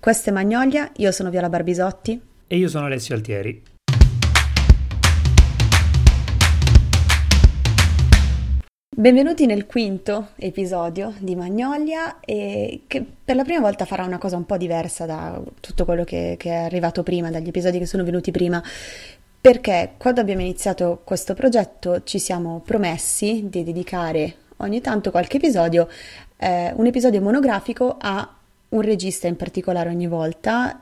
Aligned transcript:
Questo 0.00 0.30
è 0.30 0.32
Magnolia, 0.32 0.90
io 0.96 1.12
sono 1.12 1.28
Viola 1.28 1.50
Barbisotti. 1.50 2.18
E 2.46 2.56
io 2.56 2.68
sono 2.68 2.86
Alessio 2.86 3.14
Altieri. 3.14 3.62
Benvenuti 8.96 9.44
nel 9.44 9.66
quinto 9.66 10.28
episodio 10.36 11.12
di 11.18 11.36
Magnolia 11.36 12.18
e 12.20 12.84
che 12.86 13.04
per 13.22 13.36
la 13.36 13.44
prima 13.44 13.60
volta 13.60 13.84
farà 13.84 14.04
una 14.04 14.16
cosa 14.16 14.36
un 14.36 14.46
po' 14.46 14.56
diversa 14.56 15.04
da 15.04 15.38
tutto 15.60 15.84
quello 15.84 16.04
che, 16.04 16.36
che, 16.38 16.48
è 16.48 16.64
arrivato 16.64 17.02
prima, 17.02 17.30
dagli 17.30 17.48
episodi 17.48 17.78
che 17.78 17.84
sono 17.84 18.02
venuti 18.02 18.30
prima, 18.30 18.62
perché 19.38 19.96
quando 19.98 20.22
abbiamo 20.22 20.40
iniziato 20.40 21.02
questo 21.04 21.34
progetto 21.34 22.04
ci 22.04 22.18
siamo 22.18 22.62
promessi 22.64 23.48
di 23.50 23.62
dedicare 23.62 24.36
ogni 24.58 24.80
tanto 24.80 25.10
qualche 25.10 25.36
episodio, 25.36 25.90
eh, 26.38 26.72
un 26.74 26.86
episodio 26.86 27.20
monografico 27.20 27.96
a 28.00 28.36
un 28.70 28.80
regista 28.82 29.26
in 29.26 29.36
particolare 29.36 29.88
ogni 29.88 30.06
volta, 30.06 30.76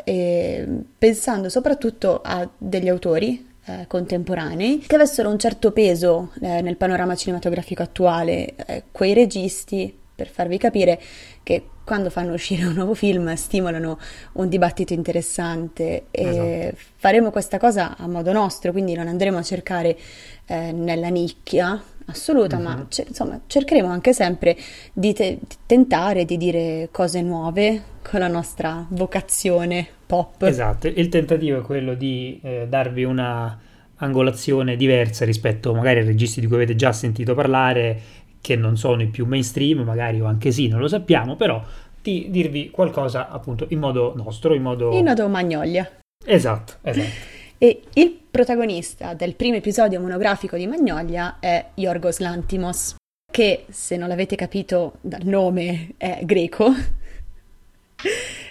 pensando 0.98 1.48
soprattutto 1.48 2.20
a 2.23 2.48
degli 2.56 2.88
autori 2.88 3.46
eh, 3.69 3.87
contemporanei 3.87 4.79
che 4.79 4.95
avessero 4.95 5.29
un 5.29 5.38
certo 5.38 5.73
peso 5.73 6.32
eh, 6.41 6.62
nel 6.62 6.77
panorama 6.77 7.15
cinematografico 7.15 7.82
attuale, 7.82 8.55
eh, 8.55 8.84
quei 8.91 9.12
registi, 9.12 9.95
per 10.15 10.29
farvi 10.29 10.56
capire 10.59 10.98
che 11.43 11.62
quando 11.88 12.10
fanno 12.10 12.34
uscire 12.34 12.66
un 12.66 12.74
nuovo 12.74 12.92
film 12.92 13.33
stimolano 13.33 13.98
un 14.33 14.48
dibattito 14.51 14.92
interessante 14.92 16.05
esatto. 16.10 16.77
faremo 16.96 17.30
questa 17.30 17.56
cosa 17.56 17.96
a 17.96 18.06
modo 18.06 18.30
nostro, 18.30 18.73
quindi 18.73 18.92
non 18.92 19.09
andremo 19.09 19.38
a 19.38 19.42
cercare 19.42 19.96
eh, 20.45 20.70
nella 20.70 21.09
nicchia 21.09 21.82
assoluta, 22.05 22.59
uh-huh. 22.59 22.62
ma 22.62 22.77
mhm. 22.77 22.88
c- 22.88 23.05
insomma 23.09 23.41
cercheremo 23.46 23.88
anche 23.88 24.12
sempre 24.12 24.55
di, 24.93 25.15
te- 25.15 25.38
di, 25.41 25.56
tentare 25.65 26.27
di 26.27 26.37
dire 26.37 26.91
cose 26.93 27.23
nuove 27.23 27.82
con 28.02 28.20
la 28.20 28.29
nostra 28.29 28.84
vocazione 28.91 29.87
pop. 30.05 30.43
Esatto, 30.43 30.88
il 30.88 31.09
tentativo 31.09 31.60
è 31.60 31.62
quello 31.62 31.95
di 31.95 32.38
eh, 32.43 32.66
darvi 32.68 33.04
una 33.04 33.59
angolazione 33.98 34.76
diversa 34.76 35.24
rispetto 35.24 35.74
magari 35.74 36.01
ai 36.01 36.04
registi 36.04 36.41
di 36.41 36.46
cui 36.46 36.57
avete 36.57 36.76
già 36.76 36.93
sentito 36.93 37.35
parlare, 37.35 37.98
che 38.41 38.57
non 38.57 38.77
sono 38.77 39.03
i 39.03 39.09
più 39.09 39.27
mainstream, 39.27 39.81
magari 39.81 40.21
o 40.21 40.27
anche 40.27 40.51
sì, 40.51 40.69
non 40.69 40.81
lo 40.81 40.89
sappiamo, 40.89 41.37
però 41.37 41.63
di 42.01 42.29
dirvi 42.31 42.71
qualcosa 42.71 43.29
appunto 43.29 43.67
in 43.71 43.79
modo 43.79 44.15
nostro, 44.17 44.55
in 44.55 44.63
modo... 44.63 44.93
In 44.93 45.05
modo 45.05 45.29
magnolia. 45.29 45.89
Esatto, 46.25 46.75
esatto. 46.83 47.37
E 47.59 47.83
il 47.95 48.19
protagonista 48.31 49.15
del 49.15 49.35
primo 49.35 49.57
episodio 49.57 50.01
monografico 50.01 50.57
di 50.57 50.66
Magnolia 50.66 51.39
è 51.41 51.71
Yorgos 51.75 52.19
Lantimos, 52.19 52.95
che 53.31 53.65
se 53.69 53.97
non 53.97 54.09
l'avete 54.09 54.37
capito 54.37 54.95
dal 55.01 55.25
nome 55.25 55.95
è 55.97 56.21
greco. 56.23 56.73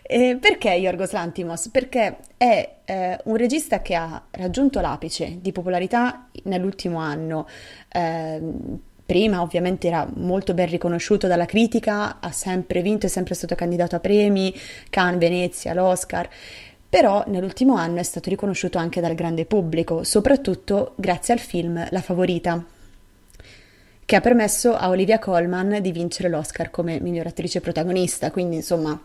E 0.10 0.38
perché 0.40 0.70
Yorgos 0.72 1.12
Lantimos? 1.12 1.70
Perché 1.70 2.18
è 2.36 2.76
eh, 2.84 3.20
un 3.26 3.36
regista 3.38 3.82
che 3.82 3.96
ha 3.96 4.26
raggiunto 4.32 4.82
l'apice 4.82 5.40
di 5.42 5.52
popolarità 5.52 6.28
nell'ultimo 6.44 7.00
anno. 7.00 7.48
Eh, 7.90 8.42
prima 9.08 9.41
ovviamente 9.41 9.88
era 9.88 10.08
molto 10.17 10.53
ben 10.53 10.69
riconosciuto 10.69 11.25
dalla 11.25 11.45
critica, 11.45 12.19
ha 12.19 12.31
sempre 12.31 12.83
vinto, 12.83 13.08
è 13.08 13.09
sempre 13.09 13.33
stato 13.33 13.55
candidato 13.55 13.95
a 13.95 14.00
premi, 14.00 14.53
Cannes, 14.91 15.19
Venezia, 15.19 15.73
l'Oscar 15.73 16.30
però 16.89 17.23
nell'ultimo 17.28 17.75
anno 17.75 18.00
è 18.00 18.03
stato 18.03 18.30
riconosciuto 18.30 18.78
anche 18.78 19.02
dal 19.02 19.13
grande 19.13 19.45
pubblico, 19.45 20.03
soprattutto 20.03 20.94
grazie 20.95 21.33
al 21.33 21.39
film 21.39 21.85
La 21.89 22.02
Favorita, 22.02 22.63
che 24.05 24.16
ha 24.16 24.22
permesso 24.22 24.73
a 24.73 24.88
Olivia 24.88 25.19
Colman 25.19 25.80
di 25.81 25.91
vincere 25.91 26.30
l'Oscar 26.30 26.69
come 26.69 27.02
miglior 27.02 27.28
attrice 27.28 27.59
protagonista, 27.59 28.31
quindi 28.31 28.55
insomma 28.55 28.97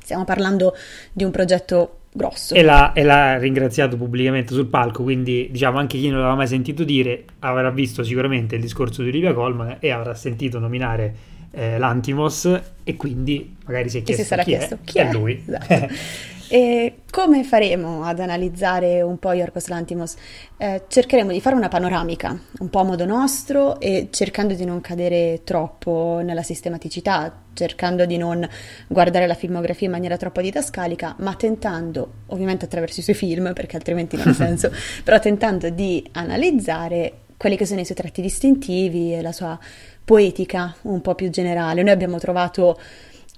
stiamo 0.00 0.24
parlando 0.24 0.74
di 1.12 1.24
un 1.24 1.30
progetto 1.30 1.98
grosso. 2.12 2.54
E 2.54 2.62
l'ha, 2.62 2.92
e 2.92 3.02
l'ha 3.02 3.38
ringraziato 3.38 3.96
pubblicamente 3.96 4.54
sul 4.54 4.66
palco, 4.66 5.02
quindi 5.02 5.48
diciamo 5.50 5.78
anche 5.78 5.98
chi 5.98 6.08
non 6.08 6.18
l'aveva 6.18 6.36
mai 6.36 6.46
sentito 6.48 6.82
dire 6.82 7.24
avrà 7.40 7.70
visto 7.70 8.02
sicuramente 8.02 8.56
il 8.56 8.62
discorso 8.62 9.02
di 9.02 9.08
Olivia 9.08 9.34
Colman 9.34 9.76
e 9.80 9.90
avrà 9.90 10.14
sentito 10.14 10.58
nominare 10.58 11.14
eh, 11.52 11.78
l'Antimos 11.78 12.60
e 12.82 12.96
quindi 12.96 13.56
magari 13.64 13.88
si 13.88 13.98
è 13.98 14.02
chiesto 14.02 14.22
chi, 14.22 14.22
si 14.22 14.34
sarà 14.34 14.42
chi 14.42 14.50
chiesto, 14.50 14.74
è, 14.74 14.78
chi 14.84 14.98
è, 14.98 15.08
è 15.08 15.12
lui. 15.12 15.42
Esatto. 15.46 15.94
E 16.48 16.98
come 17.10 17.42
faremo 17.42 18.04
ad 18.04 18.20
analizzare 18.20 19.02
un 19.02 19.18
po' 19.18 19.32
Yorgos 19.32 19.66
Lantimos? 19.66 20.14
Eh, 20.56 20.84
cercheremo 20.86 21.32
di 21.32 21.40
fare 21.40 21.56
una 21.56 21.66
panoramica, 21.66 22.38
un 22.58 22.70
po' 22.70 22.80
a 22.80 22.84
modo 22.84 23.04
nostro 23.04 23.80
e 23.80 24.08
cercando 24.10 24.54
di 24.54 24.64
non 24.64 24.80
cadere 24.80 25.40
troppo 25.42 26.20
nella 26.22 26.44
sistematicità, 26.44 27.42
cercando 27.52 28.06
di 28.06 28.16
non 28.16 28.48
guardare 28.86 29.26
la 29.26 29.34
filmografia 29.34 29.86
in 29.86 29.92
maniera 29.92 30.16
troppo 30.16 30.40
didascalica, 30.40 31.16
ma 31.18 31.34
tentando, 31.34 32.12
ovviamente 32.26 32.66
attraverso 32.66 33.00
i 33.00 33.02
suoi 33.02 33.16
film, 33.16 33.52
perché 33.52 33.74
altrimenti 33.74 34.16
non 34.16 34.28
ha 34.28 34.34
senso, 34.34 34.70
però 35.02 35.18
tentando 35.18 35.68
di 35.70 36.08
analizzare 36.12 37.22
quelli 37.36 37.56
che 37.56 37.66
sono 37.66 37.80
i 37.80 37.84
suoi 37.84 37.96
tratti 37.96 38.22
distintivi 38.22 39.14
e 39.14 39.20
la 39.20 39.32
sua 39.32 39.58
poetica 40.04 40.76
un 40.82 41.00
po' 41.00 41.16
più 41.16 41.28
generale. 41.28 41.82
Noi 41.82 41.92
abbiamo 41.92 42.18
trovato 42.18 42.78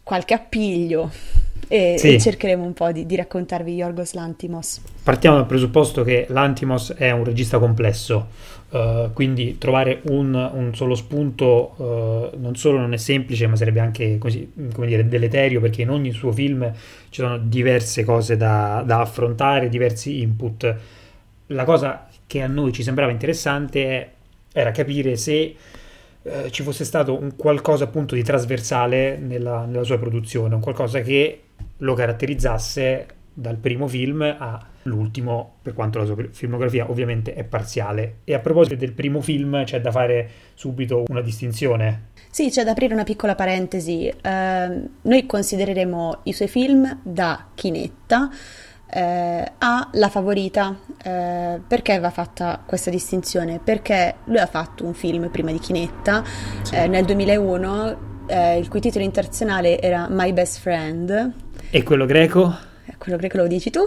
qualche 0.03 0.35
appiglio 0.35 1.11
e, 1.69 1.97
sì. 1.99 2.15
e 2.15 2.19
cercheremo 2.19 2.65
un 2.65 2.73
po' 2.73 2.91
di, 2.91 3.07
di, 3.07 3.15
raccontarvi 3.15 3.75
Yorgos 3.75 4.15
Lantimos. 4.15 4.81
Partiamo 5.03 5.37
dal 5.37 5.47
presupposto 5.47 6.03
che 6.03 6.27
Lantimos 6.31 6.95
è 6.95 7.11
un 7.11 7.25
regista 7.25 7.59
complesso, 7.59 8.29
uh, 8.71 9.13
quindi 9.13 9.59
trovare 9.59 10.01
un, 10.05 10.35
un 10.35 10.75
solo 10.75 10.95
spunto 10.95 11.75
uh, 11.77 12.39
non 12.39 12.57
solo 12.57 12.79
non 12.79 12.95
è 12.95 12.97
semplice, 12.97 13.47
ma 13.47 13.57
sarebbe 13.57 13.81
anche 13.81 14.19
così, 14.19 14.51
come 14.73 14.87
dire, 14.87 15.07
deleterio, 15.07 15.61
perché 15.61 15.83
in 15.83 15.91
ogni 15.91 16.11
suo 16.13 16.33
film 16.33 16.73
ci 17.11 17.21
sono 17.21 17.39
diverse 17.39 18.03
cose 18.05 18.37
da, 18.37 18.83
da 18.85 19.01
affrontare, 19.01 19.69
diversi 19.69 20.23
input. 20.23 20.75
La 21.49 21.65
cosa 21.65 22.09
che 22.27 22.43
a 22.43 22.47
noi 22.47 22.73
ci 22.73 22.83
sembrava 22.83 23.13
interessante 23.13 23.85
è, 23.85 24.11
era 24.53 24.71
capire 24.71 25.17
se 25.17 25.55
eh, 26.23 26.51
ci 26.51 26.63
fosse 26.63 26.85
stato 26.85 27.19
un 27.19 27.37
qualcosa 27.37 27.85
appunto 27.85 28.15
di 28.15 28.23
trasversale 28.23 29.17
nella, 29.17 29.65
nella, 29.65 29.85
sua 29.85 29.99
produzione, 29.99 30.55
un 30.55 30.61
qualcosa 30.61 31.01
che 31.01 31.43
lo 31.79 31.95
caratterizzasse 31.95 33.07
dal 33.33 33.57
primo 33.57 33.87
film 33.87 34.23
all'ultimo, 34.23 35.57
per 35.63 35.73
quanto 35.75 35.99
la 35.99 36.05
sua 36.05 36.17
filmografia 36.31 36.91
ovviamente 36.91 37.35
è 37.35 37.45
parziale. 37.45 38.19
E 38.25 38.35
a 38.35 38.41
proposito 38.41 38.75
del 38.75 38.93
primo 38.93 39.21
film 39.21 39.65
c'è 39.65 39.81
da 39.81 39.91
fare 39.91 40.29
subito 40.55 41.05
una 41.09 41.21
distinzione. 41.21 42.07
Sì, 42.31 42.51
c'è 42.51 42.65
da 42.65 42.73
aprire 42.73 42.95
una 42.95 43.05
piccola 43.05 43.35
parentesi. 43.35 44.13
Uh, 44.13 44.89
noi 45.03 45.27
considereremo 45.27 46.21
i 46.25 46.33
suoi 46.33 46.49
film 46.49 47.01
da 47.03 47.49
chinetta 47.55 48.31
eh, 48.91 49.53
ha 49.59 49.89
la 49.93 50.09
favorita. 50.09 50.77
Eh, 51.03 51.61
perché 51.67 51.99
va 51.99 52.11
fatta 52.11 52.63
questa 52.65 52.91
distinzione? 52.91 53.61
Perché 53.63 54.17
lui 54.25 54.39
ha 54.39 54.47
fatto 54.47 54.85
un 54.85 54.95
film 54.95 55.29
prima 55.29 55.53
di 55.53 55.59
Chinetta 55.59 56.25
sì. 56.63 56.75
eh, 56.75 56.89
nel 56.89 57.05
2001, 57.05 57.97
eh, 58.27 58.59
il 58.59 58.69
cui 58.69 58.81
titolo 58.81 59.05
internazionale 59.05 59.81
era 59.81 60.07
My 60.09 60.33
Best 60.33 60.61
Friend. 60.61 61.33
E 61.71 61.83
quello 61.83 62.07
greco? 62.07 62.57
Eh, 62.87 62.95
quello 62.97 63.19
greco 63.19 63.37
lo 63.37 63.47
dici 63.47 63.69
tu? 63.69 63.87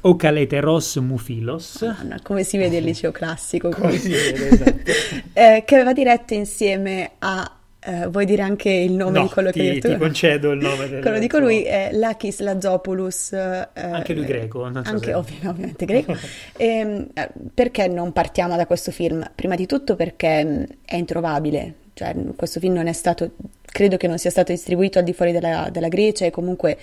O 0.00 0.16
Caleteros 0.16 0.96
Mufilos. 0.96 1.82
No, 1.82 2.16
come 2.22 2.44
si 2.44 2.56
vede 2.56 2.78
il 2.78 2.84
liceo 2.84 3.10
classico. 3.10 3.68
come 3.68 3.98
si 3.98 4.08
vede, 4.08 4.48
esatto. 4.48 4.90
Eh, 5.34 5.62
che 5.66 5.74
aveva 5.74 5.92
diretto 5.92 6.32
insieme 6.32 7.12
a 7.18 7.56
eh, 7.82 8.06
vuoi 8.08 8.24
dire 8.24 8.42
anche 8.42 8.70
il 8.70 8.92
nome 8.92 9.18
no, 9.18 9.24
di 9.24 9.30
quello 9.30 9.50
ti, 9.50 9.60
che 9.60 9.68
hai 9.68 9.74
detto? 9.74 9.88
ti 9.88 9.96
concedo 9.96 10.50
il 10.50 10.60
nome 10.60 10.88
del 10.88 11.00
Quello 11.02 11.18
dico 11.18 11.38
lui 11.38 11.62
è 11.62 11.90
Lakis 11.92 12.40
Lazopoulos. 12.40 13.32
Eh, 13.32 13.68
anche 13.74 14.14
lui 14.14 14.24
greco. 14.24 14.68
Non 14.68 14.82
so 14.82 14.90
anche 14.90 15.12
ovvi- 15.12 15.46
ovviamente 15.46 15.84
greco. 15.84 16.12
e, 16.56 16.66
ehm, 16.66 17.08
eh, 17.12 17.30
perché 17.52 17.86
non 17.86 18.12
partiamo 18.12 18.56
da 18.56 18.66
questo 18.66 18.90
film? 18.92 19.30
Prima 19.34 19.56
di 19.56 19.66
tutto 19.66 19.94
perché 19.94 20.42
mm, 20.42 20.62
è 20.86 20.96
introvabile. 20.96 21.74
Cioè, 21.92 22.14
questo 22.34 22.60
film 22.60 22.74
non 22.74 22.86
è 22.86 22.94
stato, 22.94 23.32
credo 23.70 23.96
che 23.96 24.06
non 24.06 24.18
sia 24.18 24.30
stato 24.30 24.52
distribuito 24.52 24.98
al 24.98 25.04
di 25.04 25.12
fuori 25.12 25.32
della, 25.32 25.68
della 25.70 25.88
Grecia 25.88 26.26
e 26.26 26.30
comunque 26.30 26.78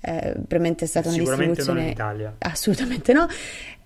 eh, 0.00 0.32
probabilmente 0.32 0.84
è 0.84 0.88
stata 0.88 1.08
una 1.08 1.18
distribuzione... 1.18 1.78
non 1.78 1.88
in 1.88 1.92
Italia. 1.92 2.34
Assolutamente 2.38 3.12
no. 3.12 3.26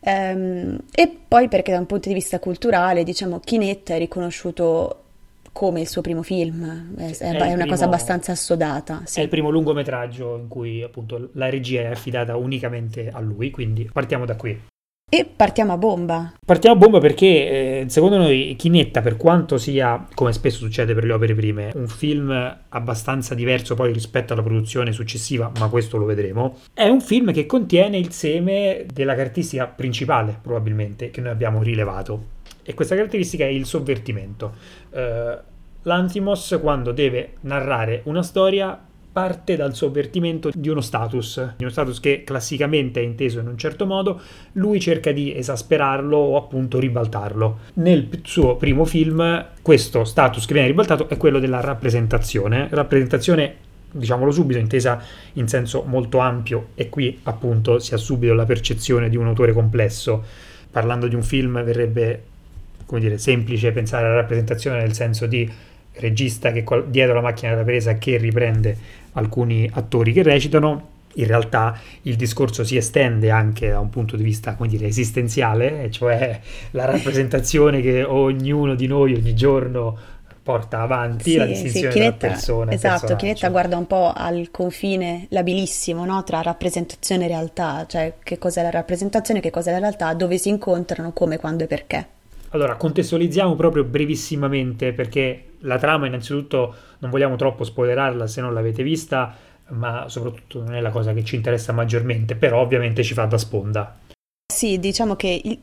Ehm, 0.01 0.79
e 0.95 1.17
poi 1.27 1.49
perché 1.49 1.73
da 1.73 1.79
un 1.79 1.87
punto 1.87 2.09
di 2.09 2.15
vista 2.15 2.39
culturale, 2.39 3.05
diciamo, 3.05 3.41
Chinetta 3.41 3.95
è 3.95 3.99
riconosciuto 3.99 4.99
come 5.53 5.83
il 5.83 5.89
suo 5.89 6.01
primo 6.01 6.23
film, 6.23 6.97
è, 6.97 7.11
è, 7.11 7.17
è 7.19 7.29
una 7.31 7.55
primo, 7.55 7.67
cosa 7.67 7.85
abbastanza 7.85 8.33
assodata. 8.33 9.03
Sì. 9.05 9.21
È 9.21 9.23
il 9.23 9.29
primo 9.29 9.51
lungometraggio 9.51 10.37
in 10.39 10.49
cui 10.49 10.83
appunto 10.83 11.31
la 11.35 11.49
regia 11.51 11.83
è 11.83 11.87
affidata 11.87 12.37
unicamente 12.37 13.11
a 13.11 13.21
lui, 13.21 13.51
quindi 13.51 13.89
partiamo 13.93 14.25
da 14.25 14.35
qui. 14.35 14.71
E 15.15 15.27
partiamo 15.27 15.75
a 15.75 15.77
bomba. 15.77 16.33
Partiamo 16.43 16.75
a 16.75 16.79
bomba 16.79 16.99
perché 16.99 17.27
eh, 17.27 17.85
secondo 17.89 18.17
noi 18.17 18.57
Chinetta, 18.57 19.03
per 19.03 19.19
quanto 19.19 19.59
sia, 19.59 20.07
come 20.15 20.33
spesso 20.33 20.61
succede 20.61 20.95
per 20.95 21.05
le 21.05 21.13
opere 21.13 21.35
prime, 21.35 21.71
un 21.75 21.87
film 21.87 22.31
abbastanza 22.71 23.35
diverso 23.35 23.75
poi 23.75 23.93
rispetto 23.93 24.33
alla 24.33 24.41
produzione 24.41 24.91
successiva, 24.93 25.53
ma 25.59 25.69
questo 25.69 25.99
lo 25.99 26.07
vedremo, 26.07 26.61
è 26.73 26.89
un 26.89 27.03
film 27.03 27.31
che 27.31 27.45
contiene 27.45 27.99
il 27.99 28.11
seme 28.11 28.87
della 28.91 29.15
caratteristica 29.15 29.67
principale, 29.67 30.39
probabilmente, 30.41 31.11
che 31.11 31.21
noi 31.21 31.33
abbiamo 31.33 31.63
rilevato 31.63 32.29
e 32.63 32.73
questa 32.73 32.95
caratteristica 32.95 33.45
è 33.45 33.49
il 33.49 33.67
sovvertimento. 33.67 34.55
Uh, 34.93 35.51
L'Antimos, 35.83 36.59
quando 36.63 36.93
deve 36.93 37.35
narrare 37.41 38.01
una 38.05 38.23
storia, 38.23 38.81
parte 39.13 39.57
dal 39.57 39.75
sovvertimento 39.75 40.51
di 40.55 40.69
uno 40.69 40.81
status, 40.81 41.55
di 41.57 41.65
uno 41.65 41.71
status 41.71 42.01
che 42.01 42.25
classicamente 42.25 43.01
è 43.01 43.05
inteso 43.05 43.41
in 43.41 43.47
un 43.47 43.59
certo 43.59 43.85
modo, 43.85 44.21
lui 44.53 44.81
cerca 44.81 45.13
di 45.13 45.37
esasperarlo 45.37 46.17
o 46.17 46.37
appunto 46.37 46.79
ribaltarlo. 46.79 47.59
Nel 47.75 48.09
suo 48.23 48.57
primo 48.57 48.85
film 48.87 49.47
questo 49.61 50.05
status 50.05 50.47
che 50.47 50.55
viene 50.55 50.69
ribaltato 50.69 51.09
è 51.09 51.17
quello 51.19 51.39
della 51.39 51.61
rappresentazione, 51.61 52.69
rappresentazione 52.71 53.71
diciamolo 53.93 54.31
subito, 54.31 54.59
intesa 54.59 55.03
in 55.35 55.49
senso 55.49 55.85
molto 55.87 56.19
ampio 56.19 56.69
e 56.75 56.89
qui 56.89 57.21
appunto 57.25 57.79
si 57.79 57.93
ha 57.93 57.99
subito 57.99 58.33
la 58.33 58.47
percezione 58.47 59.09
di 59.11 59.17
un 59.17 59.27
autore 59.27 59.53
complesso. 59.53 60.25
Parlando 60.71 61.07
di 61.07 61.15
un 61.15 61.23
film 61.23 61.63
verrebbe, 61.63 62.23
come 62.87 63.01
dire, 63.01 63.19
semplice 63.19 63.73
pensare 63.73 64.07
alla 64.07 64.15
rappresentazione 64.15 64.79
nel 64.79 64.95
senso 64.95 65.27
di 65.27 65.51
regista 65.95 66.53
che 66.53 66.65
dietro 66.87 67.15
la 67.15 67.21
macchina 67.21 67.55
da 67.55 67.63
presa 67.63 67.95
che 67.95 68.17
riprende 68.17 68.77
alcuni 69.13 69.69
attori 69.73 70.13
che 70.13 70.23
recitano. 70.23 70.91
In 71.17 71.27
realtà 71.27 71.79
il 72.03 72.17
discorso 72.17 72.65
si 72.65 72.77
estende 72.77 73.31
anche 73.31 73.69
da 73.69 73.81
un 73.81 73.91
punto 73.91 74.17
di 74.17 74.23
vista, 74.23 74.55
come 74.55 74.71
dire, 74.71 74.87
esistenziale, 74.87 75.91
cioè 75.91 76.41
la 76.71 76.87
rappresentazione 76.87 77.83
che 77.83 78.03
ognuno 78.03 78.75
di 78.75 78.87
noi 78.87 79.13
ogni 79.15 79.35
giorno 79.35 79.99
porta 80.43 80.81
avanti 80.81 81.31
sì, 81.31 81.37
la 81.37 81.45
distinzione 81.45 81.93
sì, 81.93 81.99
Chinetta, 81.99 82.17
tra 82.17 82.29
persona 82.29 82.73
esatto, 82.73 83.15
Chinetta 83.15 83.49
guarda 83.49 83.77
un 83.77 83.87
po' 83.87 84.13
al 84.13 84.49
confine 84.51 85.27
labilissimo 85.29 86.05
no? 86.05 86.25
tra 86.25 86.43
rappresentazione 86.43 87.27
e 87.27 87.29
realtà, 87.29 87.85
cioè 87.87 88.15
che 88.23 88.39
cos'è 88.39 88.63
la 88.63 88.71
rappresentazione, 88.71 89.41
che 89.41 89.51
cos'è 89.51 89.71
la 89.71 89.79
realtà, 89.79 90.15
dove 90.15 90.39
si 90.39 90.49
incontrano, 90.49 91.13
come, 91.13 91.39
quando 91.39 91.65
e 91.65 91.67
perché. 91.67 92.07
Allora, 92.51 92.75
contestualizziamo 92.77 93.55
proprio 93.55 93.85
brevissimamente 93.85 94.93
perché 94.93 95.52
la 95.63 95.79
trama 95.79 96.07
innanzitutto 96.07 96.75
non 96.99 97.11
vogliamo 97.11 97.37
troppo 97.37 97.65
spoilerarla 97.65 98.27
se 98.27 98.41
non 98.41 98.55
l'avete 98.55 98.83
vista, 98.83 99.35
ma 99.71 100.09
soprattutto 100.09 100.63
non 100.63 100.75
è 100.75 100.81
la 100.81 100.91
cosa 100.91 101.13
che 101.13 101.25
ci 101.25 101.37
interessa 101.37 101.73
maggiormente, 101.73 102.35
però 102.37 102.61
ovviamente 102.61 103.03
ci 103.03 103.15
fa 103.15 103.25
da 103.25 103.39
sponda. 103.39 103.99
Sì, 104.53 104.79
diciamo 104.79 105.17
che 105.17 105.41
il, 105.43 105.59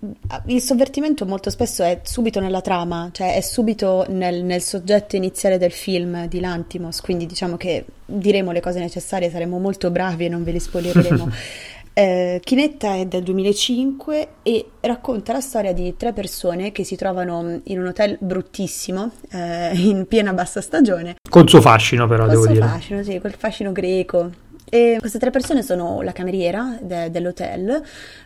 il, 0.48 0.62
sovvertimento 0.62 1.24
molto 1.28 1.51
spesso 1.51 1.84
è 1.84 2.01
subito 2.04 2.40
nella 2.40 2.60
trama, 2.62 3.10
cioè 3.12 3.36
è 3.36 3.42
subito 3.42 4.04
nel, 4.10 4.44
nel, 4.44 4.62
soggetto 4.62 5.16
iniziale 5.16 5.60
del 5.60 5.72
film 5.72 6.28
di 6.28 6.40
Lantimos, 6.40 7.00
quindi 7.00 7.28
diciamo 7.28 7.56
che 7.56 7.86
diremo 8.04 8.52
le 8.52 8.62
cose 8.62 8.80
necessarie, 8.80 9.30
saremo 9.30 9.60
molto 9.60 9.92
bravi 9.92 10.25
e 10.25 10.30
non 10.30 10.44
ve 10.44 10.54
le 10.54 10.60
spoileremo. 10.60 11.30
eh, 11.94 12.39
Chinetta 12.44 12.95
è 12.95 13.06
del 13.06 13.24
2005 13.24 14.27
e 14.44 14.65
racconta 14.81 15.33
la 15.33 15.41
storia 15.41 15.74
di 15.74 15.95
tre 15.97 16.13
persone 16.13 16.71
che 16.71 16.83
si 16.83 16.95
trovano 16.95 17.59
in 17.63 17.80
un 17.80 17.88
hotel 17.88 18.18
bruttissimo, 18.19 19.12
eh, 19.31 19.71
in 19.75 20.06
piena 20.07 20.33
bassa 20.33 20.62
stagione. 20.62 21.15
Col 21.30 21.50
suo 21.50 21.62
fascino 21.62 22.07
però, 22.07 22.24
Col 22.24 22.31
devo 22.31 22.44
suo 22.44 22.53
dire. 22.53 22.65
fascino, 22.65 23.03
sì, 23.03 23.19
quel 23.19 23.33
fascino 23.33 23.71
greco 23.71 24.47
e 24.69 24.98
queste 25.00 25.19
tre 25.19 25.31
persone 25.31 25.63
sono 25.63 26.01
la 26.01 26.12
cameriera 26.12 26.77
de- 26.81 27.10
dell'hotel, 27.10 27.81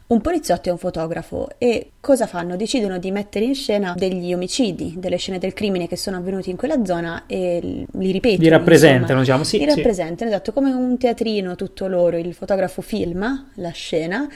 un 0.07 0.21
poliziotto 0.21 0.69
e 0.69 0.71
un 0.71 0.77
fotografo. 0.77 1.49
E 1.57 1.91
cosa 1.99 2.27
fanno? 2.27 2.55
Decidono 2.55 2.97
di 2.97 3.11
mettere 3.11 3.45
in 3.45 3.55
scena 3.55 3.93
degli 3.97 4.33
omicidi, 4.33 4.95
delle 4.97 5.17
scene 5.17 5.39
del 5.39 5.53
crimine 5.53 5.87
che 5.87 5.95
sono 5.97 6.17
avvenuti 6.17 6.49
in 6.49 6.57
quella 6.57 6.83
zona 6.83 7.23
e 7.27 7.85
li 7.89 8.11
ripetono. 8.11 8.43
Li 8.43 8.49
rappresentano, 8.49 9.19
insomma. 9.19 9.21
diciamo, 9.21 9.43
sì. 9.43 9.57
Li 9.59 9.65
rappresentano, 9.65 10.29
esatto, 10.29 10.51
come 10.53 10.71
un 10.71 10.97
teatrino 10.97 11.55
tutto 11.55 11.87
loro. 11.87 12.17
Il 12.17 12.33
fotografo 12.33 12.81
filma 12.81 13.49
la 13.55 13.71
scena 13.71 14.27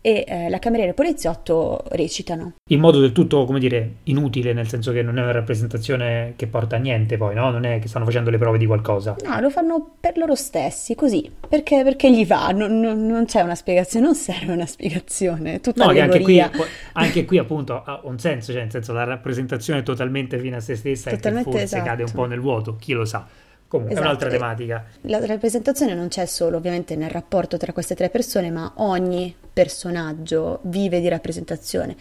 e 0.00 0.24
eh, 0.26 0.48
la 0.48 0.58
cameriera 0.58 0.90
e 0.90 0.90
il 0.90 0.96
poliziotto 0.96 1.82
recitano. 1.90 2.54
In 2.70 2.80
modo 2.80 3.00
del 3.00 3.12
tutto, 3.12 3.44
come 3.44 3.58
dire, 3.58 3.96
inutile, 4.04 4.52
nel 4.52 4.68
senso 4.68 4.92
che 4.92 5.02
non 5.02 5.18
è 5.18 5.22
una 5.22 5.32
rappresentazione 5.32 6.34
che 6.36 6.46
porta 6.46 6.76
a 6.76 6.78
niente 6.78 7.16
poi, 7.16 7.34
no? 7.34 7.50
Non 7.50 7.64
è 7.64 7.78
che 7.78 7.88
stanno 7.88 8.04
facendo 8.04 8.30
le 8.30 8.38
prove 8.38 8.58
di 8.58 8.66
qualcosa. 8.66 9.16
No, 9.24 9.40
lo 9.40 9.50
fanno 9.50 9.96
per 10.00 10.16
loro 10.16 10.34
stessi, 10.34 10.94
così, 10.94 11.30
perché, 11.48 11.82
perché 11.82 12.12
gli 12.12 12.26
va, 12.26 12.48
non, 12.48 12.78
non, 12.80 13.06
non, 13.06 13.24
c'è 13.26 13.42
una 13.42 13.54
spiegazione, 13.54 14.06
non 14.06 14.14
serve 14.14 14.52
una 14.52 14.66
spiegazione, 14.66 15.60
tutta 15.60 15.84
no, 15.84 15.90
anche 15.90 16.20
qui, 16.20 16.42
anche 16.92 17.24
qui 17.24 17.38
appunto 17.38 17.82
ha 17.82 18.00
un 18.04 18.18
senso, 18.18 18.52
cioè 18.52 18.62
nel 18.62 18.70
senso 18.70 18.92
la 18.92 19.04
rappresentazione 19.04 19.80
è 19.80 19.82
totalmente 19.82 20.38
fine 20.38 20.56
a 20.56 20.60
se 20.60 20.76
stessa 20.76 21.10
Totalmente 21.10 21.48
e 21.48 21.52
che 21.52 21.58
forse 21.58 21.76
esatto. 21.76 21.90
cade 21.90 22.02
un 22.04 22.12
po' 22.12 22.24
nel 22.24 22.40
vuoto, 22.40 22.76
chi 22.76 22.92
lo 22.92 23.04
sa. 23.04 23.26
Comunque 23.68 23.94
esatto. 23.94 24.08
è 24.08 24.10
un'altra 24.10 24.30
tematica. 24.30 24.84
La 25.02 25.24
rappresentazione 25.26 25.92
non 25.92 26.08
c'è 26.08 26.24
solo 26.24 26.56
ovviamente 26.56 26.96
nel 26.96 27.10
rapporto 27.10 27.58
tra 27.58 27.72
queste 27.74 27.94
tre 27.94 28.08
persone, 28.08 28.50
ma 28.50 28.72
ogni 28.76 29.34
personaggio 29.52 30.60
vive 30.62 31.00
di 31.00 31.08
rappresentazione. 31.08 31.94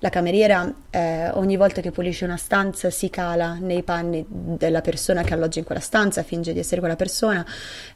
La 0.00 0.08
cameriera 0.08 0.68
eh, 0.90 1.30
ogni 1.34 1.56
volta 1.56 1.80
che 1.80 1.92
pulisce 1.92 2.24
una 2.24 2.36
stanza 2.36 2.90
si 2.90 3.08
cala 3.08 3.54
nei 3.54 3.84
panni 3.84 4.26
della 4.28 4.80
persona 4.80 5.22
che 5.22 5.34
alloggia 5.34 5.60
in 5.60 5.64
quella 5.64 5.80
stanza, 5.80 6.24
finge 6.24 6.52
di 6.52 6.58
essere 6.58 6.80
quella 6.80 6.96
persona. 6.96 7.46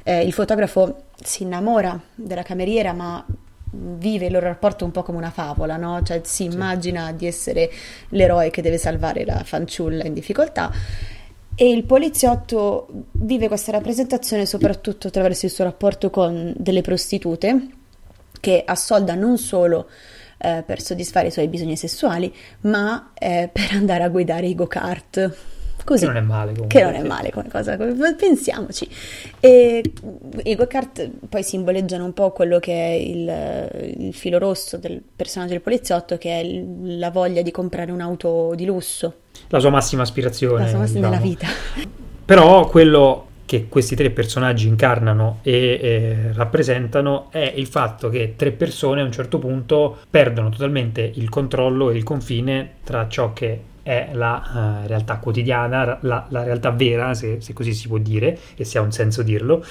Eh, 0.04 0.22
il 0.24 0.32
fotografo 0.32 1.06
si 1.20 1.42
innamora 1.42 2.00
della 2.14 2.44
cameriera, 2.44 2.92
ma 2.92 3.26
vive 3.72 4.26
il 4.26 4.32
loro 4.32 4.46
rapporto 4.46 4.84
un 4.84 4.92
po' 4.92 5.02
come 5.02 5.18
una 5.18 5.30
favola, 5.30 5.76
no? 5.76 6.00
Cioè 6.04 6.20
si 6.22 6.44
immagina 6.44 7.10
di 7.10 7.26
essere 7.26 7.68
l'eroe 8.10 8.50
che 8.50 8.62
deve 8.62 8.78
salvare 8.78 9.24
la 9.24 9.42
fanciulla 9.42 10.04
in 10.04 10.12
difficoltà 10.12 10.70
e 11.58 11.70
il 11.70 11.84
poliziotto 11.84 12.86
vive 13.12 13.48
questa 13.48 13.72
rappresentazione 13.72 14.44
soprattutto 14.44 15.08
attraverso 15.08 15.46
il 15.46 15.52
suo 15.52 15.64
rapporto 15.64 16.10
con 16.10 16.52
delle 16.54 16.82
prostitute 16.82 17.68
che 18.40 18.62
assolda 18.64 19.14
non 19.14 19.38
solo 19.38 19.88
eh, 20.36 20.62
per 20.66 20.82
soddisfare 20.82 21.28
i 21.28 21.30
suoi 21.30 21.48
bisogni 21.48 21.76
sessuali, 21.76 22.32
ma 22.62 23.12
eh, 23.14 23.48
per 23.52 23.70
andare 23.72 24.04
a 24.04 24.08
guidare 24.08 24.46
i 24.46 24.54
go-kart. 24.54 25.36
Così, 25.82 26.00
che 26.00 26.12
non 26.12 26.16
è 26.16 26.26
male 26.26 26.52
comunque. 26.52 26.78
Che 26.78 26.84
non 26.84 26.94
è 26.94 27.02
male 27.02 27.30
come 27.30 27.48
cosa, 27.48 27.76
pensiamoci. 27.76 28.88
E 29.40 29.92
i 30.42 30.54
go-kart 30.56 31.08
poi 31.26 31.42
simboleggiano 31.42 32.04
un 32.04 32.12
po' 32.12 32.32
quello 32.32 32.58
che 32.58 32.72
è 32.72 32.90
il, 32.90 34.04
il 34.06 34.14
filo 34.14 34.38
rosso 34.38 34.76
del 34.76 35.00
personaggio 35.14 35.52
del 35.52 35.62
poliziotto, 35.62 36.18
che 36.18 36.40
è 36.40 36.44
la 36.44 37.10
voglia 37.10 37.40
di 37.40 37.50
comprare 37.50 37.92
un'auto 37.92 38.52
di 38.54 38.66
lusso 38.66 39.20
la 39.48 39.58
sua 39.58 39.70
massima 39.70 40.02
aspirazione. 40.02 40.64
La 40.64 40.68
sua 40.68 40.78
massima 40.78 41.08
diciamo. 41.08 41.26
vita. 41.26 41.46
Però 42.24 42.66
quello 42.66 43.26
che 43.46 43.68
questi 43.68 43.94
tre 43.94 44.10
personaggi 44.10 44.66
incarnano 44.66 45.38
e 45.42 45.78
eh, 45.80 46.32
rappresentano 46.32 47.28
è 47.30 47.52
il 47.54 47.68
fatto 47.68 48.08
che 48.08 48.34
tre 48.36 48.50
persone 48.50 49.00
a 49.00 49.04
un 49.04 49.12
certo 49.12 49.38
punto 49.38 49.98
perdono 50.10 50.48
totalmente 50.48 51.08
il 51.14 51.28
controllo 51.28 51.90
e 51.90 51.96
il 51.96 52.02
confine 52.02 52.72
tra 52.82 53.06
ciò 53.08 53.32
che 53.32 53.60
è 53.86 54.08
la 54.14 54.82
uh, 54.82 54.88
realtà 54.88 55.18
quotidiana, 55.18 55.98
la, 56.00 56.26
la 56.28 56.42
realtà 56.42 56.70
vera, 56.70 57.14
se, 57.14 57.40
se, 57.40 57.52
così 57.52 57.72
si 57.72 57.86
può 57.86 57.98
dire, 57.98 58.36
e 58.56 58.64
se 58.64 58.78
ha 58.78 58.80
un 58.80 58.90
senso 58.90 59.22
dirlo, 59.22 59.64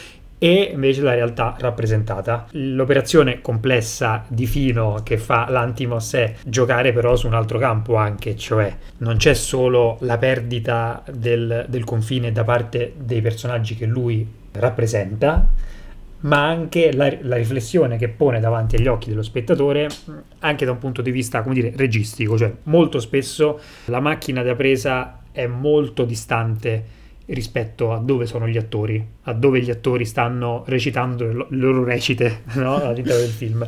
e 0.46 0.70
invece 0.74 1.02
la 1.02 1.16
realtà 1.16 1.56
rappresentata. 1.58 2.46
L'operazione 2.52 3.42
complessa 3.42 4.24
di 4.28 4.46
Fino 4.46 5.00
che 5.04 5.18
fa 5.18 5.50
l'Antimos 5.50 6.14
è 6.14 6.36
giocare 6.46 6.94
però 6.94 7.16
su 7.16 7.26
un 7.26 7.34
altro 7.34 7.58
campo 7.58 7.96
anche, 7.96 8.36
cioè 8.36 8.72
non 8.98 9.18
c'è 9.18 9.34
solo 9.34 9.98
la 10.02 10.20
perdita 10.20 11.02
del, 11.12 11.66
del 11.68 11.84
confine 11.84 12.32
da 12.32 12.44
parte 12.44 12.94
dei 12.96 13.22
personaggi 13.22 13.74
che 13.74 13.88
lui 13.88 14.32
rappresenta, 14.52 15.50
ma 16.20 16.46
anche 16.46 16.94
la, 16.94 17.12
la, 17.22 17.38
riflessione 17.38 17.98
che 17.98 18.10
pone 18.10 18.40
davanti 18.40 18.76
agli 18.76 18.88
occhi 18.88 19.10
dello 19.10 19.24
spettatore, 19.24 19.90
anche 20.42 20.64
da 20.64 20.74
un 20.74 20.78
punto 20.78 21.02
di 21.02 21.10
vista, 21.10 21.42
come 21.42 21.56
dire, 21.56 21.74
registico, 21.76 22.38
cioè 22.38 22.54
molto 22.66 23.00
spesso 23.00 23.60
la 23.86 24.00
macchina 24.00 24.44
da 24.44 24.54
presa 24.54 25.22
è 25.32 25.48
molto 25.48 26.06
distante 26.06 26.95
rispetto 27.28 27.92
a 27.92 27.98
dove 27.98 28.26
sono 28.26 28.48
gli 28.48 28.58
attori, 28.58 29.04
a 29.24 29.34
dove 29.34 29.62
gli 29.62 29.72
attori 29.72 30.06
stanno 30.06 30.64
recitando 30.68 31.26
le 31.26 31.46
loro 31.50 31.84
recite 31.84 32.44
no? 32.56 32.76
all'interno 32.76 33.22
del 33.22 33.30
film. 33.30 33.68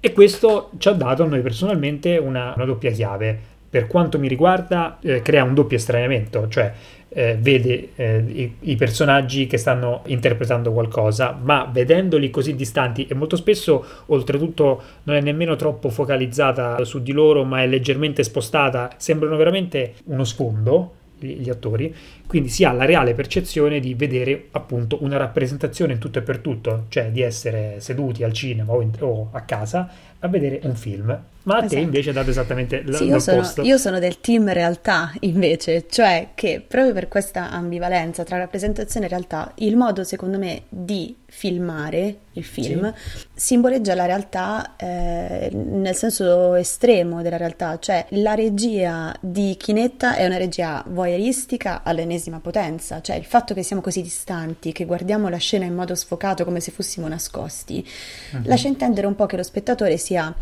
E 0.00 0.12
questo 0.12 0.70
ci 0.78 0.88
ha 0.88 0.92
dato 0.92 1.22
a 1.22 1.26
noi 1.26 1.40
personalmente 1.40 2.18
una, 2.18 2.52
una 2.54 2.64
doppia 2.64 2.90
chiave. 2.90 3.52
Per 3.70 3.86
quanto 3.86 4.18
mi 4.18 4.28
riguarda, 4.28 4.98
eh, 5.00 5.22
crea 5.22 5.42
un 5.42 5.54
doppio 5.54 5.78
estraniamento, 5.78 6.46
cioè 6.48 6.72
eh, 7.08 7.36
vede 7.40 7.88
eh, 7.96 8.22
i, 8.26 8.56
i, 8.60 8.76
personaggi 8.76 9.46
che 9.46 9.56
stanno 9.56 10.02
interpretando 10.06 10.72
qualcosa, 10.72 11.36
ma 11.40 11.68
vedendoli 11.72 12.30
così 12.30 12.54
distanti 12.54 13.06
e 13.06 13.14
molto 13.14 13.36
spesso, 13.36 13.84
oltretutto, 14.06 14.82
non 15.04 15.16
è 15.16 15.20
nemmeno 15.20 15.56
troppo 15.56 15.88
focalizzata 15.88 16.84
su 16.84 17.02
di 17.02 17.12
loro, 17.12 17.44
ma 17.44 17.62
è 17.62 17.66
leggermente 17.66 18.22
spostata, 18.22 18.90
sembrano 18.96 19.36
veramente 19.36 19.94
uno 20.04 20.24
sfondo 20.24 21.02
gli 21.26 21.48
attori, 21.48 21.94
quindi 22.26 22.48
si 22.48 22.64
ha 22.64 22.72
la 22.72 22.84
reale 22.84 23.14
percezione 23.14 23.80
di 23.80 23.94
vedere 23.94 24.48
appunto 24.52 25.02
una 25.02 25.16
rappresentazione 25.16 25.94
in 25.94 25.98
tutto 25.98 26.18
e 26.18 26.22
per 26.22 26.38
tutto, 26.38 26.86
cioè 26.88 27.10
di 27.10 27.22
essere 27.22 27.80
seduti 27.80 28.22
al 28.24 28.32
cinema 28.32 28.72
o, 28.72 28.80
in, 28.80 28.90
o 29.00 29.28
a 29.32 29.40
casa 29.42 29.88
a 30.18 30.28
vedere 30.28 30.60
un 30.62 30.74
film. 30.74 31.22
Ma 31.44 31.54
a 31.54 31.58
esatto. 31.58 31.74
te 31.74 31.80
invece 31.80 32.10
ha 32.10 32.12
dato 32.12 32.30
esattamente 32.30 32.82
l- 32.82 32.94
sì, 32.94 33.04
io 33.04 33.18
sono, 33.18 33.52
io 33.62 33.78
sono 33.78 33.98
del 33.98 34.20
team 34.20 34.52
realtà 34.52 35.12
invece, 35.20 35.86
cioè 35.88 36.30
che 36.34 36.64
proprio 36.66 36.92
per 36.92 37.08
questa 37.08 37.50
ambivalenza 37.50 38.24
tra 38.24 38.36
rappresentazione 38.38 39.06
e 39.06 39.08
realtà, 39.08 39.52
il 39.56 39.76
modo 39.76 40.04
secondo 40.04 40.38
me 40.38 40.62
di 40.68 41.16
filmare 41.26 42.18
il 42.34 42.44
film 42.44 42.92
sì. 42.94 43.26
simboleggia 43.34 43.94
la 43.96 44.06
realtà 44.06 44.76
eh, 44.76 45.50
nel 45.52 45.94
senso 45.96 46.54
estremo 46.54 47.22
della 47.22 47.36
realtà, 47.36 47.78
cioè 47.78 48.06
la 48.10 48.34
regia 48.34 49.14
di 49.20 49.56
Chinetta 49.58 50.14
è 50.14 50.24
una 50.26 50.36
regia 50.36 50.84
voyeuristica 50.86 51.82
all'ennesima 51.82 52.24
all'ennesima 52.24 52.40
potenza, 52.40 53.00
cioè 53.00 53.16
il 53.16 53.24
fatto 53.24 53.54
che 53.54 53.62
siamo 53.62 53.82
così 53.82 54.02
distanti, 54.02 54.72
che 54.72 54.84
guardiamo 54.84 55.28
la 55.28 55.36
scena 55.36 55.64
in 55.64 55.74
modo 55.74 55.94
sfocato 55.94 56.44
come 56.44 56.60
se 56.60 56.70
fossimo 56.70 57.08
nascosti, 57.08 57.86
uh-huh. 58.32 58.42
lascia 58.44 58.68
intendere 58.68 59.06
un 59.06 59.14
po' 59.14 59.26
che 59.26 59.36
lo 59.36 59.42
spettatore 59.42 59.96
sia 59.96 60.34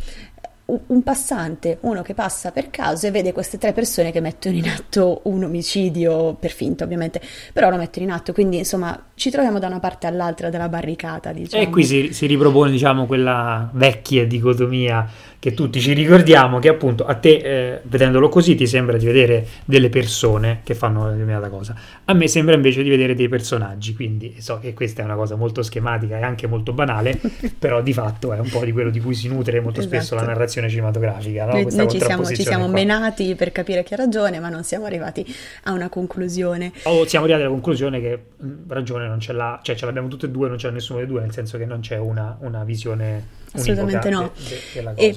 un 0.65 1.03
passante, 1.03 1.79
uno 1.81 2.03
che 2.03 2.15
passa 2.15 2.51
per 2.51 2.71
caso 2.71 3.07
e 3.07 3.11
vede 3.11 3.33
queste 3.33 3.59
tre 3.59 3.73
persone 3.73 4.13
che 4.13 4.21
mettono 4.21 4.57
in 4.57 4.69
atto 4.69 5.21
un 5.25 5.45
omicidio, 5.45 6.35
per 6.39 6.51
finta 6.51 6.85
ovviamente, 6.85 7.21
però 7.53 7.69
lo 7.69 7.77
mettono 7.77 8.07
in 8.07 8.13
atto, 8.13 8.33
quindi 8.33 8.59
insomma 8.59 9.11
ci 9.15 9.31
troviamo 9.31 9.59
da 9.59 9.67
una 9.67 9.81
parte 9.81 10.07
all'altra 10.07 10.51
della 10.51 10.69
barricata. 10.69 11.33
Diciamo. 11.33 11.63
E 11.63 11.69
qui 11.69 11.85
si, 11.85 12.13
si 12.13 12.27
ripropone 12.27 12.71
diciamo 12.71 13.07
quella 13.07 13.69
vecchia 13.73 14.27
dicotomia 14.27 15.07
che 15.43 15.55
tutti 15.55 15.81
ci 15.81 15.93
ricordiamo 15.93 16.61
che 16.61 16.69
appunto 16.69 17.05
a 17.05 17.17
te, 17.17 17.31
eh, 17.31 17.81
vedendolo 17.83 18.29
così, 18.29 18.55
ti 18.55 18.69
sembra 18.69 18.97
di 18.97 19.07
vedere 19.07 19.45
delle 19.65 19.89
persone 19.89 20.61
che 20.63 20.77
fanno 20.77 21.01
una 21.01 21.11
determinata 21.11 21.49
cosa. 21.49 21.75
A 22.05 22.13
me 22.13 22.29
sembra 22.29 22.55
invece 22.55 22.85
di 22.85 22.89
vedere 22.89 23.17
dei 23.17 23.29
personaggi, 23.29 23.93
quindi 23.93 24.37
so 24.39 24.61
che 24.61 24.73
questa 24.73 25.03
è 25.03 25.05
una 25.05 25.17
cosa 25.17 25.35
molto 25.35 25.65
schematica 25.65 26.17
e 26.17 26.23
anche 26.23 26.47
molto 26.47 26.73
banale, 26.73 27.19
però 27.59 27.83
di 27.83 27.93
fatto 27.93 28.33
è 28.33 28.39
un 28.39 28.49
po' 28.49 28.65
di 28.65 28.71
quello 28.71 28.91
di 28.91 29.01
cui 29.01 29.17
si 29.17 29.27
nutre 29.27 29.59
molto 29.59 29.81
esatto. 29.81 29.97
spesso 29.97 30.15
la 30.15 30.23
narrazione 30.23 30.69
cinematografica. 30.69 31.47
No? 31.47 31.55
Noi, 31.55 31.67
noi 31.75 31.91
ci, 31.91 31.99
siamo, 31.99 32.25
ci 32.25 32.43
siamo 32.45 32.69
menati 32.69 33.35
per 33.35 33.51
capire 33.51 33.83
chi 33.83 33.95
ha 33.95 33.97
ragione, 33.97 34.39
ma 34.39 34.49
non 34.49 34.63
siamo 34.63 34.85
arrivati 34.85 35.27
a 35.65 35.73
una 35.73 35.89
conclusione. 35.89 36.71
O 36.85 37.05
siamo 37.05 37.25
arrivati 37.25 37.45
alla 37.45 37.53
conclusione 37.53 38.01
che 38.01 38.27
ragione 38.69 39.09
non 39.09 39.19
ce 39.19 39.33
l'ha, 39.33 39.59
cioè 39.61 39.75
ce 39.75 39.87
l'abbiamo 39.87 40.07
tutte 40.07 40.27
e 40.27 40.31
due, 40.31 40.47
non 40.47 40.57
c'è 40.57 40.71
nessuno 40.71 41.01
dei 41.01 41.09
due, 41.09 41.21
nel 41.21 41.33
senso 41.33 41.59
che 41.59 41.67
non 41.67 41.81
c'è 41.81 41.99
una, 41.99 42.37
una 42.43 42.63
visione 42.63 43.41
Assolutamente 43.53 44.11
no. 44.11 44.33
De. 44.75 44.93
E, 44.97 45.15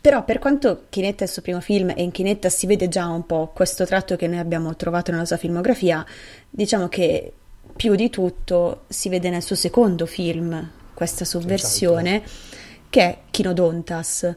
però 0.00 0.22
per 0.22 0.38
quanto 0.38 0.84
Chinetta 0.90 1.24
è 1.24 1.26
il 1.26 1.32
suo 1.32 1.40
primo 1.40 1.60
film 1.60 1.90
e 1.96 2.02
in 2.02 2.10
Chinetta 2.10 2.50
si 2.50 2.66
vede 2.66 2.88
già 2.88 3.06
un 3.06 3.24
po' 3.24 3.52
questo 3.54 3.86
tratto 3.86 4.16
che 4.16 4.26
noi 4.28 4.38
abbiamo 4.38 4.76
trovato 4.76 5.10
nella 5.10 5.24
sua 5.24 5.38
filmografia, 5.38 6.04
diciamo 6.50 6.88
che 6.88 7.32
più 7.74 7.94
di 7.94 8.10
tutto 8.10 8.82
si 8.88 9.08
vede 9.08 9.30
nel 9.30 9.42
suo 9.42 9.56
secondo 9.56 10.04
film 10.06 10.70
questa 10.92 11.24
sovversione 11.24 12.22
esatto. 12.22 12.56
che 12.90 13.00
è 13.00 13.18
Kinodontas. 13.30 14.34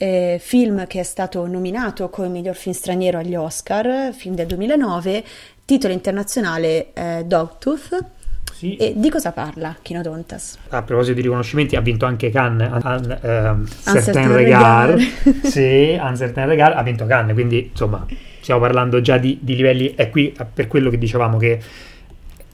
Eh, 0.00 0.38
film 0.40 0.86
che 0.86 1.00
è 1.00 1.02
stato 1.02 1.44
nominato 1.46 2.08
come 2.08 2.28
miglior 2.28 2.54
film 2.54 2.72
straniero 2.72 3.18
agli 3.18 3.34
Oscar, 3.34 4.12
film 4.12 4.36
del 4.36 4.46
2009, 4.46 5.24
titolo 5.64 5.92
internazionale 5.92 6.92
eh, 6.92 7.24
Dogtooth 7.24 8.17
sì. 8.58 8.74
E 8.74 8.92
di 8.96 9.08
cosa 9.08 9.30
parla 9.30 9.76
Kinodontas? 9.80 10.58
A 10.70 10.82
proposito 10.82 11.14
di 11.14 11.22
riconoscimenti, 11.22 11.76
ha 11.76 11.80
vinto 11.80 12.06
anche 12.06 12.28
Cannes, 12.30 12.68
un, 12.72 13.64
uh, 13.64 13.92
Certain 14.00 14.32
Regard. 14.32 14.98
sì, 15.46 15.96
un 16.02 16.16
Certain 16.16 16.48
Regard, 16.48 16.76
ha 16.76 16.82
vinto 16.82 17.06
Cannes, 17.06 17.34
quindi 17.34 17.68
insomma 17.70 18.04
stiamo 18.40 18.60
parlando 18.60 19.00
già 19.00 19.16
di, 19.16 19.38
di 19.40 19.54
livelli, 19.54 19.94
è 19.94 20.10
qui 20.10 20.34
per 20.52 20.66
quello 20.66 20.90
che 20.90 20.98
dicevamo 20.98 21.38
che 21.38 21.60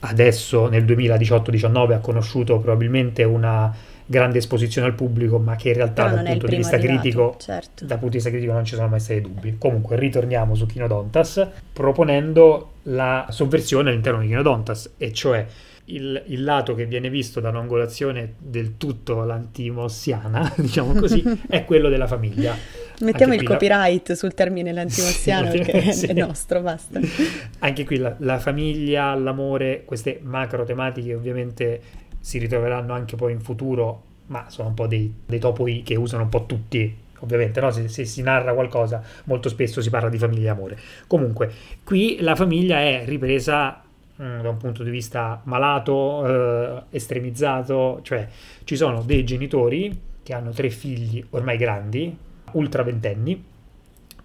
adesso 0.01 0.67
nel 0.67 0.85
2018-19 0.85 1.93
ha 1.93 1.97
conosciuto 1.97 2.59
probabilmente 2.59 3.23
una 3.23 3.73
grande 4.05 4.37
esposizione 4.37 4.85
al 4.85 4.93
pubblico, 4.93 5.39
ma 5.39 5.55
che 5.55 5.69
in 5.69 5.73
realtà 5.73 6.07
dal 6.07 6.23
punto 6.23 6.45
di 6.45 6.57
vista 6.57 6.75
arrivato, 6.75 6.99
critico 6.99 7.35
certo. 7.39 7.85
dal 7.85 7.97
punto 7.97 8.11
di 8.11 8.17
vista 8.17 8.29
critico 8.29 8.53
non 8.53 8.63
ci 8.63 8.75
sono 8.75 8.87
mai 8.89 8.99
stati 8.99 9.21
dubbi. 9.21 9.55
Comunque 9.57 9.97
ritorniamo 9.97 10.53
su 10.53 10.67
Kinodontas 10.67 11.47
proponendo 11.73 12.73
la 12.83 13.25
sovversione 13.31 13.89
all'interno 13.89 14.19
di 14.19 14.27
Kinodontas, 14.27 14.93
e 14.97 15.11
cioè 15.11 15.47
il, 15.85 16.23
il, 16.27 16.43
lato 16.43 16.73
che 16.73 16.85
viene 16.85 17.09
visto 17.09 17.39
da 17.39 17.49
un'angolazione 17.49 18.35
del 18.39 18.77
tutto 18.77 19.23
l'antimossiana, 19.23 20.53
diciamo 20.57 20.93
così, 20.93 21.23
è 21.47 21.63
quello 21.65 21.89
della 21.89 22.07
famiglia. 22.07 22.55
Mettiamo 23.01 23.33
Anche 23.33 23.43
il 23.43 23.49
copyright 23.49 24.09
la... 24.09 24.15
sul 24.15 24.33
termine 24.33 24.71
l'antimossiano 24.71 25.49
sì, 25.51 25.57
perché 25.57 25.91
sì. 25.91 26.05
è 26.07 26.13
nostro, 26.13 26.61
basta. 26.61 26.99
Anche 27.59 27.85
qui 27.85 27.97
la, 27.97 28.15
la, 28.19 28.39
famiglia, 28.39 29.13
l'amore, 29.15 29.83
queste 29.85 30.19
macro 30.23 30.63
tematiche 30.63 31.13
ovviamente 31.13 31.81
si 32.19 32.39
ritroveranno 32.39 32.93
anche 32.93 33.15
poi 33.15 33.33
in 33.33 33.41
futuro, 33.41 34.03
ma 34.27 34.45
sono 34.49 34.69
un 34.69 34.73
po' 34.73 34.87
dei, 34.87 35.13
dei 35.25 35.39
topoi 35.39 35.83
che 35.83 35.95
usano 35.95 36.23
un 36.23 36.29
po' 36.29 36.45
tutti 36.45 37.03
ovviamente, 37.19 37.61
no? 37.61 37.71
se, 37.71 37.87
se, 37.87 38.05
si 38.05 38.21
narra 38.21 38.53
qualcosa 38.53 39.01
molto 39.25 39.49
spesso 39.49 39.81
si 39.81 39.89
parla 39.89 40.09
di 40.09 40.17
famiglia 40.17 40.47
e 40.47 40.49
amore. 40.49 40.79
Comunque, 41.07 41.51
qui 41.83 42.17
la 42.21 42.35
famiglia 42.35 42.79
è 42.79 43.03
ripresa 43.05 43.84
Mm, 44.21 44.41
da 44.41 44.49
un 44.49 44.57
punto 44.57 44.81
di 44.81 44.89
vista 44.89 45.41
malato, 45.43 46.25
eh, 46.25 46.83
estremizzato, 46.91 47.99
cioè 48.01 48.25
ci 48.63 48.77
sono 48.77 49.01
dei 49.01 49.25
genitori 49.25 49.99
che 50.23 50.33
hanno 50.33 50.51
tre 50.51 50.69
figli 50.69 51.23
ormai 51.31 51.57
grandi, 51.57 52.17
ultra 52.53 52.83
ventenni, 52.83 53.43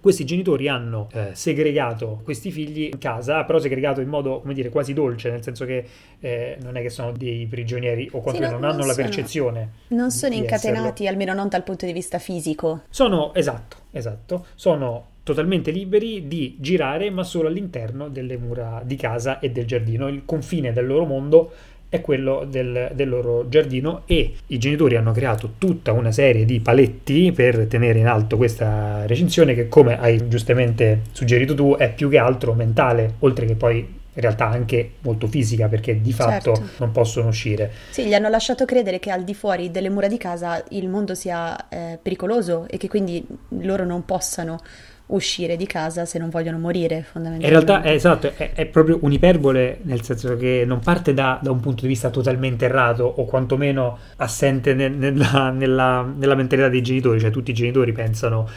questi 0.01 0.25
genitori 0.25 0.67
hanno 0.67 1.09
eh, 1.13 1.31
segregato 1.33 2.21
questi 2.25 2.51
figli 2.51 2.89
in 2.91 2.99
casa, 2.99 3.45
però 3.45 3.59
segregato 3.59 4.01
in 4.01 4.09
modo, 4.09 4.41
come 4.41 4.55
dire, 4.55 4.71
quasi 4.71 4.95
dolce, 4.95 5.31
nel 5.31 5.43
senso 5.43 5.67
che 5.67 5.85
eh, 6.21 6.57
non 6.63 6.77
è 6.77 6.83
che 6.83 6.89
sono 6.89 7.13
dei 7.13 7.47
prigionieri 7.47 8.09
o 8.13 8.21
quantomeno 8.21 8.57
sì, 8.57 8.61
non, 8.61 8.61
non, 8.63 8.71
hanno 8.71 8.79
non 8.79 8.87
la 8.87 8.95
sono, 8.95 9.07
percezione. 9.07 9.71
Non 9.89 10.11
sono 10.11 10.35
incatenati, 10.35 11.03
esserlo. 11.03 11.09
almeno 11.11 11.35
non 11.35 11.49
dal 11.49 11.63
punto 11.63 11.85
di 11.85 11.93
vista 11.93 12.19
fisico. 12.19 12.83
Sono, 12.89 13.35
esatto, 13.35 13.77
esatto, 13.91 14.47
sono 14.55 15.09
totalmente 15.31 15.71
liberi 15.71 16.27
di 16.27 16.57
girare, 16.59 17.11
ma 17.11 17.23
solo 17.23 17.49
all'interno 17.49 18.09
delle 18.09 18.37
mura 18.37 18.83
di 18.85 18.97
casa 18.97 19.39
e 19.39 19.51
del 19.51 19.65
giardino. 19.65 20.09
Il 20.09 20.23
confine 20.25 20.73
del 20.73 20.87
loro 20.87 21.05
mondo 21.05 21.53
è 21.89 22.01
quello 22.01 22.47
del, 22.49 22.91
del, 22.95 23.09
loro 23.09 23.49
giardino 23.49 24.03
e 24.07 24.35
i 24.47 24.59
genitori 24.59 24.97
hanno 24.97 25.13
creato 25.13 25.55
tutta 25.59 25.91
una 25.91 26.13
serie 26.13 26.45
di 26.45 26.61
paletti 26.61 27.33
per 27.33 27.67
tenere 27.67 27.99
in 27.99 28.07
alto 28.07 28.37
questa 28.37 29.05
recinzione 29.07 29.55
che 29.55 29.67
come 29.67 29.99
hai 29.99 30.29
giustamente 30.29 31.03
suggerito 31.11 31.53
tu 31.53 31.75
è 31.77 31.93
più 31.93 32.09
che 32.09 32.19
altro 32.19 32.55
mentale 32.55 33.15
oltre 33.19 33.45
che 33.45 33.57
poi 33.57 33.99
in 34.13 34.21
realtà 34.23 34.47
anche 34.49 34.93
molto 35.01 35.27
fisica 35.27 35.69
perché 35.69 36.01
di 36.01 36.13
fatto 36.13 36.55
certo. 36.55 36.71
non 36.79 36.93
possono 36.93 37.29
uscire. 37.29 37.73
Sì, 37.91 38.07
gli 38.07 38.15
hanno 38.15 38.29
lasciato 38.29 38.65
credere 38.65 38.99
che 38.99 39.11
al 39.11 39.23
di 39.25 39.35
fuori 39.35 39.71
delle 39.71 39.89
mura 39.89 40.09
di 40.09 40.19
casa 40.19 40.63
il 40.71 40.89
mondo 40.89 41.15
sia 41.15 41.69
eh, 41.69 41.99
pericoloso 42.01 42.67
e 42.69 42.77
che 42.77 42.89
quindi 42.89 43.25
loro 43.61 43.85
non 43.85 44.05
possano 44.05 44.61
uscire 45.15 45.57
di 45.57 45.67
casa 45.67 46.05
se 46.05 46.19
non 46.19 46.29
vogliono 46.29 46.59
morire 46.59 47.05
fondamentalmente. 47.11 47.47
In 47.47 47.67
realtà 47.67 47.89
è 47.89 47.93
esatto, 47.93 48.33
è, 48.37 48.53
è 48.55 48.67
proprio 48.67 48.99
un'iperbole 49.03 49.81
nel 49.83 50.03
senso 50.03 50.37
che 50.37 50.65
non 50.67 50.81
parte 50.81 51.15
da, 51.15 51.39
da, 51.43 51.51
un 51.51 51.61
punto 51.61 51.83
di 51.83 51.89
vista 51.89 52.11
totalmente 52.11 52.65
errato 52.65 53.05
o 53.05 53.25
quantomeno 53.25 53.99
assente 54.17 54.75
nel, 54.75 54.93
nella, 54.93 55.51
nella, 55.51 56.03
nella 56.03 56.35
mentalità 56.35 56.69
dei 56.69 56.83
genitori, 56.83 57.21
cioè 57.21 57.31
tutti 57.31 57.51
i 57.51 57.55
genitori 57.55 57.93
pensano 57.93 58.49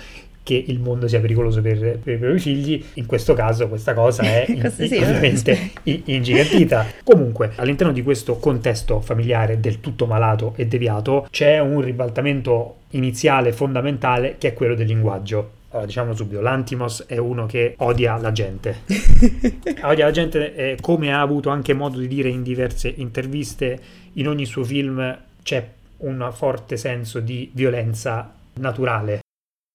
che 0.43 0.61
il 0.67 0.79
mondo 0.79 1.07
sia 1.07 1.21
pericoloso 1.21 1.61
per, 1.61 1.99
per, 1.99 2.13
i 2.15 2.17
propri 2.17 2.39
figli, 2.39 2.83
in 2.95 3.05
questo 3.05 3.33
caso 3.33 3.69
questa 3.69 3.93
cosa 3.93 4.23
è 4.23 4.45
in, 4.51 4.69
sì, 4.69 4.97
ovviamente 4.97 5.71
ingigantita. 6.05 6.85
Comunque, 7.03 7.53
all'interno 7.55 7.93
di 7.93 8.03
questo 8.03 8.35
contesto 8.35 8.99
familiare 8.99 9.59
del 9.59 9.79
tutto 9.79 10.05
malato 10.05 10.53
e 10.57 10.67
deviato, 10.67 11.27
c'è 11.31 11.59
un 11.59 11.81
ribaltamento 11.81 12.75
iniziale 12.89 13.53
fondamentale 13.53 14.35
che 14.37 14.49
è 14.49 14.53
quello 14.53 14.75
del 14.75 14.87
linguaggio 14.87 15.61
allora, 15.73 15.87
diciamo 15.87 16.13
subito, 16.13 16.39
l'Antimos 16.39 17.05
è 17.07 17.17
uno 17.17 17.47
che 17.47 17.73
odia 17.79 18.15
la 18.17 18.31
gente. 18.31 18.81
odia 19.81 20.05
la 20.05 20.11
gente 20.11 20.55
eh, 20.55 20.77
come 20.79 21.11
ha 21.11 21.19
avuto 21.19 21.49
anche 21.49 21.73
modo 21.73 21.97
di 21.97 22.07
dire 22.07 22.29
in 22.29 22.43
diverse 22.43 22.93
interviste, 22.95 23.79
in 24.13 24.27
ogni 24.27 24.45
suo 24.45 24.63
film 24.63 25.17
c'è 25.41 25.67
un 25.97 26.29
forte 26.31 26.77
senso 26.77 27.19
di 27.19 27.49
violenza 27.53 28.31
naturale. 28.53 29.21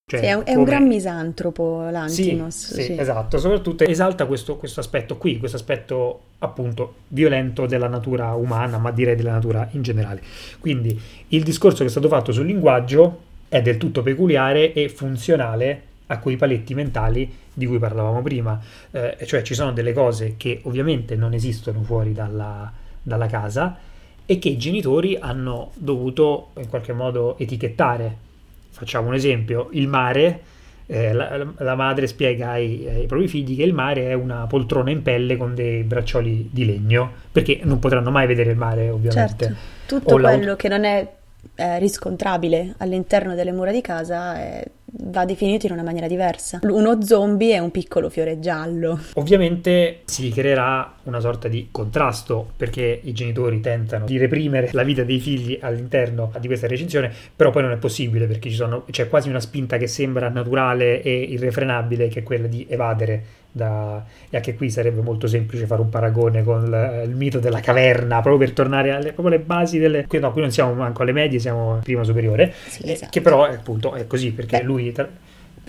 Cioè, 0.09 0.21
sì, 0.21 0.27
è, 0.27 0.35
un, 0.35 0.43
come... 0.45 0.55
è, 0.55 0.57
un, 0.57 0.65
gran 0.65 0.87
misantropo 0.87 1.89
l'Antimos. 1.91 2.55
Sì, 2.55 2.75
sì, 2.75 2.83
sì. 2.83 2.97
esatto, 2.97 3.39
soprattutto 3.39 3.83
esalta 3.83 4.27
questo, 4.27 4.57
questo 4.57 4.79
aspetto 4.79 5.17
qui, 5.17 5.39
questo 5.39 5.57
aspetto 5.57 6.21
appunto 6.39 6.95
violento 7.09 7.67
della 7.67 7.89
natura 7.89 8.35
umana, 8.35 8.79
ma 8.79 8.93
direi 8.93 9.17
della 9.17 9.33
natura 9.33 9.69
in 9.73 9.83
generale. 9.83 10.23
Quindi 10.61 10.99
il 11.29 11.43
discorso 11.43 11.79
che 11.79 11.87
è 11.87 11.91
stato 11.91 12.07
fatto 12.07 12.31
sul 12.31 12.47
linguaggio 12.47 13.27
è 13.49 13.61
del 13.61 13.79
tutto 13.79 14.03
peculiare 14.03 14.73
e 14.73 14.89
funzionale 14.89 15.88
a 16.09 16.19
quei 16.19 16.37
paletti 16.37 16.75
mentali 16.75 17.31
di 17.53 17.67
cui 17.67 17.79
parlavamo 17.79 18.23
prima, 18.23 18.61
eh, 18.91 19.17
cioè 19.27 19.43
ci 19.43 19.55
sono 19.55 19.73
delle 19.73 19.93
cose 19.93 20.35
che 20.37 20.61
ovviamente 20.65 21.17
non 21.17 21.35
esistono 21.35 21.83
fuori 21.83 22.13
dalla, 22.13 22.71
dalla 23.03 23.27
casa 23.27 23.77
e 24.25 24.39
che 24.39 24.49
i 24.49 24.59
genitori 24.59 25.17
hanno 25.19 25.71
dovuto 25.75 26.51
in 26.59 26.69
qualche 26.69 26.93
modo 26.93 27.37
etichettare. 27.39 28.27
Facciamo 28.71 29.09
un 29.09 29.15
esempio, 29.15 29.69
il 29.73 29.89
mare, 29.89 30.41
eh, 30.87 31.13
la, 31.13 31.47
la, 31.57 31.75
madre 31.75 32.07
spiega 32.07 32.51
ai, 32.51 32.87
ai, 32.89 33.07
propri 33.07 33.27
figli 33.27 33.57
che 33.57 33.63
il 33.63 33.73
mare 33.73 34.09
è 34.09 34.13
una 34.13 34.47
poltrona 34.47 34.91
in 34.91 35.03
pelle 35.03 35.37
con 35.37 35.55
dei 35.55 35.83
braccioli 35.83 36.49
di 36.53 36.65
legno, 36.65 37.11
perché 37.33 37.61
non 37.65 37.79
potranno 37.79 38.11
mai 38.11 38.27
vedere 38.27 38.51
il 38.51 38.57
mare 38.57 38.89
ovviamente. 38.89 39.45
Certo. 39.45 39.57
Tutto 39.87 40.17
quello 40.17 40.57
che 40.57 40.69
non 40.69 40.85
è 40.85 41.17
eh, 41.55 41.79
riscontrabile 41.79 42.75
all'interno 42.79 43.35
delle 43.35 43.53
mura 43.53 43.73
di 43.73 43.81
casa 43.81 44.37
è 44.37 44.65
va 44.91 45.25
definito 45.25 45.67
in 45.67 45.73
una 45.73 45.83
maniera 45.83 46.07
diversa. 46.07 46.61
Uno 46.63 47.03
zombie 47.03 47.55
è 47.55 47.59
un 47.59 47.71
piccolo 47.71 48.09
fiore 48.09 48.39
giallo. 48.39 48.99
Ovviamente 49.15 50.01
si 50.05 50.31
creerà 50.31 50.95
una 51.05 51.21
sorta 51.21 51.49
di 51.49 51.69
contrasto 51.71 52.53
perché 52.57 53.01
i 53.03 53.13
genitori 53.13 53.61
tentano 53.61 54.07
di 54.07 54.17
reprimere 54.17 54.71
la 54.73 54.83
vita 54.83 55.03
dei 55.05 55.19
figli 55.19 55.59
all'interno 55.61 56.33
di 56.39 56.47
questa 56.47 56.67
recensione, 56.67 57.13
però 57.35 57.51
poi 57.51 57.63
non 57.63 57.73
è 57.73 57.77
possibile 57.77 58.27
perché 58.27 58.51
sono, 58.51 58.85
c'è 58.91 59.09
quasi 59.09 59.29
una 59.29 59.41
spinta 59.41 59.77
che 59.77 59.87
sembra 59.87 60.29
naturale 60.29 61.03
e 61.03 61.13
irrefrenabile 61.13 62.09
che 62.09 62.21
è 62.21 62.23
quella 62.23 62.47
di 62.47 62.67
evadere 62.69 63.25
da... 63.51 64.05
e 64.31 64.37
anche 64.37 64.55
qui 64.55 64.71
sarebbe 64.71 65.01
molto 65.01 65.27
semplice 65.27 65.67
fare 65.67 65.81
un 65.81 65.89
paragone 65.89 66.43
con 66.43 66.65
il, 66.65 67.09
il 67.09 67.17
mito 67.17 67.39
della 67.39 67.61
caverna 67.61 68.21
proprio 68.21 68.39
per 68.39 68.53
tornare 68.53 68.91
alle 68.91 69.13
proprio 69.13 69.37
le 69.37 69.41
basi 69.41 69.79
delle 69.79 70.07
qui, 70.07 70.19
no, 70.19 70.33
qui 70.33 70.41
non 70.41 70.51
siamo 70.51 70.75
manco 70.75 71.03
alle 71.03 71.13
medie 71.13 71.39
siamo 71.39 71.79
prima 71.83 72.05
superiore 72.05 72.53
Sì, 72.69 72.83
eh, 72.83 72.93
esatto. 72.93 73.11
che 73.11 73.21
però 73.21 73.45
appunto 73.45 73.95
è 73.95 74.07
così 74.07 74.33
perché 74.33 74.59
Beh, 74.59 74.65
lui 74.65 74.93
tra- 74.93 75.09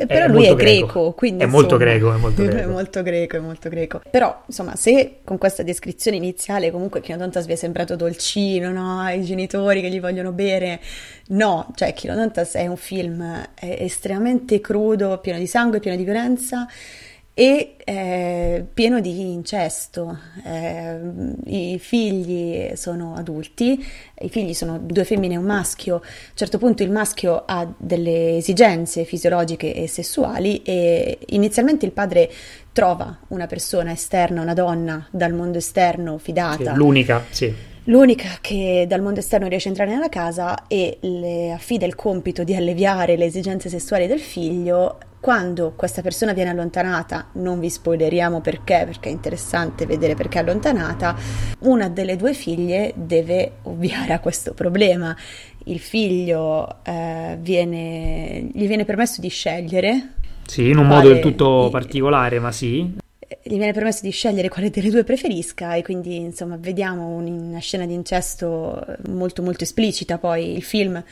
Eh, 0.01 0.05
Però 0.05 0.25
è 0.25 0.27
lui 0.29 0.45
è 0.45 0.48
molto 0.48 0.55
greco, 0.55 1.12
quindi 1.12 1.43
è 1.43 1.45
molto 1.45 1.74
insomma, 1.75 1.91
greco 1.91 2.13
è 2.13 2.17
molto 2.17 2.41
è 2.43 2.48
greco 2.48 2.69
molto 2.69 3.01
greco, 3.03 3.36
è 3.36 3.39
molto 3.39 3.69
greco. 3.69 4.01
Però, 4.09 4.43
insomma, 4.45 4.77
se 4.77 5.17
con 5.25 5.38
questa 5.38 5.62
descrizione 5.62 6.15
iniziale 6.15 6.71
comunque 6.71 7.01
Chilodontas 7.01 7.45
vi 7.45 7.51
è 7.51 7.55
sembrato 7.57 7.98
dolcino, 7.98 8.71
no? 8.71 9.05
I 9.09 9.25
genitori 9.25 9.81
che 9.81 9.89
gli 9.89 10.00
vogliono 10.00 10.31
bere, 10.31 10.79
no, 11.29 11.67
cioè 11.75 11.91
Chilodontas 11.91 12.53
è 12.53 12.65
un 12.67 12.77
film 12.77 13.21
eh, 13.59 13.77
estremamente 13.83 14.62
crudo, 14.62 15.17
pieno 15.19 15.38
di 15.38 15.48
sangue, 15.48 15.81
pieno 15.81 15.98
di 15.98 16.03
violenza 16.05 16.65
e 17.39 17.75
eh, 17.86 18.65
pieno 18.74 19.00
di 19.00 19.31
incesto. 19.31 20.19
Eh, 20.43 20.98
I 21.46 21.79
figli 21.79 22.75
sono 22.75 23.13
adulti, 23.15 23.81
i 24.19 24.27
figli 24.27 24.53
sono 24.53 24.77
due 24.77 25.05
femmine 25.05 25.36
e 25.36 25.38
un 25.38 25.46
maschio. 25.46 25.96
A 25.96 26.00
un 26.00 26.34
certo 26.34 26.58
punto 26.58 26.84
il 26.84 26.91
maschio 26.91 27.43
ha 27.46 27.65
delle 27.77 28.36
esigenze 28.36 29.05
fisiologiche 29.05 29.74
e 29.74 29.88
sessuali 29.88 30.62
e 30.63 31.17
inizialmente 31.27 31.86
il 31.86 31.93
padre 31.93 32.29
trova 32.74 33.17
una 33.29 33.48
persona 33.48 33.93
esterna, 33.93 34.41
una 34.41 34.53
donna 34.53 35.08
dal 35.10 35.31
mondo 35.34 35.60
esterno 35.60 36.17
Sì, 36.17 36.24
fidata. 36.25 36.74
l'unica 36.74 37.24
sì 37.29 37.53
L'unica 37.86 38.38
che 38.41 38.86
dal 38.86 39.01
mondo 39.01 39.22
esterno 39.22 39.48
riesce 39.48 39.69
a 39.69 39.72
entrare 39.72 39.91
nella 39.91 40.10
casa 40.10 40.67
e 40.67 40.98
le 41.00 41.51
affida 41.53 41.86
il 41.86 41.96
compito 41.96 42.43
di 42.43 42.53
alleviare 42.53 43.15
le 43.15 43.25
esigenze 43.25 43.69
sessuali 43.69 44.05
del 44.08 44.19
figlio. 44.19 44.98
Quando 45.19 45.73
questa 45.75 46.01
persona 46.01 46.31
viene 46.33 46.49
allontanata, 46.49 47.27
non 47.33 47.59
vi 47.59 47.69
spoileriamo 47.69 48.39
perché, 48.39 48.83
perché 48.85 49.09
è 49.09 49.11
interessante 49.11 49.85
vedere 49.85 50.15
perché 50.15 50.39
è 50.39 50.41
allontanata, 50.41 51.15
una 51.59 51.89
delle 51.89 52.15
due 52.15 52.33
figlie 52.33 52.93
deve 52.95 53.57
ovviare 53.63 54.13
a 54.13 54.19
questo 54.19 54.53
problema. 54.53 55.15
Il 55.65 55.79
figlio 55.79 56.77
eh, 56.83 57.38
viene, 57.39 58.49
gli 58.53 58.65
viene 58.65 58.85
permesso 58.85 59.19
di 59.19 59.27
scegliere 59.29 60.13
sì 60.45 60.69
in 60.69 60.77
un 60.77 60.88
quale- 60.88 61.03
modo 61.03 61.13
del 61.13 61.21
tutto 61.21 61.67
particolare 61.71 62.39
ma 62.39 62.51
sì 62.51 62.95
gli 63.43 63.57
viene 63.57 63.73
permesso 63.73 63.99
di 64.01 64.09
scegliere 64.09 64.49
quale 64.49 64.71
delle 64.71 64.89
due 64.89 65.03
preferisca 65.03 65.75
e 65.75 65.83
quindi 65.83 66.15
insomma 66.15 66.57
vediamo 66.57 67.07
un- 67.09 67.49
una 67.49 67.59
scena 67.59 67.85
di 67.85 67.93
incesto 67.93 68.83
molto 69.09 69.43
molto 69.43 69.63
esplicita 69.63 70.17
poi 70.17 70.55
il 70.55 70.63
film 70.63 71.03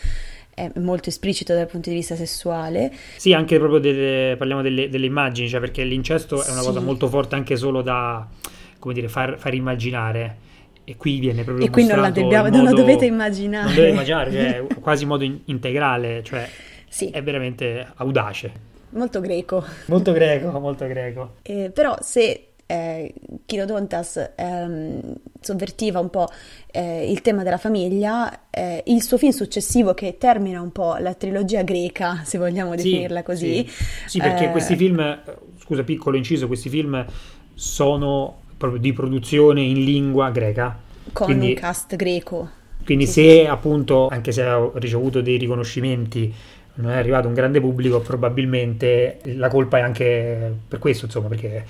è 0.58 0.72
molto 0.80 1.10
esplicito 1.10 1.54
dal 1.54 1.68
punto 1.68 1.90
di 1.92 1.96
vista 1.98 2.16
sessuale 2.16 2.92
Sì, 3.16 3.32
anche 3.32 3.60
proprio 3.60 3.78
delle, 3.80 4.34
parliamo 4.38 4.64
delle, 4.64 4.90
delle 4.90 5.06
immagini, 5.06 5.48
cioè 5.48 5.60
perché 5.60 5.84
l'incesto 5.84 6.44
è 6.44 6.50
una 6.50 6.62
Sì. 6.62 6.66
cosa 6.66 6.80
molto 6.80 7.08
forte 7.08 7.36
anche 7.36 7.56
solo 7.56 7.84
da, 7.84 8.28
come 8.80 8.96
dire, 8.96 9.08
far, 9.08 9.38
far 9.38 9.54
immaginare. 9.54 10.38
E 10.84 10.96
qui 10.96 11.20
viene 11.20 11.44
proprio 11.44 11.68
e 11.68 11.70
qui 11.70 11.86
non 11.86 12.00
la, 12.00 12.10
dobbiamo- 12.10 12.48
in 12.48 12.54
non 12.54 12.64
la 12.64 12.70
modo- 12.72 12.82
dovete 12.82 13.06
immaginare 13.06 13.66
Non 13.66 13.76
dovete 13.76 13.92
immaginare, 13.94 14.32
cioè 14.32 14.66
quasi 14.80 15.04
in 15.04 15.10
modo 15.10 15.24
in- 15.26 15.40
integrale, 15.46 16.24
cioè 16.24 16.50
sì, 16.90 17.10
è 17.12 17.22
veramente 17.22 17.86
audace. 17.98 18.52
molto 18.92 19.20
greco 19.20 19.64
Molto 19.88 20.12
greco, 20.12 20.58
molto 20.60 20.88
greco. 20.88 21.34
Eh, 21.44 21.70
però 21.72 21.96
se 22.02 22.48
eh, 22.68 23.14
Chilodontas 23.46 24.34
ehm, 24.36 25.16
sovvertiva 25.40 26.00
un 26.00 26.10
po' 26.10 26.28
eh, 26.72 27.10
il 27.10 27.22
tema 27.22 27.44
della 27.44 27.58
famiglia, 27.58 28.50
eh, 28.50 28.84
il 28.88 29.02
suo 29.02 29.18
film 29.18 29.32
successivo 29.32 29.94
che 29.94 30.18
termina 30.18 30.62
un 30.62 30.72
po' 30.72 30.96
la 30.98 31.14
trilogia 31.14 31.64
greca, 31.64 32.22
se 32.26 32.38
vogliamo 32.38 32.76
Sì, 32.76 32.84
definirla 32.84 33.24
così, 33.24 33.66
Sì, 33.66 33.72
Sì, 34.06 34.20
perché 34.22 34.46
eh, 34.46 34.52
questi 34.52 34.76
film, 34.76 35.20
scusa, 35.60 35.84
piccolo 35.84 36.18
inciso, 36.18 36.48
questi 36.48 36.70
film 36.70 37.06
sono 37.54 38.42
proprio 38.58 38.80
di 38.80 38.94
produzione 38.94 39.62
in 39.62 39.84
lingua 39.84 40.30
greca. 40.32 40.78
con 41.14 41.26
Quindi- 41.26 41.48
un 41.48 41.54
cast 41.54 41.96
greco. 41.96 42.50
Quindi 42.84 43.06
Sì, 43.06 43.12
se 43.14 43.48
appunto, 43.48 44.08
anche 44.08 44.32
se 44.32 44.44
ha 44.44 44.70
ricevuto 44.76 45.22
dei 45.22 45.38
riconoscimenti, 45.38 46.34
non 46.76 46.92
è 46.92 46.98
arrivato 46.98 47.28
un 47.28 47.34
grande 47.34 47.60
pubblico, 47.60 48.00
probabilmente 48.00 49.20
la 49.36 49.50
colpa 49.50 49.80
è 49.80 49.82
anche 49.82 50.56
per 50.68 50.80
questo, 50.80 51.06
insomma, 51.06 51.28
perché 51.28 51.66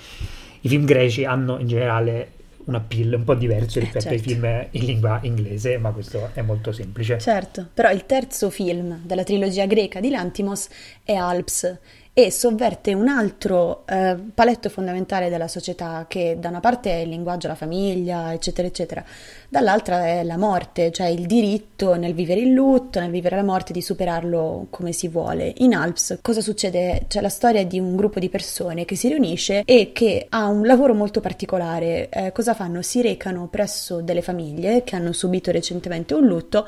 i 0.68 0.70
film 0.70 0.86
greci 0.86 1.24
hanno 1.26 1.58
in 1.60 1.68
generale 1.68 2.32
un 2.66 2.76
appeal 2.76 3.14
un 3.14 3.24
po' 3.24 3.34
diverso 3.34 3.80
Eh, 3.80 3.84
rispetto 3.84 4.12
ai 4.12 4.20
certo. 4.22 4.34
film 4.34 4.68
in 4.72 4.86
lingua 4.86 5.20
inglese, 5.24 5.78
ma 5.78 5.92
questo 5.92 6.32
è 6.34 6.42
molto 6.42 6.74
semplice. 6.74 7.18
Certo, 7.18 7.66
però 7.74 7.90
il 7.92 8.06
terzo 8.06 8.50
film 8.50 9.00
della 9.06 9.24
trilogia 9.24 9.66
greca 9.66 10.02
di 10.02 10.10
Lantimos 10.10 10.68
è 11.04 11.14
Alps 11.14 11.78
e 12.18 12.32
sovverte 12.32 12.96
un 12.96 13.10
altro 13.10 13.84
eh, 13.86 14.18
paletto 14.34 14.70
fondamentale 14.70 15.30
della 15.30 15.48
società 15.48 16.08
che 16.08 16.38
da 16.40 16.50
una 16.50 16.60
parte 16.60 16.90
è 16.90 16.96
il 16.96 17.10
linguaggio, 17.10 17.48
la 17.48 17.54
famiglia, 17.54 18.34
eccetera, 18.34 18.68
eccetera, 18.68 19.06
dall'altra 19.48 20.04
è 20.08 20.24
la 20.24 20.36
morte, 20.36 20.92
cioè 20.92 21.10
il 21.10 21.28
diritto 21.28 21.94
nel 21.94 22.16
vivere 22.16 22.40
il 22.40 22.54
lutto, 22.54 23.00
nel 23.00 23.12
vivere 23.12 23.36
la 23.36 23.44
morte, 23.44 23.72
di 23.72 23.84
superarlo 23.84 24.66
come 24.72 24.94
si 24.94 25.10
vuole. 25.10 25.54
In 25.58 25.76
Alps 25.76 26.18
cosa 26.24 26.42
succede? 26.42 27.04
C'è 27.08 27.22
la 27.22 27.30
storia 27.30 27.64
di 27.64 27.80
un 27.80 27.96
gruppo 27.96 28.18
di 28.18 28.30
persone 28.30 28.84
che 28.86 28.96
si 28.96 29.10
riunisce 29.10 29.62
e 29.64 29.92
che 29.94 30.26
ha 30.28 30.48
un 30.48 30.66
lavoro 30.66 30.96
molto 30.96 31.20
particolare. 31.20 32.10
Eh, 32.10 32.32
cosa 32.32 32.56
fanno? 32.56 32.82
Si 32.82 33.00
recano 33.00 33.48
presso 33.48 34.02
delle 34.02 34.24
famiglie 34.24 34.82
che 34.84 34.96
hanno 34.96 35.12
subito 35.12 35.52
recentemente 35.52 36.16
un 36.16 36.26
lutto 36.26 36.66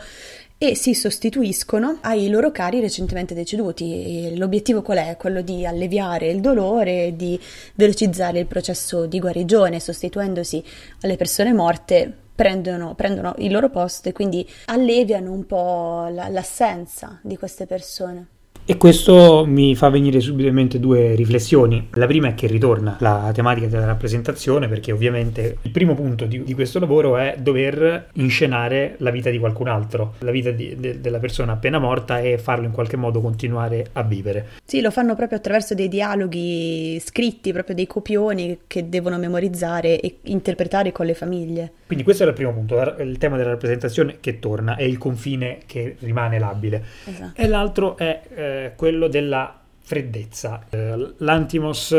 e 0.61 0.75
si 0.75 0.93
sostituiscono 0.93 1.99
ai 2.01 2.29
loro 2.29 2.51
cari 2.51 2.81
recentemente 2.81 3.33
deceduti. 3.33 4.27
E 4.27 4.37
l'obiettivo 4.37 4.81
qual 4.81 4.97
è? 4.97 5.15
Quello 5.17 5.41
di 5.41 5.65
alleviare 5.65 6.29
il 6.29 6.41
dolore 6.41 7.13
di 7.15 7.39
velocizzare 7.75 8.39
il 8.39 8.45
processo 8.45 9.05
di 9.05 9.19
guarigione, 9.21 9.79
sostituendosi 9.79 10.61
alle 11.01 11.15
persone 11.15 11.53
morte. 11.53 12.13
Prendono, 12.35 12.93
prendono 12.93 13.35
il 13.39 13.51
loro 13.51 13.69
posto 13.69 14.09
e 14.09 14.11
quindi 14.11 14.47
alleviano 14.65 15.31
un 15.31 15.45
po' 15.45 16.07
la- 16.09 16.27
l'assenza 16.27 17.19
di 17.23 17.37
queste 17.37 17.65
persone. 17.65 18.27
E 18.69 18.77
questo 18.77 19.45
mi 19.47 19.75
fa 19.75 19.89
venire 19.89 20.19
subito 20.19 20.47
in 20.47 20.53
mente 20.53 20.79
due 20.79 21.15
riflessioni. 21.15 21.87
La 21.93 22.05
prima 22.05 22.27
è 22.27 22.35
che 22.35 22.45
ritorna 22.45 22.97
la 22.99 23.31
tematica 23.33 23.65
della 23.65 23.85
rappresentazione, 23.85 24.67
perché 24.67 24.91
ovviamente 24.91 25.57
il 25.63 25.71
primo 25.71 25.95
punto 25.95 26.25
di, 26.25 26.43
di 26.43 26.53
questo 26.53 26.77
lavoro 26.77 27.17
è 27.17 27.37
dover 27.39 28.09
inscenare 28.13 28.93
la 28.99 29.09
vita 29.09 29.31
di 29.31 29.39
qualcun 29.39 29.69
altro, 29.69 30.13
la 30.19 30.29
vita 30.29 30.51
di- 30.51 30.75
de- 30.77 31.01
della 31.01 31.17
persona 31.17 31.53
appena 31.53 31.79
morta 31.79 32.19
e 32.19 32.37
farlo 32.37 32.65
in 32.65 32.71
qualche 32.71 32.95
modo 32.95 33.21
continuare 33.21 33.87
a 33.93 34.03
vivere. 34.03 34.49
Sì, 34.63 34.81
lo 34.81 34.91
fanno 34.91 35.15
proprio 35.15 35.39
attraverso 35.39 35.73
dei 35.73 35.87
dialoghi 35.87 37.01
scritti, 37.03 37.51
proprio 37.51 37.73
dei 37.73 37.87
copioni 37.87 38.59
che 38.67 38.87
devono 38.87 39.17
memorizzare 39.17 39.99
e 39.99 40.17
interpretare 40.25 40.91
con 40.91 41.07
le 41.07 41.15
famiglie. 41.15 41.71
Quindi 41.87 42.03
questo 42.05 42.23
è 42.23 42.27
il 42.27 42.33
primo 42.33 42.53
punto, 42.53 42.79
il 42.99 43.17
tema 43.17 43.35
della 43.35 43.49
rappresentazione 43.49 44.17
che 44.19 44.37
torna, 44.37 44.75
è 44.75 44.83
il 44.83 44.99
confine 44.99 45.57
che 45.65 45.95
rimane 46.01 46.37
labile. 46.37 46.83
Esatto. 47.05 47.41
E 47.41 47.47
l'altro 47.47 47.97
è 47.97 48.21
eh, 48.35 48.57
quello 48.75 49.07
della 49.07 49.59
freddezza. 49.81 50.63
Eh, 50.69 51.13
Lantimos 51.17 51.95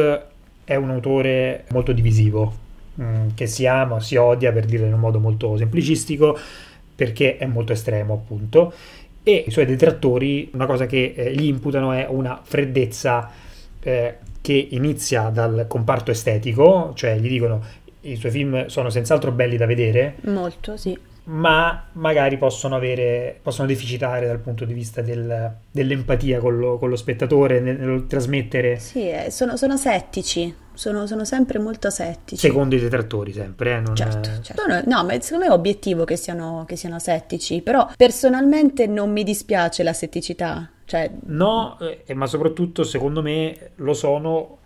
è 0.64 0.76
un 0.76 0.90
autore 0.90 1.64
molto 1.70 1.92
divisivo, 1.92 2.54
mm, 3.00 3.28
che 3.34 3.46
si 3.46 3.66
ama 3.66 3.96
o 3.96 4.00
si 4.00 4.16
odia, 4.16 4.52
per 4.52 4.64
dirlo 4.66 4.86
in 4.86 4.92
un 4.92 5.00
modo 5.00 5.18
molto 5.18 5.56
semplicistico, 5.56 6.38
perché 6.94 7.36
è 7.36 7.46
molto 7.46 7.72
estremo, 7.72 8.14
appunto. 8.14 8.72
E 9.22 9.44
i 9.46 9.50
suoi 9.50 9.66
detrattori, 9.66 10.50
una 10.54 10.66
cosa 10.66 10.86
che 10.86 11.14
eh, 11.16 11.34
gli 11.34 11.46
imputano 11.46 11.92
è 11.92 12.06
una 12.08 12.40
freddezza 12.42 13.30
eh, 13.80 14.18
che 14.40 14.68
inizia 14.70 15.28
dal 15.28 15.66
comparto 15.68 16.10
estetico, 16.10 16.92
cioè 16.94 17.18
gli 17.18 17.28
dicono 17.28 17.62
i 18.02 18.16
suoi 18.16 18.30
film 18.30 18.66
sono 18.66 18.88
senz'altro 18.88 19.32
belli 19.32 19.56
da 19.56 19.66
vedere, 19.66 20.16
Molto, 20.22 20.76
sì. 20.76 20.96
Ma 21.30 21.84
magari 21.92 22.36
possono 22.38 22.74
avere, 22.74 23.38
possono 23.40 23.68
deficitare 23.68 24.26
dal 24.26 24.40
punto 24.40 24.64
di 24.64 24.72
vista 24.72 25.00
del- 25.00 25.52
dell'empatia 25.70 26.38
con 26.40 26.58
lo, 26.58 26.76
con 26.78 26.88
lo 26.88 26.96
spettatore, 26.96 27.60
nel, 27.60 27.78
nel 27.78 28.06
trasmettere, 28.08 28.78
Sì, 28.80 29.08
eh, 29.08 29.30
sono, 29.30 29.56
sono 29.56 29.74
asettici, 29.74 30.52
sono, 30.74 31.06
sono 31.06 31.24
sempre 31.24 31.58
molto 31.60 31.86
asettici. 31.86 32.36
secondo 32.46 32.74
i 32.74 32.80
detrattori 32.80 33.32
sempre. 33.32 33.76
eh, 33.76 33.80
non- 33.80 33.94
Certo, 33.94 34.28
certo. 34.42 34.66
No, 34.66 34.82
no, 34.84 35.04
ma 35.04 35.20
secondo 35.20 35.44
me 35.44 35.50
è 35.50 35.54
obiettivo 35.54 36.04
che 36.04 36.16
siano, 36.16 36.64
che 36.66 36.74
siano 36.76 36.96
asettici, 36.96 37.62
però 37.62 37.88
personalmente 37.96 38.86
non 38.88 39.10
mi 39.12 39.22
dispiace 39.22 39.82
la 39.84 39.92
setticità, 39.92 40.68
cioè 40.84 41.10
No, 41.26 41.78
eh, 42.06 42.12
ma 42.14 42.26
soprattutto 42.26 42.82
secondo 42.82 43.22
me 43.22 43.70
lo 43.76 43.92
sono 43.94 44.58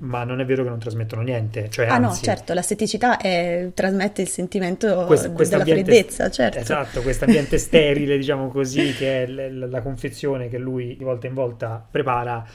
ma 0.00 0.24
non 0.24 0.40
è 0.40 0.44
vero 0.44 0.62
che 0.62 0.68
non 0.68 0.78
trasmettono 0.78 1.22
niente. 1.22 1.68
Cioè, 1.70 1.86
ah 1.86 1.94
anzi, 1.94 2.26
no, 2.26 2.34
certo, 2.34 2.54
la 2.54 2.62
setticità 2.62 3.18
è, 3.18 3.70
trasmette 3.74 4.22
il 4.22 4.28
sentimento 4.28 5.04
Quest- 5.06 5.28
della 5.48 5.64
freddezza, 5.64 6.30
certo. 6.30 6.58
Esatto, 6.58 7.02
questo 7.02 7.24
ambiente 7.24 7.58
sterile, 7.58 8.16
diciamo 8.16 8.48
così, 8.48 8.92
che 8.92 9.24
è 9.24 9.26
l- 9.26 9.68
la 9.68 9.80
confezione 9.80 10.48
che 10.48 10.58
lui 10.58 10.96
di 10.96 11.04
volta 11.04 11.26
in 11.26 11.34
volta 11.34 11.86
prepara, 11.90 12.46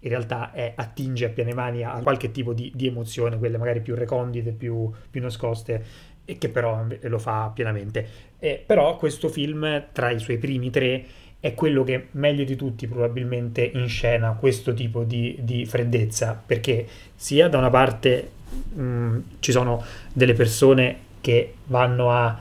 in 0.00 0.08
realtà 0.08 0.52
è, 0.52 0.72
attinge 0.74 1.26
a 1.26 1.28
piene 1.28 1.54
mani 1.54 1.84
a 1.84 2.00
qualche 2.02 2.30
tipo 2.30 2.52
di, 2.52 2.72
di 2.74 2.86
emozione, 2.86 3.38
quelle 3.38 3.58
magari 3.58 3.80
più 3.80 3.94
recondite, 3.94 4.52
più, 4.52 4.90
più 5.10 5.20
nascoste, 5.20 5.84
e 6.24 6.38
che 6.38 6.48
però 6.48 6.84
lo 7.00 7.18
fa 7.18 7.50
pienamente. 7.54 8.06
Eh, 8.38 8.62
però 8.64 8.96
questo 8.96 9.28
film, 9.28 9.86
tra 9.92 10.10
i 10.10 10.18
suoi 10.18 10.38
primi 10.38 10.70
tre, 10.70 11.04
è 11.42 11.54
quello 11.54 11.82
che 11.82 12.06
meglio 12.12 12.44
di 12.44 12.54
tutti 12.54 12.86
probabilmente 12.86 13.68
inscena 13.74 14.36
questo 14.38 14.74
tipo 14.74 15.02
di, 15.02 15.36
di 15.40 15.66
freddezza, 15.66 16.40
perché 16.46 16.86
sia 17.16 17.48
da 17.48 17.58
una 17.58 17.68
parte 17.68 18.30
mh, 18.74 19.16
ci 19.40 19.50
sono 19.50 19.82
delle 20.12 20.34
persone 20.34 20.96
che 21.20 21.54
vanno 21.64 22.12
a 22.12 22.38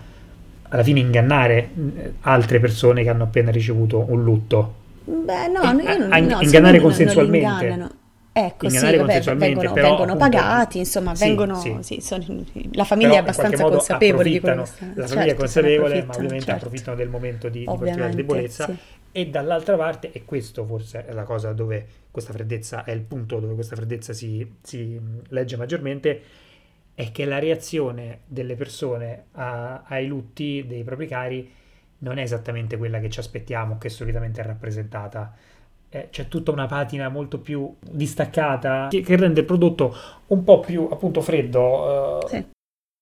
alla 0.73 0.83
fine 0.83 0.99
ingannare 0.99 1.69
altre 2.21 2.59
persone 2.59 3.01
che 3.01 3.09
hanno 3.09 3.23
appena 3.23 3.49
ricevuto 3.49 4.05
un 4.07 4.23
lutto. 4.23 4.75
Beh, 5.03 5.47
no, 5.47 5.63
io 5.63 5.97
non, 5.97 6.11
a, 6.11 6.15
a, 6.15 6.19
no, 6.19 6.39
ingannare 6.39 6.79
consensualmente. 6.79 7.75
Non 7.75 7.89
Ecco, 8.33 8.69
sì, 8.69 8.79
vabbè, 8.79 9.19
vengono, 9.35 9.73
però, 9.73 9.87
vengono 9.89 10.13
appunto, 10.13 10.17
pagati, 10.17 10.77
insomma, 10.77 11.13
sì, 11.15 11.25
vengono, 11.25 11.81
sì. 11.81 11.99
sono, 11.99 12.23
la 12.71 12.85
famiglia 12.85 13.09
però 13.09 13.19
è 13.19 13.23
abbastanza 13.23 13.63
consapevole 13.63 14.29
di 14.29 14.39
quello 14.39 14.63
che 14.63 14.69
La 14.93 15.07
famiglia 15.07 15.07
certo, 15.07 15.31
è 15.31 15.35
consapevole, 15.35 16.03
ma 16.05 16.13
ovviamente 16.15 16.45
certo. 16.45 16.65
approfittano 16.65 16.95
del 16.95 17.09
momento 17.09 17.49
di, 17.49 17.59
di 17.59 17.65
particolare 17.65 18.15
debolezza. 18.15 18.69
E 19.11 19.27
dall'altra 19.27 19.75
parte, 19.75 20.13
e 20.13 20.23
questo 20.23 20.65
forse 20.65 21.05
è 21.05 21.11
la 21.11 21.23
cosa 21.23 21.51
dove 21.51 21.85
questa 22.09 22.31
freddezza 22.31 22.85
è 22.85 22.91
il 22.91 23.01
punto 23.01 23.41
dove 23.41 23.53
questa 23.55 23.75
freddezza 23.75 24.13
si, 24.13 24.49
si 24.61 24.97
legge 25.27 25.57
maggiormente, 25.57 26.21
è 26.95 27.11
che 27.11 27.25
la 27.25 27.37
reazione 27.37 28.19
delle 28.27 28.55
persone 28.55 29.25
a, 29.33 29.83
ai 29.85 30.07
lutti 30.07 30.63
dei 30.65 30.83
propri 30.83 31.07
cari 31.07 31.51
non 31.99 32.17
è 32.17 32.21
esattamente 32.21 32.77
quella 32.77 32.99
che 32.99 33.09
ci 33.09 33.19
aspettiamo, 33.19 33.77
che 33.77 33.89
solitamente 33.89 34.39
è 34.39 34.45
rappresentata 34.45 35.35
eh, 35.93 36.07
c'è 36.09 36.29
tutta 36.29 36.51
una 36.51 36.67
patina 36.67 37.09
molto 37.09 37.39
più 37.39 37.75
distaccata 37.79 38.87
che, 38.89 39.01
che, 39.01 39.15
rende 39.17 39.41
il 39.41 39.45
prodotto 39.45 39.93
un 40.27 40.43
po' 40.43 40.61
più 40.61 40.87
appunto 40.89 41.21
freddo. 41.21 42.19
Uh, 42.23 42.27
sì. 42.27 42.45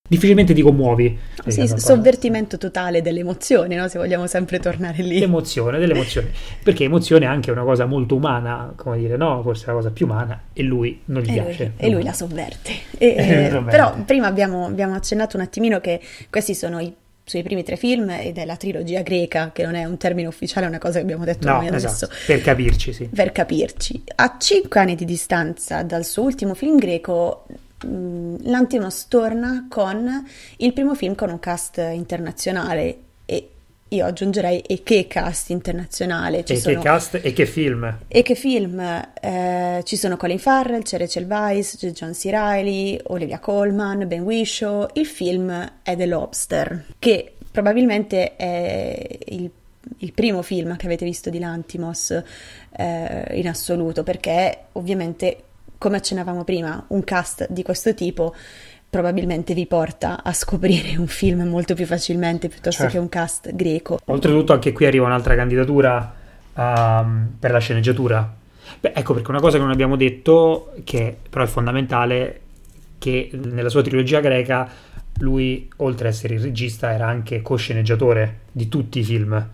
Difficilmente 0.09 0.55
ti 0.55 0.63
commuovi. 0.63 1.15
Sì, 1.45 1.67
sovvertimento 1.67 2.57
totale 2.57 3.03
dell'emozione, 3.03 3.75
no? 3.75 3.87
se 3.87 3.99
vogliamo 3.99 4.25
sempre 4.25 4.57
tornare 4.57 5.03
lì. 5.03 5.19
L'emozione, 5.19 5.77
dell'emozione. 5.77 6.31
Perché 6.63 6.85
emozione 6.85 7.25
è 7.25 7.27
anche 7.27 7.51
una 7.51 7.61
cosa 7.61 7.85
molto 7.85 8.15
umana, 8.15 8.73
come 8.75 8.97
dire, 8.97 9.17
no? 9.17 9.43
Forse 9.43 9.65
è 9.65 9.67
la 9.67 9.73
cosa 9.73 9.91
più 9.91 10.07
umana, 10.07 10.45
e 10.51 10.63
lui 10.63 10.99
non 11.05 11.21
gli 11.21 11.29
e 11.29 11.33
piace. 11.33 11.73
Lui, 11.77 11.87
e 11.87 11.91
lui 11.91 12.03
la 12.03 12.13
sovverte. 12.13 12.71
E, 12.97 13.51
eh, 13.53 13.63
però 13.69 13.93
prima 14.03 14.25
abbiamo, 14.25 14.65
abbiamo 14.65 14.95
accennato 14.95 15.37
un 15.37 15.43
attimino 15.43 15.79
che 15.79 16.01
questi 16.31 16.55
sono 16.55 16.79
i 16.79 16.91
suoi 17.29 17.43
primi 17.43 17.63
tre 17.63 17.75
film 17.75 18.09
ed 18.09 18.37
è 18.37 18.45
la 18.45 18.55
trilogia 18.55 19.01
greca, 19.01 19.51
che 19.53 19.63
non 19.63 19.75
è 19.75 19.85
un 19.85 19.97
termine 19.97 20.27
ufficiale, 20.27 20.65
è 20.65 20.69
una 20.69 20.79
cosa 20.79 20.95
che 20.95 21.03
abbiamo 21.03 21.25
detto 21.25 21.47
no, 21.47 21.57
noi 21.57 21.67
adesso. 21.67 22.05
Esatto. 22.05 22.13
Per 22.25 22.41
capirci, 22.41 22.91
sì. 22.91 23.05
Per 23.05 23.31
capirci. 23.31 24.03
A 24.15 24.37
cinque 24.39 24.79
anni 24.79 24.95
di 24.95 25.05
distanza 25.05 25.83
dal 25.83 26.03
suo 26.05 26.23
ultimo 26.23 26.55
film 26.55 26.77
greco, 26.77 27.45
Lantimos 27.81 29.07
torna 29.07 29.67
con 29.69 30.25
il 30.57 30.73
primo 30.73 30.95
film 30.95 31.15
con 31.15 31.29
un 31.29 31.39
cast 31.39 31.77
internazionale 31.77 32.97
io 33.89 34.05
aggiungerei 34.05 34.59
e 34.59 34.83
che 34.83 35.07
cast 35.07 35.49
internazionale. 35.49 36.43
Ci 36.45 36.53
e 36.53 36.57
sono... 36.57 36.75
che 36.75 36.81
cast 36.81 37.19
e 37.21 37.33
che 37.33 37.45
film. 37.45 37.97
E 38.07 38.21
che 38.21 38.35
film. 38.35 38.79
Eh, 38.79 39.81
ci 39.83 39.95
sono 39.95 40.17
Colin 40.17 40.39
Farrell, 40.39 40.83
c'è 40.83 40.97
Rachel 40.97 41.25
Weisz, 41.25 41.77
c'è 41.77 41.91
John 41.91 42.13
C. 42.13 42.25
Reilly, 42.25 42.99
Olivia 43.07 43.39
Colman, 43.39 44.07
Ben 44.07 44.21
Whishaw. 44.21 44.87
Il 44.93 45.05
film 45.05 45.71
è 45.81 45.95
The 45.95 46.05
Lobster, 46.05 46.85
che 46.99 47.33
probabilmente 47.51 48.35
è 48.35 49.07
il, 49.27 49.49
il 49.97 50.13
primo 50.13 50.41
film 50.43 50.75
che 50.75 50.85
avete 50.85 51.05
visto 51.05 51.29
di 51.29 51.39
Lantimos 51.39 52.11
eh, 52.77 53.25
in 53.31 53.47
assoluto, 53.47 54.03
perché 54.03 54.65
ovviamente, 54.73 55.43
come 55.79 55.97
accennavamo 55.97 56.43
prima, 56.43 56.85
un 56.89 57.03
cast 57.03 57.47
di 57.49 57.63
questo 57.63 57.95
tipo 57.95 58.35
probabilmente 58.89 59.53
vi 59.53 59.67
porta 59.67 60.23
a 60.23 60.33
scoprire 60.33 60.97
un 60.97 61.07
film 61.07 61.43
molto 61.47 61.75
più 61.75 61.85
facilmente 61.85 62.47
piuttosto 62.47 62.81
certo. 62.83 62.93
che 62.93 62.99
un 62.99 63.09
cast 63.09 63.53
greco. 63.55 63.99
Oltretutto 64.05 64.53
anche 64.53 64.71
qui 64.71 64.85
arriva 64.85 65.05
un'altra 65.05 65.35
candidatura 65.35 66.13
um, 66.53 67.35
per 67.39 67.51
la 67.51 67.59
sceneggiatura. 67.59 68.35
Beh, 68.79 68.93
ecco 68.95 69.13
perché 69.13 69.29
una 69.29 69.39
cosa 69.39 69.57
che 69.57 69.63
non 69.63 69.71
abbiamo 69.71 69.95
detto, 69.95 70.73
che 70.83 71.15
però 71.29 71.43
è 71.43 71.47
fondamentale, 71.47 72.41
che 72.97 73.29
nella 73.33 73.69
sua 73.69 73.81
trilogia 73.81 74.19
greca 74.19 74.69
lui, 75.19 75.69
oltre 75.77 76.07
ad 76.07 76.13
essere 76.13 76.35
il 76.35 76.41
regista, 76.41 76.91
era 76.93 77.07
anche 77.07 77.41
co-sceneggiatore 77.41 78.39
di 78.51 78.67
tutti 78.69 78.99
i 78.99 79.03
film 79.03 79.47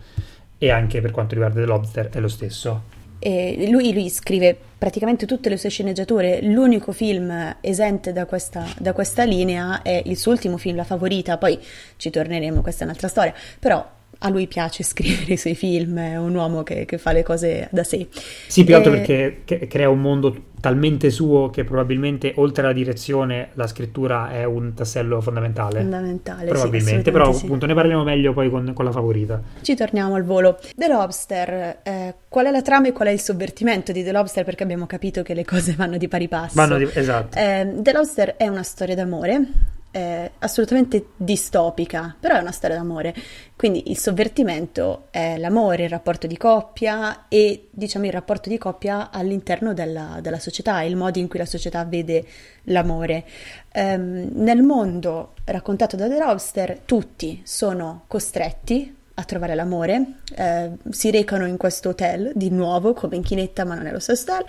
e 0.58 0.70
anche 0.70 1.00
per 1.00 1.10
quanto 1.10 1.34
riguarda 1.34 1.60
The 1.60 1.66
Lobster 1.66 2.08
è 2.08 2.20
lo 2.20 2.28
stesso. 2.28 2.94
E 3.18 3.66
lui, 3.70 3.92
lui, 3.92 4.08
scrive 4.10 4.56
praticamente 4.78 5.26
tutte 5.26 5.48
le 5.48 5.56
sue 5.56 5.70
sceneggiature. 5.70 6.40
L'unico 6.42 6.92
film 6.92 7.56
esente 7.60 8.12
da 8.12 8.26
questa, 8.26 8.66
da 8.78 8.92
questa, 8.92 9.24
linea 9.24 9.82
è 9.82 10.02
il 10.04 10.16
suo 10.16 10.32
ultimo 10.32 10.56
film, 10.56 10.76
La 10.76 10.84
Favorita. 10.84 11.38
Poi 11.38 11.58
ci 11.96 12.10
torneremo, 12.10 12.60
questa 12.60 12.82
è 12.82 12.86
un'altra 12.86 13.08
storia. 13.08 13.34
Però 13.58 13.94
a 14.18 14.28
lui 14.28 14.46
piace 14.46 14.82
scrivere 14.84 15.32
i 15.32 15.36
suoi 15.36 15.54
film, 15.54 15.98
è 15.98 16.16
un 16.16 16.34
uomo 16.34 16.62
che, 16.62 16.84
che 16.84 16.98
fa 16.98 17.12
le 17.12 17.22
cose 17.22 17.68
da 17.70 17.84
sé. 17.84 18.06
Sì, 18.46 18.64
più 18.64 18.74
altro 18.74 18.92
perché 18.92 19.42
crea 19.44 19.88
un 19.88 20.00
mondo 20.00 20.42
talmente 20.66 21.10
suo 21.10 21.48
che 21.48 21.62
probabilmente 21.62 22.32
oltre 22.38 22.64
alla 22.64 22.72
direzione 22.72 23.50
la 23.52 23.68
scrittura 23.68 24.32
è 24.32 24.42
un 24.42 24.74
tassello 24.74 25.20
fondamentale. 25.20 25.78
Fondamentale, 25.78 26.48
probabilmente, 26.48 27.04
sì, 27.04 27.10
però 27.12 27.32
sì. 27.32 27.44
appunto 27.44 27.66
ne 27.66 27.74
parleremo 27.74 28.02
meglio 28.02 28.32
poi 28.32 28.50
con, 28.50 28.72
con, 28.74 28.84
la 28.84 28.90
favorita. 28.90 29.40
Ci 29.60 29.76
torniamo 29.76 30.16
al 30.16 30.24
volo. 30.24 30.58
The 30.74 30.88
Lobster, 30.88 31.78
eh, 31.84 32.14
qual 32.28 32.46
è 32.46 32.50
la 32.50 32.62
trama 32.62 32.88
e 32.88 32.92
qual 32.92 33.06
è 33.06 33.12
il 33.12 33.20
sovvertimento 33.20 33.92
di 33.92 34.02
The 34.02 34.10
Lobster? 34.10 34.44
Perché 34.44 34.64
abbiamo 34.64 34.86
capito 34.86 35.22
che 35.22 35.34
le 35.34 35.44
cose 35.44 35.74
vanno 35.74 35.98
di 35.98 36.08
pari 36.08 36.26
passo. 36.26 36.54
Vanno 36.56 36.78
di, 36.78 36.88
esatto. 36.92 37.38
Eh, 37.38 37.72
The 37.76 37.92
Lobster 37.92 38.34
è 38.34 38.48
una 38.48 38.64
storia 38.64 38.96
d'amore 38.96 39.74
eh, 39.96 40.32
assolutamente 40.40 41.06
distopica, 41.16 42.14
però 42.20 42.36
è 42.36 42.40
una 42.40 42.52
storia 42.52 42.76
d'amore. 42.76 43.14
Quindi 43.56 43.90
il 43.90 43.96
sovvertimento 43.96 45.06
è 45.10 45.38
l'amore, 45.38 45.84
il 45.84 45.88
rapporto 45.88 46.26
di 46.26 46.36
coppia 46.36 47.28
e 47.28 47.68
diciamo 47.70 48.04
il 48.04 48.12
rapporto 48.12 48.50
di 48.50 48.58
coppia 48.58 49.08
all'interno 49.10 49.72
della, 49.72 50.18
della 50.20 50.38
società, 50.38 50.82
il 50.82 50.96
modo 50.96 51.18
in 51.18 51.28
cui 51.28 51.38
la 51.38 51.46
società 51.46 51.82
vede 51.86 52.26
l'amore. 52.64 53.24
Um, 53.72 54.32
nel 54.34 54.62
mondo 54.62 55.32
raccontato 55.46 55.96
da 55.96 56.08
The 56.08 56.18
Lobster 56.18 56.80
tutti 56.84 57.40
sono 57.42 58.02
costretti 58.06 58.94
a 59.18 59.24
trovare 59.24 59.54
l'amore, 59.54 60.18
eh, 60.34 60.72
si 60.90 61.10
recano 61.10 61.46
in 61.46 61.56
questo 61.56 61.90
hotel 61.90 62.32
di 62.34 62.50
nuovo 62.50 62.92
come 62.92 63.16
in 63.16 63.22
chinetta 63.22 63.64
ma 63.64 63.74
non 63.74 63.86
è 63.86 63.92
lo 63.92 63.98
stesso 63.98 64.30
hotel 64.30 64.44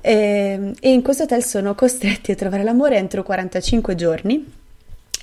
e, 0.00 0.72
e 0.80 0.92
in 0.92 1.00
questo 1.00 1.22
hotel 1.22 1.44
sono 1.44 1.76
costretti 1.76 2.32
a 2.32 2.34
trovare 2.34 2.64
l'amore 2.64 2.96
entro 2.96 3.22
45 3.22 3.94
giorni 3.94 4.62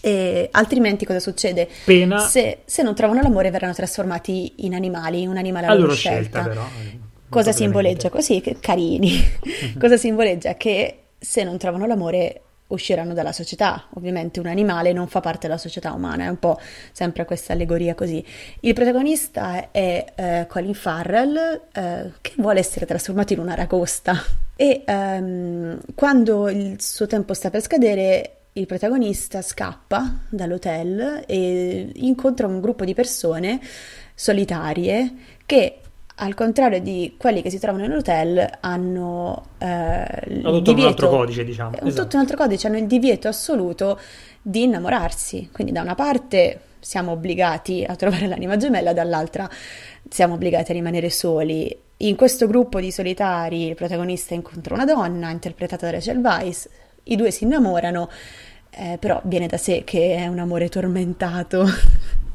e 0.02 0.50
altrimenti 0.52 1.06
cosa 1.06 1.20
succede? 1.20 1.70
Pena. 1.86 2.20
Se, 2.20 2.60
se, 2.66 2.84
non 2.84 2.96
trovano 2.96 3.22
l'amore 3.22 3.52
verranno 3.52 3.74
trasformati 3.74 4.54
in 4.66 4.74
animali, 4.74 5.26
un 5.28 5.38
animale 5.38 5.68
a 5.68 5.74
loro 5.76 5.94
scelta. 5.94 6.42
scelta 6.42 6.50
però, 6.50 6.68
cosa 7.30 7.52
simboleggia? 7.52 8.10
Così, 8.10 8.42
che 8.42 8.58
carini. 8.60 9.24
cosa 9.80 9.98
simboleggia? 9.98 10.56
Che 10.56 10.98
se 11.20 11.44
non 11.44 11.58
trovano 11.58 11.86
l'amore 11.86 12.42
usciranno 12.72 13.14
dalla 13.14 13.32
società. 13.32 13.86
Ovviamente 13.94 14.40
un 14.40 14.48
animale 14.48 14.92
non 14.94 15.08
fa 15.08 15.20
parte 15.20 15.48
della 15.48 15.60
società 15.60 15.94
umana, 15.94 16.26
è 16.26 16.28
un 16.28 16.40
po' 16.40 16.60
sempre 16.92 17.26
questa 17.26 17.54
allegoria 17.54 17.96
così. 17.96 18.26
Il 18.62 18.74
protagonista 18.74 19.72
è 19.72 20.06
eh, 20.16 20.46
Colin 20.48 20.74
Farrell 20.74 21.62
eh, 21.72 22.12
che 22.22 22.34
vuole 22.38 22.60
essere 22.60 22.86
trasformato 22.86 23.34
in 23.34 23.40
un'aragosta 23.40 24.24
e 24.56 24.84
ehm, 24.86 25.80
quando 25.96 26.50
il 26.50 26.82
suo 26.82 27.08
tempo 27.08 27.34
sta 27.34 27.50
per 27.50 27.62
scadere 27.62 28.36
il 28.54 28.66
protagonista 28.66 29.42
scappa 29.42 30.20
dall'hotel 30.30 31.24
e 31.26 31.90
incontra 31.96 32.48
un 32.48 32.60
gruppo 32.60 32.84
di 32.84 32.94
persone 32.94 33.62
solitarie 34.14 35.14
che 35.46 35.78
al 36.16 36.36
contrario 36.36 36.82
di 36.82 37.16
quelli 37.18 37.42
che 37.42 37.50
si 37.50 37.60
trovano 37.60 37.88
nell'hotel 37.88 38.58
hanno 38.60 39.46
eh, 39.58 40.06
tutto 40.26 40.60
divieto, 40.60 40.72
un 40.72 40.86
altro 40.86 41.10
codice 41.10 41.44
diciamo. 41.44 41.72
esatto. 41.82 42.02
tutto 42.04 42.16
un 42.16 42.22
altro 42.22 42.38
codice 42.38 42.68
hanno 42.68 42.78
il 42.78 42.88
divieto 42.88 43.28
assoluto 43.28 44.00
di 44.42 44.64
innamorarsi. 44.64 45.50
Quindi 45.52 45.72
da 45.72 45.82
una 45.82 45.96
parte 45.96 46.60
siamo 46.80 47.12
obbligati 47.12 47.86
a 47.88 47.96
trovare 47.96 48.28
l'anima 48.28 48.58
gemella 48.58 48.92
dall'altra 48.92 49.50
siamo 50.10 50.34
obbligati 50.36 50.72
a 50.72 50.74
rimanere 50.74 51.10
soli. 51.10 51.76
In 51.98 52.16
questo 52.16 52.48
gruppo 52.48 52.80
di 52.80 52.92
solitari 52.92 53.68
il 53.68 53.76
protagonista 53.76 54.34
incontra 54.34 54.74
una 54.74 54.86
donna 54.86 55.30
interpretata 55.30 55.86
da 55.86 55.94
Rachel 55.94 56.18
Weisz 56.18 56.68
i 57.04 57.16
due 57.16 57.32
si 57.32 57.44
innamorano, 57.44 58.10
eh, 58.70 58.98
però 59.00 59.22
viene 59.26 59.48
da 59.48 59.58
sé 59.58 59.84
che 59.86 60.16
è 60.16 60.28
un 60.28 60.40
amore 60.40 60.70
tormentato. 60.70 61.66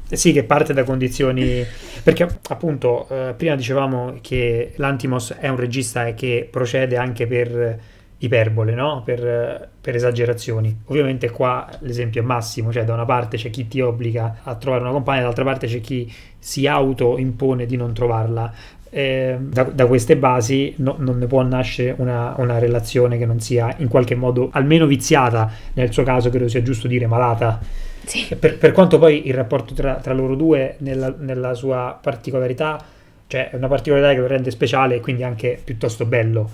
Sì, 0.09 0.31
che 0.31 0.43
parte 0.43 0.73
da 0.73 0.83
condizioni. 0.83 1.65
Perché 2.01 2.39
appunto, 2.49 3.07
eh, 3.09 3.33
prima 3.35 3.55
dicevamo 3.55 4.19
che 4.21 4.71
l'Antimos 4.77 5.35
è 5.37 5.49
un 5.49 5.57
regista 5.57 6.13
che 6.13 6.47
procede 6.49 6.95
anche 6.95 7.27
per 7.27 7.79
iperbole, 8.19 8.73
no? 8.73 9.03
per, 9.03 9.69
per, 9.79 9.95
esagerazioni. 9.95 10.75
Ovviamente 10.85 11.29
qua 11.29 11.69
l'esempio 11.79 12.21
è 12.21 12.23
massimo, 12.23 12.71
cioè 12.71 12.83
da 12.83 12.93
una 12.93 13.05
parte 13.05 13.37
c'è 13.37 13.49
chi 13.49 13.67
ti 13.67 13.81
obbliga 13.81 14.39
a 14.43 14.55
trovare 14.55 14.83
una 14.83 14.91
compagna, 14.91 15.19
dall'altra 15.19 15.43
parte 15.43 15.67
c'è 15.67 15.81
chi 15.81 16.11
si 16.39 16.65
auto-impone 16.65 17.65
di 17.65 17.75
non 17.75 17.93
trovarla. 17.93 18.51
Eh, 18.89 19.37
da, 19.39 19.63
da, 19.63 19.85
queste 19.85 20.17
basi 20.17 20.73
no, 20.77 20.95
non 20.99 21.17
ne 21.17 21.27
può 21.27 21.41
nascere 21.41 21.93
una, 21.97 22.33
una, 22.37 22.57
relazione 22.57 23.17
che 23.17 23.25
non 23.25 23.39
sia 23.39 23.75
in 23.79 23.87
qualche 23.87 24.15
modo 24.15 24.49
almeno 24.51 24.85
viziata, 24.85 25.51
nel 25.73 25.91
suo 25.91 26.03
caso 26.03 26.29
credo 26.29 26.47
sia 26.47 26.61
giusto 26.61 26.87
dire 26.87 27.07
malata. 27.07 27.59
Sì. 28.05 28.35
Per, 28.35 28.57
per, 28.57 28.71
quanto 28.71 28.97
poi 28.99 29.27
il 29.27 29.33
rapporto 29.33 29.73
tra, 29.73 29.95
tra 29.95 30.13
loro 30.13 30.35
due, 30.35 30.75
nella, 30.79 31.13
nella 31.17 31.53
sua 31.53 31.97
particolarità, 32.01 32.81
cioè 33.27 33.49
è 33.49 33.55
una 33.55 33.67
particolarità 33.67 34.13
che 34.13 34.19
lo 34.19 34.27
rende 34.27 34.51
speciale 34.51 34.95
e 34.95 34.99
quindi 35.01 35.23
anche 35.23 35.59
piuttosto 35.61 36.05
bello, 36.05 36.49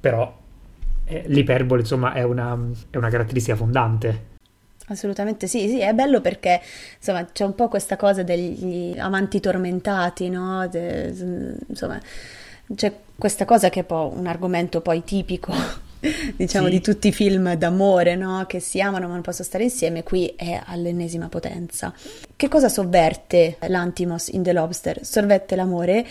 però 0.00 0.34
eh, 1.04 1.24
l'iperbole 1.26 1.80
insomma 1.80 2.12
è 2.12 2.22
una, 2.22 2.58
è 2.90 2.96
una 2.96 3.08
caratteristica 3.10 3.56
fondante. 3.56 4.27
Assolutamente 4.88 5.46
sì, 5.46 5.68
sì, 5.68 5.80
è 5.80 5.92
bello 5.92 6.20
perché 6.20 6.60
insomma 6.96 7.24
c'è 7.26 7.44
un 7.44 7.54
po' 7.54 7.68
questa 7.68 7.96
cosa 7.96 8.22
degli 8.22 8.98
amanti 8.98 9.38
tormentati, 9.38 10.30
no? 10.30 10.66
De, 10.66 11.14
insomma, 11.68 12.00
c'è 12.74 12.92
questa 13.16 13.44
cosa 13.44 13.68
che 13.68 13.80
è 13.80 13.84
poi 13.84 14.10
un 14.14 14.26
argomento 14.26 14.80
poi 14.80 15.04
tipico, 15.04 15.52
diciamo, 16.36 16.66
sì. 16.66 16.72
di 16.72 16.80
tutti 16.80 17.08
i 17.08 17.12
film 17.12 17.54
d'amore, 17.54 18.16
no? 18.16 18.44
Che 18.46 18.60
si 18.60 18.80
amano 18.80 19.08
ma 19.08 19.12
non 19.12 19.22
possono 19.22 19.46
stare 19.46 19.64
insieme, 19.64 20.02
qui 20.02 20.32
è 20.34 20.60
all'ennesima 20.64 21.28
potenza. 21.28 21.92
Che 22.34 22.48
cosa 22.48 22.70
sovverte 22.70 23.58
l'Antimos 23.66 24.28
in 24.28 24.42
The 24.42 24.52
Lobster? 24.52 25.04
Sovverte 25.04 25.54
l'amore 25.54 26.06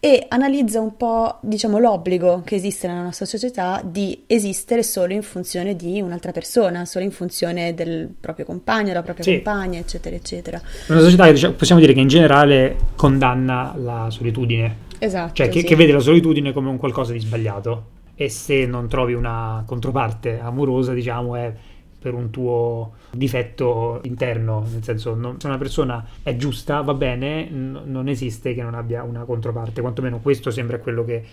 e 0.00 0.26
analizza 0.28 0.80
un 0.80 0.96
po', 0.96 1.38
diciamo, 1.40 1.78
l'obbligo 1.78 2.42
che 2.44 2.54
esiste 2.54 2.86
nella 2.86 3.02
nostra 3.02 3.26
società 3.26 3.82
di 3.84 4.22
esistere 4.26 4.84
solo 4.84 5.12
in 5.12 5.22
funzione 5.22 5.74
di 5.74 6.00
un'altra 6.00 6.30
persona, 6.30 6.84
solo 6.84 7.04
in 7.04 7.10
funzione 7.10 7.74
del 7.74 8.08
proprio 8.20 8.44
compagno, 8.44 8.88
della 8.88 9.02
propria 9.02 9.24
sì. 9.24 9.32
compagna, 9.34 9.80
eccetera, 9.80 10.14
eccetera. 10.14 10.60
Una 10.88 11.00
società 11.00 11.24
che 11.26 11.32
diciamo, 11.32 11.54
possiamo 11.54 11.80
dire 11.80 11.94
che 11.94 12.00
in 12.00 12.08
generale 12.08 12.76
condanna 12.94 13.74
la 13.76 14.06
solitudine. 14.10 14.86
Esatto. 15.00 15.34
Cioè 15.34 15.48
che, 15.48 15.60
sì. 15.60 15.66
che 15.66 15.74
vede 15.74 15.92
la 15.92 16.00
solitudine 16.00 16.52
come 16.52 16.68
un 16.68 16.76
qualcosa 16.76 17.12
di 17.12 17.18
sbagliato. 17.18 17.96
E 18.14 18.28
se 18.28 18.66
non 18.66 18.88
trovi 18.88 19.14
una 19.14 19.64
controparte 19.66 20.38
amorosa, 20.40 20.92
diciamo, 20.92 21.34
è 21.34 21.52
per 21.98 22.14
un 22.14 22.30
tuo 22.30 22.92
difetto 23.10 24.00
interno, 24.04 24.64
nel 24.70 24.84
senso 24.84 25.14
non, 25.14 25.40
se 25.40 25.46
una 25.46 25.58
persona 25.58 26.06
è 26.22 26.36
giusta 26.36 26.80
va 26.80 26.94
bene, 26.94 27.48
n- 27.50 27.82
non 27.86 28.08
esiste 28.08 28.54
che 28.54 28.62
non 28.62 28.74
abbia 28.74 29.02
una 29.02 29.24
controparte, 29.24 29.80
quantomeno 29.80 30.20
questo 30.20 30.50
sembra 30.50 30.78
quello 30.78 31.04
che 31.04 31.24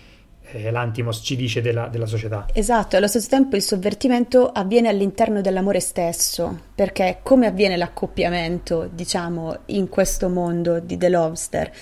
eh, 0.52 0.70
l'Antimos 0.70 1.20
ci 1.22 1.36
dice 1.36 1.60
della, 1.60 1.88
della, 1.88 2.06
società. 2.06 2.46
Esatto, 2.52 2.94
e 2.94 2.98
allo 2.98 3.08
stesso 3.08 3.28
tempo 3.28 3.56
il 3.56 3.62
sovvertimento 3.62 4.50
avviene 4.50 4.88
all'interno 4.88 5.40
dell'amore 5.40 5.80
stesso, 5.80 6.58
perché 6.74 7.18
come 7.22 7.46
avviene 7.46 7.76
l'accoppiamento, 7.76 8.88
diciamo, 8.92 9.58
in 9.66 9.88
questo 9.88 10.28
mondo 10.28 10.80
di 10.80 10.96
The 10.96 11.08
Lobster? 11.08 11.72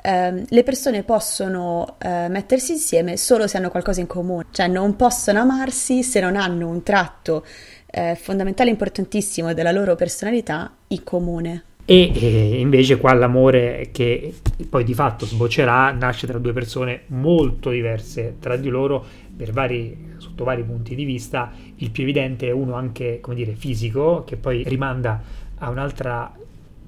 Uh, 0.00 0.44
le 0.48 0.62
persone 0.62 1.02
possono 1.02 1.96
uh, 2.00 2.30
mettersi 2.30 2.70
insieme 2.72 3.16
solo 3.16 3.48
se 3.48 3.56
hanno 3.56 3.68
qualcosa 3.68 4.00
in 4.00 4.06
comune, 4.06 4.46
cioè 4.52 4.68
non 4.68 4.94
possono 4.94 5.40
amarsi 5.40 6.04
se 6.04 6.20
non 6.20 6.36
hanno 6.36 6.68
un 6.68 6.84
tratto 6.84 7.44
eh, 7.90 8.14
fondamentale 8.14 8.70
importantissimo 8.70 9.54
della 9.54 9.72
loro 9.72 9.94
personalità 9.94 10.72
in 10.88 11.02
comune. 11.02 11.62
E, 11.84 12.12
e 12.14 12.60
invece 12.60 12.98
qua 12.98 13.14
l'amore 13.14 13.88
che 13.92 14.34
poi 14.68 14.84
di 14.84 14.92
fatto 14.92 15.24
sboccerà 15.24 15.90
nasce 15.92 16.26
tra 16.26 16.38
due 16.38 16.52
persone 16.52 17.04
molto 17.06 17.70
diverse 17.70 18.36
tra 18.38 18.56
di 18.56 18.68
loro 18.68 19.06
vari, 19.52 20.14
sotto 20.18 20.44
vari 20.44 20.62
punti 20.64 20.94
di 20.94 21.04
vista. 21.04 21.50
Il 21.76 21.90
più 21.90 22.02
evidente 22.02 22.48
è 22.48 22.50
uno 22.50 22.74
anche, 22.74 23.20
come 23.20 23.36
dire, 23.36 23.54
fisico, 23.54 24.22
che 24.24 24.36
poi 24.36 24.64
rimanda 24.66 25.22
a 25.56 25.70
un'altra 25.70 26.30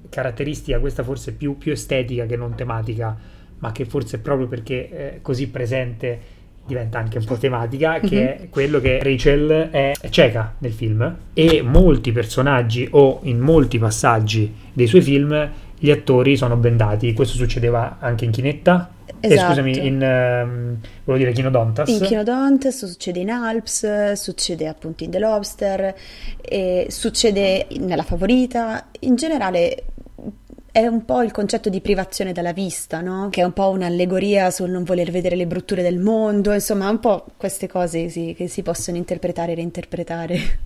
caratteristica, 0.07 0.79
questa 0.79 1.03
forse 1.03 1.33
più, 1.33 1.57
più 1.57 1.71
estetica 1.71 2.27
che 2.27 2.35
non 2.35 2.53
tematica, 2.53 3.17
ma 3.57 3.71
che 3.71 3.85
forse 3.85 4.19
proprio 4.19 4.47
perché 4.47 4.89
è 4.89 5.19
così 5.23 5.49
presente 5.49 6.30
diventa 6.65 6.99
anche 6.99 7.17
un 7.17 7.25
po' 7.25 7.35
tematica, 7.35 7.99
che 7.99 8.15
mm-hmm. 8.15 8.27
è 8.27 8.49
quello 8.49 8.79
che 8.79 8.99
Rachel 9.01 9.69
è 9.71 9.93
cieca 10.09 10.53
nel 10.59 10.71
film 10.71 11.17
e 11.33 11.61
molti 11.61 12.11
personaggi 12.11 12.87
o 12.91 13.19
in 13.23 13.39
molti 13.39 13.77
passaggi 13.77 14.53
dei 14.71 14.87
suoi 14.87 15.01
film 15.01 15.49
gli 15.77 15.89
attori 15.89 16.37
sono 16.37 16.55
bendati. 16.55 17.11
Questo 17.13 17.35
succedeva 17.35 17.97
anche 17.99 18.25
in 18.25 18.31
Chinetta. 18.31 18.93
Eh, 19.19 19.33
esatto. 19.33 19.59
Eh, 19.59 19.63
scusami, 19.63 19.87
in 19.87 19.95
um, 19.95 20.77
volevo 21.03 21.23
dire 21.23 21.31
Chinodontas. 21.31 21.89
In 21.89 21.99
Chinodontas, 22.01 22.85
succede 22.85 23.19
in 23.19 23.31
Alps, 23.31 24.13
succede 24.13 24.67
appunto 24.67 25.03
in 25.03 25.09
The 25.09 25.19
Lobster, 25.19 25.95
succede 26.87 27.67
nella 27.79 28.03
Favorita. 28.03 28.87
In 29.01 29.15
generale 29.15 29.85
è 30.71 30.87
un 30.87 31.03
po' 31.03 31.21
il 31.21 31.31
concetto 31.31 31.69
di 31.69 31.81
privazione 31.81 32.31
dalla 32.31 32.53
vista, 32.53 33.01
no? 33.01 33.27
Che 33.29 33.41
è 33.41 33.43
un 33.43 33.51
po' 33.51 33.69
un'allegoria 33.69 34.49
sul 34.51 34.69
non 34.69 34.83
voler 34.83 35.11
vedere 35.11 35.35
le 35.35 35.45
brutture 35.45 35.81
del 35.81 35.99
mondo, 35.99 36.53
insomma, 36.53 36.89
un 36.89 36.99
po' 36.99 37.25
queste 37.35 37.67
cose 37.67 38.07
sì, 38.07 38.33
che 38.35 38.47
si 38.47 38.61
possono 38.61 38.95
interpretare 38.95 39.51
e 39.51 39.55
reinterpretare. 39.55 40.59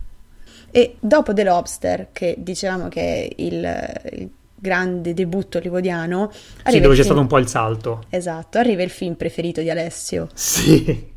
E 0.69 0.97
dopo 0.99 1.33
The 1.33 1.43
Lobster, 1.43 2.09
che 2.11 2.35
dicevamo 2.37 2.87
che 2.87 3.01
è 3.01 3.33
il, 3.37 4.01
il 4.11 4.29
grande 4.53 5.13
debutto 5.13 5.57
hollywoodiano, 5.57 6.31
sì, 6.65 6.79
dove 6.79 6.95
c'è 6.95 7.03
stato 7.03 7.19
un 7.19 7.27
po' 7.27 7.39
il 7.39 7.47
salto. 7.47 8.03
Esatto, 8.09 8.59
arriva 8.59 8.83
il 8.83 8.91
film 8.91 9.15
preferito 9.15 9.61
di 9.61 9.69
Alessio. 9.71 10.27
Sì. 10.33 11.13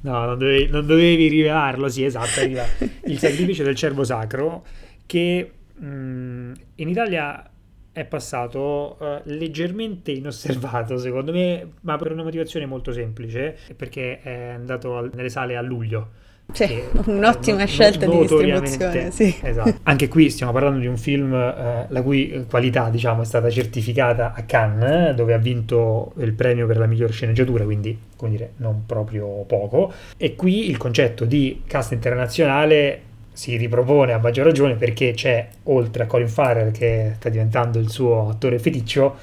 No, 0.00 0.24
non 0.24 0.38
dovevi, 0.38 0.66
non 0.66 0.84
dovevi 0.84 1.28
rivelarlo, 1.28 1.88
sì, 1.88 2.04
esatto, 2.04 2.40
arriva 2.40 2.64
Il 3.04 3.16
sacrificio 3.20 3.62
del 3.62 3.76
cervo 3.76 4.04
sacro, 4.04 4.64
che 5.06 5.50
mh, 5.76 5.86
mm, 5.86 6.52
in 6.74 6.88
Italia 6.88 7.50
è 7.98 8.04
passato 8.04 8.96
uh, 8.98 9.20
leggermente 9.24 10.12
inosservato 10.12 10.98
secondo 10.98 11.32
me, 11.32 11.72
ma 11.82 11.96
per 11.96 12.12
una 12.12 12.22
motivazione 12.22 12.64
molto 12.64 12.92
semplice, 12.92 13.56
perché 13.76 14.20
è 14.20 14.50
andato 14.50 14.96
al, 14.96 15.10
nelle 15.14 15.28
sale 15.28 15.56
a 15.56 15.60
luglio. 15.60 16.26
Cioè, 16.50 16.88
un'ottima 17.06 17.58
no, 17.58 17.66
scelta 17.66 18.06
no, 18.06 18.12
di 18.12 18.18
distribuzione, 18.20 19.10
sì. 19.10 19.36
Esatto. 19.42 19.80
Anche 19.82 20.08
qui 20.08 20.30
stiamo 20.30 20.52
parlando 20.52 20.78
di 20.78 20.86
un 20.86 20.96
film 20.96 21.34
eh, 21.34 21.86
la 21.88 22.02
cui 22.02 22.46
qualità, 22.48 22.88
diciamo, 22.88 23.22
è 23.22 23.24
stata 23.24 23.50
certificata 23.50 24.32
a 24.32 24.42
Cannes, 24.44 25.14
dove 25.14 25.34
ha 25.34 25.38
vinto 25.38 26.12
il 26.18 26.32
premio 26.32 26.66
per 26.66 26.78
la 26.78 26.86
miglior 26.86 27.12
sceneggiatura, 27.12 27.64
quindi, 27.64 27.98
come 28.16 28.30
dire, 28.30 28.52
non 28.56 28.84
proprio 28.86 29.26
poco. 29.44 29.92
E 30.16 30.36
qui 30.36 30.70
il 30.70 30.78
concetto 30.78 31.26
di 31.26 31.62
cast 31.66 31.92
internazionale 31.92 33.02
si 33.38 33.56
ripropone 33.56 34.12
a 34.12 34.18
maggior 34.18 34.46
ragione 34.46 34.74
perché 34.74 35.12
c'è, 35.12 35.46
oltre 35.64 36.02
a 36.02 36.06
Colin 36.06 36.28
Farrell 36.28 36.72
che 36.72 37.12
sta 37.14 37.28
diventando 37.28 37.78
il 37.78 37.88
suo 37.88 38.28
attore 38.28 38.58
feticcio, 38.58 39.16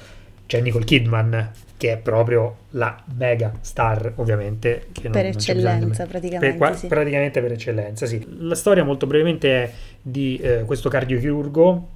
c'è 0.46 0.62
Nicole 0.62 0.86
Kidman 0.86 1.50
che 1.76 1.92
è 1.92 1.96
proprio 1.98 2.56
la 2.70 2.98
mega 3.14 3.52
star 3.60 4.14
ovviamente. 4.14 4.86
per 4.90 5.10
non, 5.10 5.16
eccellenza 5.16 6.04
non 6.04 6.08
praticamente. 6.08 6.56
Per, 6.56 6.76
sì. 6.76 6.86
Praticamente 6.86 7.42
per 7.42 7.52
eccellenza, 7.52 8.06
sì. 8.06 8.26
La 8.38 8.54
storia 8.54 8.84
molto 8.84 9.06
brevemente 9.06 9.64
è 9.64 9.72
di 10.00 10.38
eh, 10.38 10.62
questo 10.64 10.88
cardiochirurgo 10.88 11.88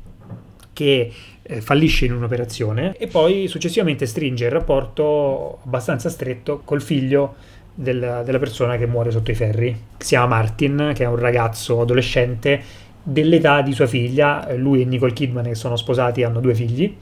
che 0.74 1.11
eh, 1.40 1.61
fallisce 1.62 2.04
in 2.04 2.12
un'operazione 2.12 2.98
e 2.98 3.06
poi 3.06 3.48
successivamente 3.48 4.04
stringe 4.04 4.44
il 4.44 4.50
rapporto 4.50 5.61
abbastanza 5.64 6.11
stretto 6.11 6.61
col 6.66 6.83
figlio 6.83 7.37
del, 7.74 8.22
della 8.24 8.38
persona 8.38 8.76
che 8.76 8.87
muore 8.87 9.11
sotto 9.11 9.30
i 9.30 9.35
ferri. 9.35 9.76
Si 9.98 10.09
chiama 10.09 10.37
Martin, 10.37 10.92
che 10.94 11.04
è 11.04 11.06
un 11.06 11.18
ragazzo 11.18 11.80
adolescente 11.80 12.61
dell'età 13.02 13.62
di 13.62 13.72
sua 13.72 13.87
figlia. 13.87 14.48
Lui 14.56 14.83
e 14.83 14.85
Nicole 14.85 15.12
Kidman, 15.12 15.44
che 15.44 15.54
sono 15.54 15.76
sposati, 15.76 16.22
hanno 16.22 16.40
due 16.40 16.54
figli 16.54 16.96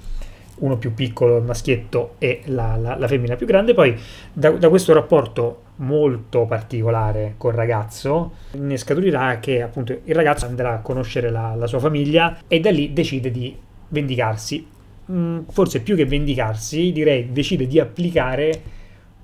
uno 0.58 0.76
più 0.76 0.94
piccolo, 0.94 1.36
il 1.36 1.44
maschietto, 1.44 2.14
e 2.18 2.42
la, 2.46 2.76
la, 2.76 2.96
la 2.96 3.08
femmina 3.08 3.36
più 3.36 3.46
grande. 3.46 3.74
Poi 3.74 3.96
da, 4.32 4.50
da, 4.50 4.68
questo 4.68 4.92
rapporto 4.92 5.62
molto 5.76 6.46
particolare 6.46 7.34
col 7.36 7.52
ragazzo 7.52 8.32
ne 8.52 8.76
scaturirà 8.76 9.38
che 9.38 9.62
appunto 9.62 10.00
il 10.02 10.14
ragazzo 10.14 10.46
andrà 10.46 10.74
a 10.74 10.80
conoscere 10.80 11.30
la, 11.30 11.54
la 11.54 11.66
sua 11.66 11.78
famiglia 11.78 12.38
e 12.48 12.60
da 12.60 12.70
lì 12.70 12.92
decide 12.92 13.30
di 13.30 13.56
vendicarsi. 13.88 14.66
Mm, 15.10 15.40
forse 15.48 15.80
più 15.80 15.96
che 15.96 16.04
vendicarsi, 16.04 16.92
direi 16.92 17.32
decide 17.32 17.66
di 17.66 17.78
applicare 17.78 18.62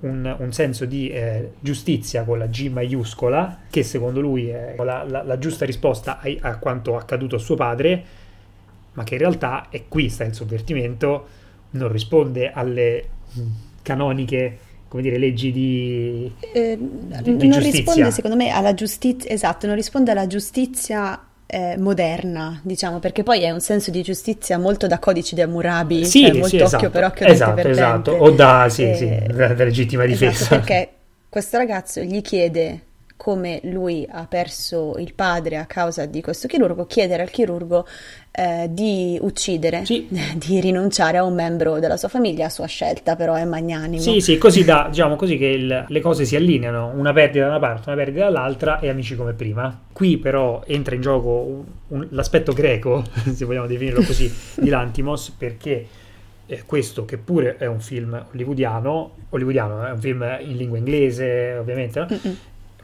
un, 0.04 0.36
un 0.38 0.52
senso 0.52 0.84
di 0.84 1.08
eh, 1.08 1.52
giustizia 1.60 2.24
con 2.24 2.38
la 2.38 2.46
G 2.46 2.68
maiuscola, 2.68 3.60
che 3.70 3.82
secondo 3.82 4.20
lui 4.20 4.48
è 4.48 4.74
la, 4.76 5.04
la, 5.04 5.22
la 5.22 5.38
giusta 5.38 5.64
risposta 5.64 6.20
a, 6.20 6.28
a, 6.40 6.58
quanto 6.58 6.96
accaduto 6.96 7.36
a 7.36 7.38
suo 7.38 7.56
padre, 7.56 8.04
ma 8.92 9.04
che 9.04 9.14
in 9.14 9.20
realtà, 9.20 9.66
e 9.70 9.86
qui 9.88 10.08
sta 10.08 10.24
il 10.24 10.34
sovvertimento, 10.34 11.26
non 11.70 11.90
risponde 11.90 12.52
alle 12.52 13.08
canoniche 13.82 14.58
come 14.88 15.02
dire, 15.02 15.18
leggi 15.18 15.50
di, 15.50 16.32
eh, 16.52 16.78
di, 16.78 17.36
di 17.36 17.48
non 17.48 17.58
giustizia. 17.58 17.70
risponde 17.70 18.10
secondo 18.12 18.36
me 18.36 18.50
alla 18.50 18.74
giustizia 18.74 19.28
esatto 19.28 19.66
non 19.66 19.74
risponde 19.74 20.12
alla 20.12 20.28
giustizia 20.28 21.20
eh, 21.54 21.76
moderna, 21.78 22.58
diciamo, 22.64 22.98
perché 22.98 23.22
poi 23.22 23.42
è 23.44 23.52
un 23.52 23.60
senso 23.60 23.92
di 23.92 24.02
giustizia 24.02 24.58
molto 24.58 24.88
da 24.88 24.98
codice 24.98 25.36
di 25.36 25.40
Hammurabi, 25.40 26.04
sì, 26.04 26.22
cioè 26.22 26.32
molto 26.32 26.48
sì, 26.48 26.56
esatto. 26.56 26.76
occhio 26.76 26.90
per 26.90 27.04
occhio, 27.04 27.26
esatto, 27.26 27.54
per 27.54 27.70
esatto, 27.70 28.10
o 28.10 28.30
da, 28.30 28.66
sì, 28.68 28.90
eh, 28.90 28.94
sì, 28.96 29.32
da, 29.32 29.54
da 29.54 29.62
legittima 29.62 30.04
esatto, 30.04 30.24
difesa. 30.26 30.48
perché 30.48 30.88
questo 31.28 31.56
ragazzo 31.56 32.00
gli 32.00 32.20
chiede 32.22 32.80
come 33.16 33.60
lui 33.64 34.06
ha 34.10 34.26
perso 34.26 34.96
il 34.98 35.14
padre 35.14 35.56
a 35.56 35.66
causa 35.66 36.04
di 36.04 36.20
questo 36.20 36.48
chirurgo, 36.48 36.84
chiedere 36.86 37.22
al 37.22 37.30
chirurgo 37.30 37.86
eh, 38.32 38.66
di 38.70 39.16
uccidere, 39.22 39.84
Sì. 39.84 40.08
di 40.36 40.60
rinunciare 40.60 41.18
a 41.18 41.22
un 41.24 41.32
membro 41.34 41.78
della 41.78 41.96
sua 41.96 42.08
famiglia, 42.08 42.46
a 42.46 42.50
sua 42.50 42.66
scelta, 42.66 43.14
però 43.16 43.34
è 43.34 43.44
magnanimo. 43.44 44.02
Sì, 44.02 44.20
sì, 44.20 44.36
così 44.36 44.62
da, 44.66 44.88
diciamo 44.90 45.14
così 45.16 45.36
che 45.38 45.46
il- 45.46 45.84
le 45.88 46.00
cose 46.00 46.24
si 46.24 46.34
allineano, 46.36 46.92
una 46.94 47.12
perdita 47.12 47.44
da 47.44 47.50
una 47.50 47.60
parte, 47.60 47.88
una 47.88 47.96
perdita 47.96 48.24
dall'altra 48.24 48.80
e 48.80 48.88
amici 48.88 49.14
come 49.14 49.32
prima. 49.32 49.82
Qui 49.92 50.18
però 50.18 50.62
entra 50.66 50.94
in 50.96 51.00
gioco 51.00 51.28
un- 51.28 51.64
un- 51.88 52.08
l'aspetto 52.10 52.52
greco, 52.52 53.04
se 53.32 53.44
vogliamo 53.44 53.66
definirlo 53.66 54.02
così, 54.02 54.30
di 54.56 54.68
Lantimos, 54.68 55.30
perché 55.30 55.86
eh, 56.46 56.62
questo 56.66 57.04
che 57.06 57.16
pure 57.16 57.56
è 57.56 57.66
un 57.66 57.80
film 57.80 58.22
hollywoodiano, 58.32 59.12
hollywoodiano, 59.30 59.86
è 59.86 59.90
un 59.92 60.00
film 60.00 60.36
in 60.40 60.56
lingua 60.56 60.76
inglese, 60.76 61.56
ovviamente, 61.58 62.00
no? 62.00 62.06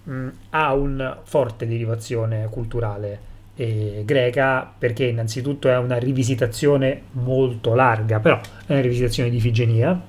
Mh, 0.05 0.29
ha 0.51 0.75
una 0.75 1.21
forte 1.23 1.67
derivazione 1.67 2.49
culturale 2.51 3.29
eh, 3.57 4.03
greca 4.05 4.71
perché 4.77 5.05
innanzitutto 5.05 5.69
è 5.69 5.77
una 5.77 5.99
rivisitazione 5.99 7.03
molto 7.13 7.75
larga, 7.75 8.19
però 8.21 8.41
è 8.67 8.73
una 8.73 8.81
rivisitazione 8.81 9.31
di 9.31 9.37
Ifigenia 9.37 10.01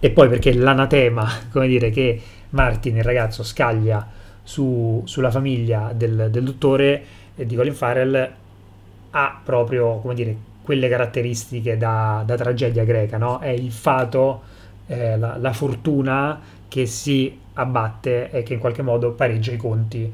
e 0.00 0.10
poi 0.10 0.28
perché 0.28 0.52
l'anatema, 0.52 1.26
come 1.50 1.66
dire, 1.66 1.90
che 1.90 2.20
Martin, 2.50 2.96
il 2.96 3.04
ragazzo, 3.04 3.42
scaglia 3.42 4.06
su- 4.42 5.02
sulla 5.06 5.30
famiglia 5.30 5.92
del, 5.94 6.28
del 6.30 6.44
dottore 6.44 7.04
eh, 7.36 7.46
di 7.46 7.54
Colin 7.56 7.74
Farrell 7.74 8.32
ha 9.10 9.40
proprio, 9.42 9.98
come 10.00 10.14
dire, 10.14 10.36
quelle 10.62 10.88
caratteristiche 10.88 11.76
da, 11.76 12.22
da 12.26 12.36
tragedia 12.36 12.84
greca, 12.84 13.16
no? 13.16 13.38
È 13.38 13.48
il 13.48 13.70
fato, 13.72 14.42
eh, 14.86 15.16
la, 15.16 15.36
la 15.36 15.52
fortuna 15.52 16.40
che 16.68 16.86
si 16.86 17.38
abbatte 17.54 18.30
e 18.30 18.42
che 18.42 18.54
in 18.54 18.58
qualche 18.58 18.82
modo 18.82 19.12
pareggia 19.12 19.52
i 19.52 19.56
conti 19.56 20.12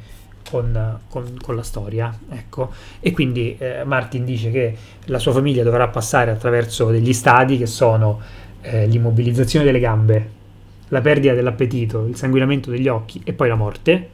con, 0.49 0.99
con- 1.09 1.37
con 1.41 1.57
la 1.57 1.63
storia, 1.63 2.17
ecco. 2.31 2.73
E 3.01 3.13
quindi 3.13 3.57
eh, 3.59 3.85
Martin 3.85 4.25
dice 4.25 4.51
che 4.51 4.77
la 5.05 5.19
sua 5.19 5.33
famiglia 5.33 5.63
dovrà 5.63 5.89
passare 5.89 6.31
attraverso 6.31 6.91
degli 6.91 7.13
stadi 7.13 7.57
che 7.57 7.67
sono 7.67 8.21
eh, 8.63 8.87
l'immobilizzazione 8.87 9.65
delle 9.65 9.79
gambe, 9.79 10.31
la 10.89 11.01
perdita 11.01 11.35
dell'appetito, 11.35 12.07
il 12.07 12.17
sanguinamento 12.17 12.71
degli 12.71 12.89
occhi 12.89 13.21
e 13.25 13.33
poi 13.33 13.49
la 13.49 13.55
morte. 13.55 14.09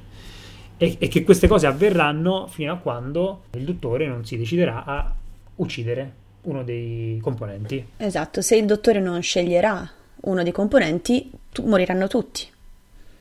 E, 0.78 0.96
e 0.98 1.08
che 1.08 1.24
queste 1.24 1.48
cose 1.48 1.66
avverranno 1.66 2.46
fino 2.48 2.70
a 2.70 2.76
quando 2.76 3.44
il 3.52 3.64
dottore 3.64 4.06
non 4.06 4.26
si 4.26 4.36
deciderà 4.36 4.84
a 4.84 5.10
uccidere 5.56 6.12
uno 6.42 6.62
dei 6.62 7.18
componenti. 7.22 7.84
Esatto, 7.96 8.42
se 8.42 8.56
il 8.56 8.66
dottore 8.66 9.00
non 9.00 9.22
sceglierà 9.22 9.90
uno 10.26 10.42
dei 10.42 10.52
componenti, 10.52 11.30
tu- 11.50 11.64
moriranno 11.66 12.06
tutti. 12.06 12.46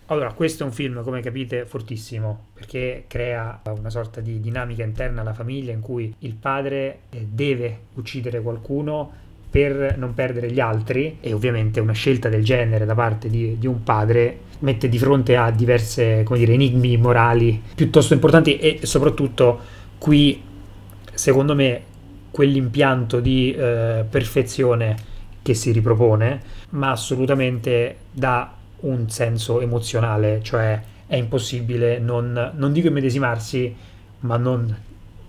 Allora, 0.07 0.33
questo 0.33 0.63
è 0.63 0.65
un 0.67 0.71
film, 0.71 1.01
come 1.01 1.21
capite, 1.21 1.65
fortissimo, 1.65 2.47
perché 2.53 3.05
crea 3.07 3.59
una 3.75 3.89
sorta 3.89 4.21
di 4.21 4.39
dinamica 4.39 4.83
interna 4.83 5.21
alla 5.21 5.33
famiglia 5.33 5.71
in 5.71 5.81
cui 5.81 6.13
il 6.19 6.35
padre 6.35 6.99
eh, 7.09 7.25
deve 7.27 7.79
uccidere 7.95 8.39
qualcuno 8.41 9.23
per 9.49 9.97
non 9.97 10.13
perdere 10.13 10.51
gli 10.51 10.59
altri 10.59 11.17
e 11.21 11.33
ovviamente 11.33 11.79
una 11.79 11.93
scelta 11.93 12.29
del 12.29 12.43
genere 12.43 12.85
da 12.85 12.93
parte 12.93 13.29
di, 13.29 13.57
di 13.57 13.65
un 13.65 13.83
padre 13.83 14.39
mette 14.59 14.89
di 14.89 14.99
fronte 14.99 15.37
a 15.37 15.49
diverse, 15.49 16.23
come 16.23 16.39
dire, 16.39 16.53
enigmi 16.53 16.97
morali 16.97 17.61
piuttosto 17.73 18.13
importanti 18.13 18.57
e 18.57 18.81
soprattutto 18.83 19.59
qui, 19.97 20.41
secondo 21.13 21.55
me, 21.55 21.81
quell'impianto 22.31 23.19
di 23.19 23.53
eh, 23.53 24.03
perfezione 24.07 25.13
che 25.45 25.53
si 25.53 25.71
ripropone, 25.71 26.41
ma 26.69 26.89
assolutamente 26.89 27.97
dà 28.09 28.51
un 28.79 29.07
senso 29.11 29.61
emozionale, 29.61 30.39
cioè 30.41 30.81
è 31.05 31.15
impossibile 31.17 31.99
non, 31.99 32.53
non 32.55 32.73
dico 32.73 32.87
immedesimarsi, 32.87 33.75
ma 34.21 34.37
non 34.37 34.75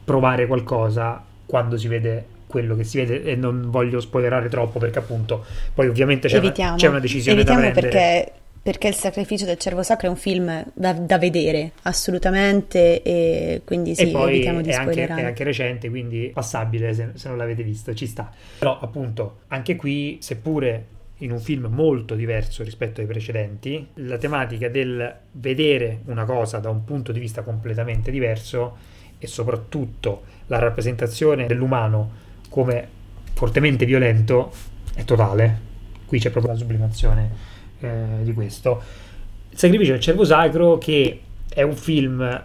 provare 0.03 0.47
qualcosa 0.47 1.23
quando 1.45 1.77
si 1.77 1.87
vede 1.89 2.25
quello 2.47 2.75
che 2.77 2.85
si 2.85 2.97
vede 2.97 3.25
e 3.25 3.37
non 3.37 3.67
voglio 3.69 4.01
spoilerare 4.01 4.49
troppo 4.49 4.79
perché 4.79 5.01
appunto 5.01 5.45
poi 5.75 5.89
ovviamente 5.89 6.29
c'è, 6.29 6.39
una, 6.39 6.47
Evitiamo, 6.47 6.77
c'è 6.77 6.89
una 6.89 7.01
decisione 7.01 7.41
evitiamo 7.41 7.61
da 7.61 7.71
prendere. 7.71 7.89
perché, 7.93 8.33
perché 8.67 8.89
il 8.89 8.95
sacrificio 8.95 9.45
del 9.45 9.59
cervo 9.59 9.85
sacro 9.85 10.09
è 10.09 10.11
un 10.11 10.17
film 10.17 10.73
da, 10.75 10.93
da 10.93 11.19
vedere 11.19 11.71
assolutamente 11.83 13.01
e 13.01 13.63
quindi 13.65 13.95
sì, 13.95 14.09
e 14.09 14.11
poi 14.11 14.35
evitiamo 14.35 14.61
di 14.61 14.71
è 14.71 14.75
anche, 14.75 15.07
è 15.07 15.23
anche 15.23 15.45
recente, 15.45 15.89
quindi 15.89 16.33
passabile 16.35 16.93
se, 16.93 17.11
se 17.15 17.29
non 17.29 17.37
l'avete 17.37 17.63
visto, 17.63 17.95
ci 17.95 18.09
sta. 18.09 18.29
Però 18.59 18.77
appunto, 18.81 19.43
anche 19.47 19.77
qui, 19.77 20.19
seppure 20.21 20.87
in 21.19 21.31
un 21.31 21.39
film 21.39 21.67
molto 21.71 22.17
diverso 22.17 22.65
rispetto 22.65 23.01
ai 23.01 23.07
precedenti, 23.07 23.87
la 23.95 24.19
tematica 24.19 24.69
del 24.69 25.15
vedere 25.31 26.01
una 26.07 26.25
cosa 26.25 26.59
da 26.59 26.69
un 26.69 26.83
punto 26.83 27.13
di 27.13 27.21
vista 27.21 27.43
completamente 27.43 28.11
diverso 28.11 28.77
e 29.17 29.29
soprattutto 29.29 30.25
la 30.49 30.59
rappresentazione 30.59 31.47
dell'umano 31.47 32.11
come 32.49 32.89
fortemente 33.33 33.85
violento 33.85 34.53
è 34.93 35.05
totale. 35.05 35.61
Qui 36.05 36.19
c'è 36.19 36.31
proprio 36.31 36.51
la 36.51 36.59
sublimazione 36.59 37.55
eh, 37.81 38.23
di 38.23 38.33
questo. 38.33 38.83
Il 39.51 39.59
sacrificio 39.59 39.93
del 39.93 40.01
cervo 40.01 40.25
sacro 40.25 40.79
che 40.79 41.21
è 41.49 41.63
un 41.63 41.77
film 41.77 42.45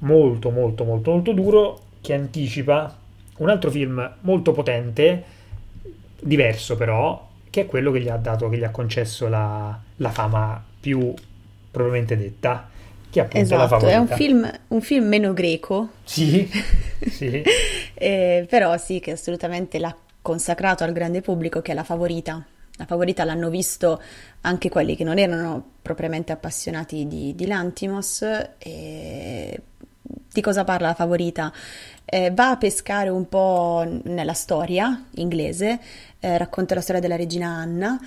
molto 0.00 0.50
molto 0.50 0.84
molto 0.84 1.10
molto 1.10 1.32
duro 1.32 1.80
che 2.00 2.14
anticipa 2.14 2.96
un 3.38 3.48
altro 3.48 3.70
film 3.70 4.14
molto 4.20 4.52
potente 4.52 5.24
diverso 6.20 6.76
però 6.76 7.26
che 7.50 7.62
è 7.62 7.66
quello 7.66 7.90
che 7.90 8.00
gli 8.00 8.08
ha 8.08 8.16
dato 8.16 8.48
che 8.48 8.58
gli 8.58 8.64
ha 8.64 8.70
concesso 8.70 9.28
la, 9.28 9.78
la 9.96 10.10
fama 10.10 10.62
più 10.80 11.12
probabilmente 11.70 12.16
detta 12.16 12.68
che 13.10 13.20
è 13.20 13.22
appunto 13.24 13.56
la 13.56 13.64
Esatto, 13.64 13.86
è 13.86 13.96
un 13.96 14.06
favorita 14.06 14.16
film, 14.16 14.58
un 14.68 14.80
film 14.80 15.06
meno 15.06 15.32
greco, 15.32 15.88
sì 16.04 16.48
sì 17.08 17.42
eh, 17.94 18.46
però 18.48 18.76
sì 18.76 19.00
che 19.00 19.12
assolutamente 19.12 19.78
l'ha 19.78 19.94
consacrato 20.20 20.84
al 20.84 20.92
grande 20.92 21.22
pubblico 21.22 21.62
che 21.62 21.72
è 21.72 21.74
La 21.74 21.84
Favorita. 21.84 22.44
La 22.78 22.86
Favorita 22.86 23.24
l'hanno 23.24 23.50
visto 23.50 24.00
anche 24.40 24.70
quelli 24.70 24.96
che 24.96 25.04
non 25.04 25.18
erano 25.18 25.72
propriamente 25.82 26.32
appassionati 26.32 27.06
di, 27.06 27.34
di 27.34 27.46
Lantimos. 27.46 28.24
E 28.58 29.62
di 30.32 30.40
cosa 30.40 30.64
parla 30.64 30.88
La 30.88 30.94
Favorita? 30.94 31.52
Eh, 32.04 32.30
va 32.30 32.50
a 32.50 32.56
pescare 32.56 33.10
un 33.10 33.28
po' 33.28 33.84
nella 34.04 34.32
storia 34.32 35.04
inglese, 35.16 35.78
eh, 36.20 36.38
racconta 36.38 36.74
la 36.74 36.80
storia 36.80 37.00
della 37.02 37.16
regina 37.16 37.48
Anna, 37.48 38.00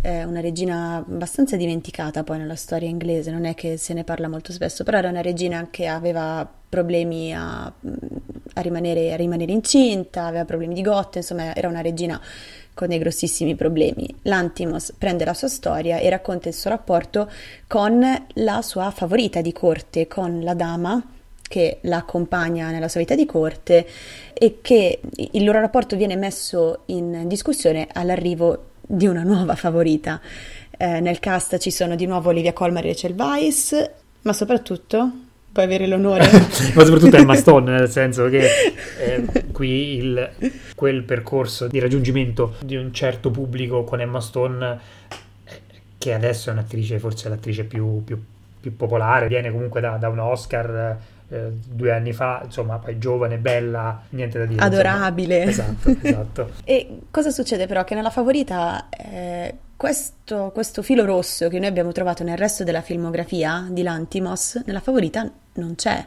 eh, 0.00 0.22
una 0.22 0.40
regina 0.40 0.96
abbastanza 0.96 1.56
dimenticata 1.56 2.22
poi 2.22 2.38
nella 2.38 2.54
storia 2.54 2.88
inglese, 2.88 3.32
non 3.32 3.46
è 3.46 3.54
che 3.54 3.76
se 3.76 3.94
ne 3.94 4.04
parla 4.04 4.28
molto 4.28 4.52
spesso, 4.52 4.84
però 4.84 4.98
era 4.98 5.08
una 5.08 5.22
regina 5.22 5.68
che 5.70 5.88
aveva 5.88 6.48
problemi 6.68 7.34
a, 7.34 7.64
a 7.64 8.60
rimanere, 8.60 9.12
a 9.12 9.16
rimanere 9.16 9.50
incinta, 9.50 10.26
aveva 10.26 10.44
problemi 10.44 10.74
di 10.74 10.82
gotte, 10.82 11.18
insomma 11.18 11.52
era 11.54 11.66
una 11.66 11.80
regina 11.80 12.20
con 12.78 12.86
dei 12.86 12.98
grossissimi 12.98 13.56
problemi. 13.56 14.08
Lantimos 14.22 14.94
prende 14.96 15.24
la 15.24 15.34
sua 15.34 15.48
storia 15.48 15.98
e 15.98 16.08
racconta 16.08 16.48
il 16.48 16.54
suo 16.54 16.70
rapporto 16.70 17.28
con 17.66 18.00
la 18.34 18.62
sua 18.62 18.92
favorita 18.92 19.40
di 19.40 19.52
corte, 19.52 20.06
con 20.06 20.42
la 20.44 20.54
dama 20.54 21.02
che 21.42 21.78
la 21.82 21.96
accompagna 21.96 22.70
nella 22.70 22.86
sua 22.86 23.00
vita 23.00 23.16
di 23.16 23.26
corte 23.26 23.84
e 24.32 24.58
che 24.62 25.00
il 25.32 25.42
loro 25.42 25.58
rapporto 25.58 25.96
viene 25.96 26.14
messo 26.14 26.82
in 26.86 27.26
discussione 27.26 27.88
all'arrivo 27.92 28.66
di 28.80 29.08
una 29.08 29.24
nuova 29.24 29.56
favorita. 29.56 30.20
Eh, 30.70 31.00
nel 31.00 31.18
cast 31.18 31.58
ci 31.58 31.72
sono 31.72 31.96
di 31.96 32.06
nuovo 32.06 32.28
Olivia 32.28 32.52
Colman 32.52 32.84
e 32.84 32.86
Rachel 32.86 33.14
Weisz, 33.18 33.90
ma 34.22 34.32
soprattutto 34.32 35.10
puoi 35.50 35.64
avere 35.64 35.86
l'onore. 35.86 36.24
ma 36.74 36.84
soprattutto 36.84 37.16
Emma 37.16 37.34
Stone 37.34 37.70
nel 37.70 37.88
senso 37.88 38.28
che 38.28 38.48
eh, 38.98 39.44
qui 39.52 39.96
il, 39.96 40.30
quel 40.74 41.02
percorso 41.02 41.66
di 41.66 41.78
raggiungimento 41.78 42.54
di 42.60 42.76
un 42.76 42.92
certo 42.92 43.30
pubblico 43.30 43.84
con 43.84 44.00
Emma 44.00 44.20
Stone 44.20 44.78
che 45.98 46.12
adesso 46.12 46.50
è 46.50 46.52
un'attrice 46.52 46.98
forse 46.98 47.28
l'attrice 47.28 47.64
più, 47.64 48.04
più, 48.04 48.22
più 48.60 48.76
popolare 48.76 49.26
viene 49.26 49.50
comunque 49.50 49.80
da, 49.80 49.96
da 49.96 50.08
un 50.08 50.20
Oscar 50.20 50.98
eh, 51.30 51.50
due 51.52 51.92
anni 51.92 52.12
fa 52.12 52.40
insomma 52.44 52.78
poi 52.78 52.98
giovane, 52.98 53.36
bella 53.36 54.02
niente 54.10 54.38
da 54.38 54.46
dire 54.46 54.64
insomma. 54.64 54.80
Adorabile. 54.80 55.42
esatto, 55.42 55.96
esatto 56.00 56.50
E 56.64 57.00
cosa 57.10 57.30
succede 57.30 57.66
però? 57.66 57.84
Che 57.84 57.94
nella 57.94 58.10
favorita 58.10 58.88
eh, 58.88 59.54
questo, 59.78 60.50
questo 60.52 60.82
filo 60.82 61.04
rosso 61.04 61.48
che 61.48 61.60
noi 61.60 61.68
abbiamo 61.68 61.92
trovato 61.92 62.24
nel 62.24 62.36
resto 62.36 62.64
della 62.64 62.82
filmografia 62.82 63.64
di 63.70 63.84
Lantimos, 63.84 64.60
nella 64.66 64.80
favorita 64.80 65.30
non 65.54 65.76
c'è. 65.76 66.04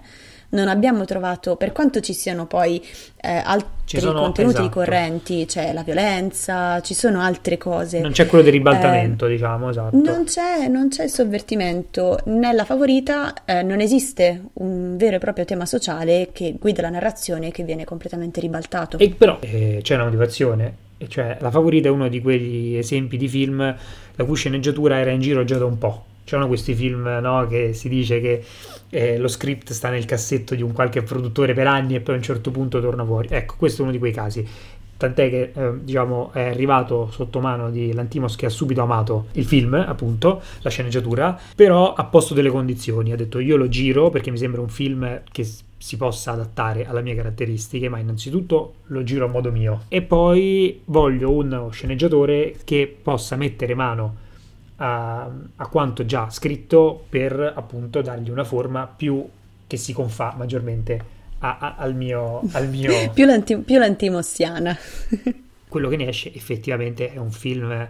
Non 0.49 0.67
abbiamo 0.67 1.05
trovato, 1.05 1.55
per 1.55 1.71
quanto 1.71 2.01
ci 2.01 2.11
siano 2.13 2.45
poi 2.45 2.85
eh, 3.21 3.31
altri 3.31 4.01
sono- 4.01 4.19
contenuti 4.19 4.55
esatto. 4.57 4.67
ricorrenti, 4.67 5.45
c'è 5.45 5.71
la 5.71 5.83
violenza, 5.83 6.81
ci 6.81 6.93
sono 6.93 7.21
altre 7.21 7.57
cose. 7.57 8.01
non 8.01 8.11
c'è 8.11 8.25
quello 8.25 8.43
del 8.43 8.51
ribaltamento 8.51 9.27
diciamo 9.27 9.69
esatto 9.69 9.95
Non 9.95 10.25
c'è, 10.25 10.67
non 10.67 10.89
c'è 10.89 11.05
il 11.05 11.09
sovvertimento. 11.09 12.19
Nella 12.25 12.65
favorita 12.65 13.33
eh, 13.45 13.63
non 13.63 13.79
esiste 13.79 14.41
un 14.55 14.97
vero 14.97 15.15
e 15.15 15.19
proprio 15.19 15.45
tema 15.45 15.65
sociale 15.65 16.31
che 16.33 16.57
guida 16.59 16.81
la 16.81 16.89
narrazione 16.89 17.51
che 17.51 17.63
viene 17.63 17.85
completamente 17.85 18.41
ribaltato. 18.41 18.97
E 18.97 19.09
però 19.11 19.37
eh, 19.39 19.79
c'è 19.81 19.95
una 19.95 20.03
motivazione, 20.03 20.75
e 21.01 21.07
cioè 21.07 21.37
La 21.41 21.49
Favorita 21.49 21.87
è 21.87 21.91
uno 21.91 22.07
di 22.07 22.21
quegli 22.21 22.75
esempi 22.75 23.17
di 23.17 23.27
film 23.27 23.75
la 24.15 24.23
cui 24.23 24.35
sceneggiatura 24.35 24.99
era 24.99 25.09
in 25.09 25.19
giro 25.19 25.43
già 25.43 25.57
da 25.57 25.65
un 25.65 25.79
po'. 25.79 26.05
c'erano 26.23 26.47
questi 26.47 26.75
film 26.75 27.07
no, 27.21 27.47
che 27.47 27.73
si 27.73 27.89
dice 27.89 28.21
che 28.21 28.43
eh, 28.89 29.17
lo 29.17 29.27
script 29.27 29.71
sta 29.71 29.89
nel 29.89 30.05
cassetto 30.05 30.53
di 30.53 30.61
un 30.61 30.73
qualche 30.73 31.01
produttore 31.01 31.53
per 31.53 31.65
anni 31.65 31.95
e 31.95 32.01
poi 32.01 32.13
a 32.13 32.17
un 32.17 32.23
certo 32.23 32.51
punto 32.51 32.79
torna 32.79 33.03
fuori. 33.03 33.29
Ecco, 33.31 33.55
questo 33.57 33.81
è 33.81 33.83
uno 33.83 33.91
di 33.91 33.97
quei 33.97 34.11
casi. 34.11 34.47
Tant'è 35.01 35.31
che 35.31 35.51
eh, 35.51 35.83
diciamo, 35.83 36.29
è 36.31 36.43
arrivato 36.43 37.09
sotto 37.09 37.39
mano 37.39 37.71
di 37.71 37.91
Lantimos 37.91 38.35
che 38.35 38.45
ha 38.45 38.49
subito 38.49 38.83
amato 38.83 39.29
il 39.31 39.45
film, 39.45 39.73
appunto, 39.73 40.43
la 40.61 40.69
sceneggiatura, 40.69 41.39
però 41.55 41.95
ha 41.95 42.03
posto 42.03 42.35
delle 42.35 42.51
condizioni. 42.51 43.11
Ha 43.11 43.15
detto 43.15 43.39
io 43.39 43.55
lo 43.57 43.67
giro 43.67 44.11
perché 44.11 44.29
mi 44.29 44.37
sembra 44.37 44.61
un 44.61 44.69
film 44.69 45.21
che 45.31 45.43
si 45.75 45.97
possa 45.97 46.33
adattare 46.33 46.85
alle 46.85 47.01
mie 47.01 47.15
caratteristiche, 47.15 47.89
ma 47.89 47.97
innanzitutto 47.97 48.73
lo 48.85 49.01
giro 49.01 49.25
a 49.25 49.29
modo 49.29 49.51
mio. 49.51 49.85
E 49.87 50.03
poi 50.03 50.81
voglio 50.85 51.31
uno 51.31 51.71
sceneggiatore 51.71 52.57
che 52.63 52.95
possa 53.01 53.35
mettere 53.35 53.73
mano 53.73 54.15
a, 54.75 55.27
a 55.55 55.67
quanto 55.67 56.05
già 56.05 56.29
scritto 56.29 57.05
per 57.09 57.53
appunto 57.55 58.03
dargli 58.03 58.29
una 58.29 58.43
forma 58.43 58.85
più 58.85 59.27
che 59.65 59.77
si 59.77 59.93
confà 59.93 60.35
maggiormente 60.37 61.20
a, 61.41 61.57
a, 61.59 61.75
al 61.77 61.95
mio... 61.95 62.41
Al 62.53 62.67
mio... 62.67 63.11
più, 63.13 63.25
l'anti, 63.25 63.57
più 63.57 63.77
l'antimossiana. 63.77 64.75
quello 65.71 65.87
che 65.87 65.95
ne 65.95 66.09
esce 66.09 66.33
effettivamente 66.33 67.13
è 67.13 67.17
un 67.17 67.31
film 67.31 67.89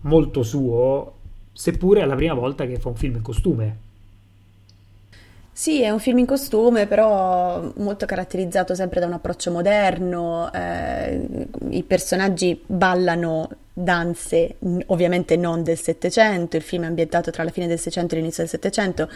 molto 0.00 0.42
suo, 0.42 1.16
seppure 1.52 2.00
è 2.00 2.04
la 2.06 2.14
prima 2.14 2.32
volta 2.32 2.64
che 2.64 2.78
fa 2.78 2.88
un 2.88 2.96
film 2.96 3.16
in 3.16 3.22
costume. 3.22 3.76
Sì, 5.52 5.82
è 5.82 5.90
un 5.90 6.00
film 6.00 6.18
in 6.18 6.26
costume, 6.26 6.86
però 6.86 7.70
molto 7.76 8.06
caratterizzato 8.06 8.74
sempre 8.74 9.00
da 9.00 9.06
un 9.06 9.12
approccio 9.12 9.50
moderno. 9.50 10.50
Eh, 10.50 11.28
I 11.68 11.82
personaggi 11.82 12.58
ballano 12.64 13.50
danze, 13.74 14.56
ovviamente 14.86 15.36
non 15.36 15.62
del 15.62 15.78
Settecento, 15.78 16.56
il 16.56 16.62
film 16.62 16.84
è 16.84 16.86
ambientato 16.86 17.30
tra 17.30 17.44
la 17.44 17.50
fine 17.50 17.66
del 17.66 17.78
Seicento 17.78 18.14
e 18.14 18.18
l'inizio 18.18 18.42
del 18.42 18.50
Settecento, 18.50 19.10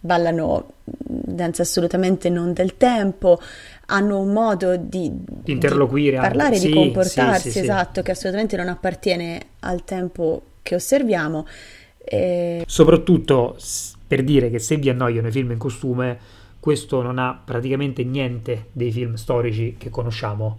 ballano 0.00 0.72
danze 0.84 1.62
assolutamente 1.62 2.28
non 2.28 2.52
del 2.52 2.76
tempo, 2.76 3.40
hanno 3.86 4.20
un 4.20 4.32
modo 4.32 4.76
di, 4.76 5.10
di 5.12 5.52
interloquire, 5.52 6.16
di 6.16 6.22
parlare, 6.22 6.56
anche. 6.56 6.66
di 6.66 6.72
sì, 6.72 6.78
comportarsi, 6.78 7.50
sì, 7.50 7.50
sì, 7.50 7.58
esatto, 7.60 8.02
che 8.02 8.10
assolutamente 8.10 8.56
non 8.56 8.68
appartiene 8.68 9.40
al 9.60 9.84
tempo 9.84 10.42
che 10.62 10.74
osserviamo. 10.74 11.46
E... 11.98 12.64
Soprattutto 12.66 13.56
per 14.06 14.22
dire 14.24 14.50
che 14.50 14.58
se 14.58 14.76
vi 14.76 14.88
annoiano 14.88 15.28
i 15.28 15.30
film 15.30 15.52
in 15.52 15.58
costume, 15.58 16.18
questo 16.60 17.02
non 17.02 17.18
ha 17.18 17.40
praticamente 17.42 18.04
niente 18.04 18.66
dei 18.72 18.90
film 18.90 19.14
storici 19.14 19.76
che 19.78 19.90
conosciamo. 19.90 20.58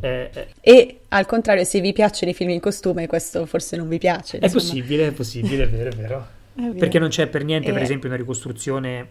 Eh, 0.00 0.30
eh. 0.32 0.46
E 0.60 1.00
al 1.08 1.26
contrario, 1.26 1.64
se 1.64 1.80
vi 1.80 1.92
piacciono 1.92 2.30
i 2.30 2.34
film 2.34 2.50
in 2.50 2.60
costume, 2.60 3.06
questo 3.06 3.46
forse 3.46 3.76
non 3.76 3.88
vi 3.88 3.98
piace. 3.98 4.36
Insomma. 4.36 4.46
È 4.46 4.50
possibile, 4.50 5.06
è 5.08 5.12
possibile, 5.12 5.64
è 5.64 5.68
vero, 5.68 5.90
è 5.90 5.94
vero. 5.94 6.26
Perché 6.76 6.98
non 6.98 7.08
c'è 7.08 7.28
per 7.28 7.44
niente, 7.44 7.72
per 7.72 7.82
esempio, 7.82 8.08
una 8.08 8.18
ricostruzione, 8.18 9.08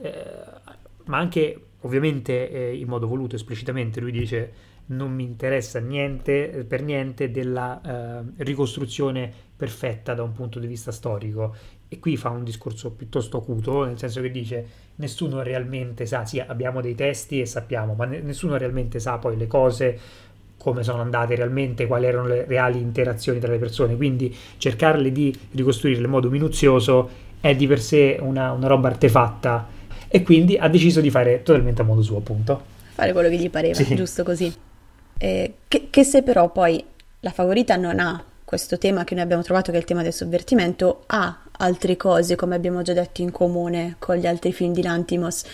eh, 0.00 0.12
ma 1.04 1.18
anche 1.18 1.60
ovviamente 1.80 2.50
eh, 2.50 2.74
in 2.74 2.88
modo 2.88 3.06
voluto, 3.06 3.36
esplicitamente, 3.36 4.00
lui 4.00 4.12
dice 4.12 4.72
non 4.86 5.14
mi 5.14 5.24
interessa 5.24 5.78
niente, 5.78 6.64
per 6.68 6.82
niente 6.82 7.30
della 7.30 7.80
eh, 7.80 8.42
ricostruzione 8.44 9.32
perfetta 9.56 10.14
da 10.14 10.22
un 10.22 10.32
punto 10.32 10.58
di 10.58 10.66
vista 10.66 10.90
storico. 10.90 11.54
E 11.88 11.98
qui 11.98 12.16
fa 12.16 12.30
un 12.30 12.42
discorso 12.42 12.90
piuttosto 12.90 13.38
acuto, 13.38 13.84
nel 13.84 13.98
senso 13.98 14.20
che 14.20 14.30
dice 14.30 14.66
nessuno 14.96 15.42
realmente 15.42 16.06
sa, 16.06 16.24
sì 16.24 16.40
abbiamo 16.40 16.80
dei 16.80 16.94
testi 16.94 17.40
e 17.40 17.46
sappiamo, 17.46 17.94
ma 17.94 18.04
nessuno 18.04 18.56
realmente 18.56 18.98
sa 18.98 19.18
poi 19.18 19.36
le 19.36 19.46
cose, 19.46 19.98
come 20.64 20.82
sono 20.82 21.02
andate 21.02 21.34
realmente, 21.34 21.86
quali 21.86 22.06
erano 22.06 22.26
le 22.26 22.46
reali 22.46 22.80
interazioni 22.80 23.38
tra 23.38 23.52
le 23.52 23.58
persone, 23.58 23.96
quindi 23.96 24.34
cercarle 24.56 25.12
di 25.12 25.38
ricostruirle 25.50 26.06
in 26.06 26.10
modo 26.10 26.30
minuzioso 26.30 27.10
è 27.38 27.54
di 27.54 27.66
per 27.66 27.82
sé 27.82 28.16
una, 28.18 28.50
una 28.52 28.66
roba 28.66 28.88
artefatta 28.88 29.68
e 30.08 30.22
quindi 30.22 30.56
ha 30.56 30.68
deciso 30.68 31.02
di 31.02 31.10
fare 31.10 31.42
totalmente 31.42 31.82
a 31.82 31.84
modo 31.84 32.00
suo 32.00 32.16
appunto. 32.16 32.62
Fare 32.94 33.12
quello 33.12 33.28
che 33.28 33.36
gli 33.36 33.50
pareva, 33.50 33.74
sì. 33.74 33.94
giusto 33.94 34.22
così. 34.22 34.50
Eh, 35.18 35.52
che, 35.68 35.88
che 35.90 36.02
se 36.02 36.22
però 36.22 36.50
poi 36.50 36.82
la 37.20 37.30
favorita 37.30 37.76
non 37.76 38.00
ha 38.00 38.24
questo 38.42 38.78
tema 38.78 39.04
che 39.04 39.14
noi 39.14 39.24
abbiamo 39.24 39.42
trovato, 39.42 39.70
che 39.70 39.76
è 39.76 39.80
il 39.80 39.86
tema 39.86 40.02
del 40.02 40.14
sovvertimento, 40.14 41.02
ha 41.08 41.40
altre 41.58 41.98
cose, 41.98 42.36
come 42.36 42.54
abbiamo 42.54 42.80
già 42.80 42.94
detto, 42.94 43.20
in 43.20 43.30
comune 43.30 43.96
con 43.98 44.16
gli 44.16 44.26
altri 44.26 44.50
film 44.54 44.72
di 44.72 44.80
Lantimos. 44.80 45.44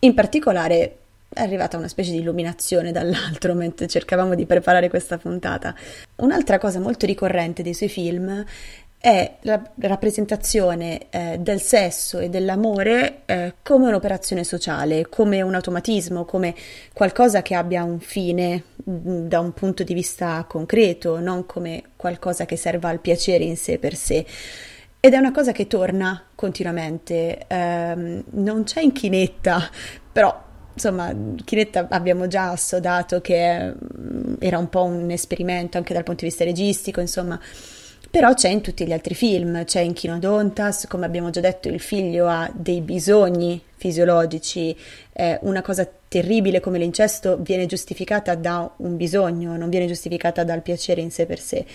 In 0.00 0.12
particolare 0.12 0.96
è 1.38 1.42
arrivata 1.42 1.76
una 1.76 1.88
specie 1.88 2.10
di 2.10 2.18
illuminazione 2.18 2.90
dall'altro 2.90 3.54
mentre 3.54 3.86
cercavamo 3.86 4.34
di 4.34 4.44
preparare 4.44 4.88
questa 4.88 5.18
puntata. 5.18 5.74
Un'altra 6.16 6.58
cosa 6.58 6.80
molto 6.80 7.06
ricorrente 7.06 7.62
dei 7.62 7.74
suoi 7.74 7.88
film 7.88 8.44
è 9.00 9.36
la 9.42 9.62
rappresentazione 9.78 11.06
eh, 11.10 11.38
del 11.38 11.60
sesso 11.60 12.18
e 12.18 12.28
dell'amore 12.28 13.20
eh, 13.26 13.54
come 13.62 13.86
un'operazione 13.86 14.42
sociale, 14.42 15.08
come 15.08 15.40
un 15.40 15.54
automatismo, 15.54 16.24
come 16.24 16.52
qualcosa 16.92 17.40
che 17.40 17.54
abbia 17.54 17.84
un 17.84 18.00
fine 18.00 18.64
mh, 18.74 18.92
mm, 18.92 19.26
da 19.28 19.38
un 19.38 19.52
punto 19.52 19.84
di 19.84 19.94
vista 19.94 20.44
concreto, 20.48 21.20
non 21.20 21.46
come 21.46 21.84
qualcosa 21.94 22.44
che 22.44 22.56
serva 22.56 22.88
al 22.88 22.98
piacere 22.98 23.44
in 23.44 23.56
sé 23.56 23.78
per 23.78 23.94
sé. 23.94 24.26
Ed 24.98 25.12
è 25.12 25.16
una 25.16 25.30
cosa 25.30 25.52
che 25.52 25.68
torna 25.68 26.20
continuamente, 26.34 27.46
eh, 27.46 28.24
non 28.30 28.64
c'è 28.64 28.80
in 28.80 28.90
chinetta, 28.90 29.70
però 30.10 30.46
insomma, 30.78 31.12
Chinetta 31.44 31.88
abbiamo 31.90 32.28
già 32.28 32.50
assodato 32.50 33.20
che 33.20 33.66
mm, 33.66 34.34
era 34.38 34.58
un 34.58 34.68
po' 34.68 34.84
un 34.84 35.10
esperimento 35.10 35.76
anche 35.76 35.92
dal 35.92 36.04
punto 36.04 36.22
di 36.22 36.28
vista 36.28 36.44
registico, 36.44 37.00
insomma, 37.00 37.38
però 38.10 38.32
c'è 38.32 38.48
in 38.48 38.62
tutti 38.62 38.86
gli 38.86 38.92
altri 38.92 39.14
film, 39.14 39.64
c'è 39.64 39.80
in 39.80 39.92
Chinodontas, 39.92 40.86
come 40.86 41.04
abbiamo 41.04 41.30
già 41.30 41.40
detto, 41.40 41.68
il 41.68 41.80
figlio 41.80 42.26
ha 42.28 42.50
dei 42.54 42.80
bisogni 42.80 43.60
fisiologici, 43.76 44.74
eh, 45.12 45.38
una 45.42 45.62
cosa 45.62 45.88
terribile 46.08 46.60
come 46.60 46.78
l'incesto 46.78 47.36
viene 47.36 47.66
giustificata 47.66 48.34
da 48.34 48.72
un 48.78 48.96
bisogno, 48.96 49.56
non 49.56 49.68
viene 49.68 49.86
giustificata 49.86 50.42
dal 50.42 50.62
piacere 50.62 51.02
in 51.02 51.10
sé 51.10 51.26
per 51.26 51.38
sé. 51.38 51.66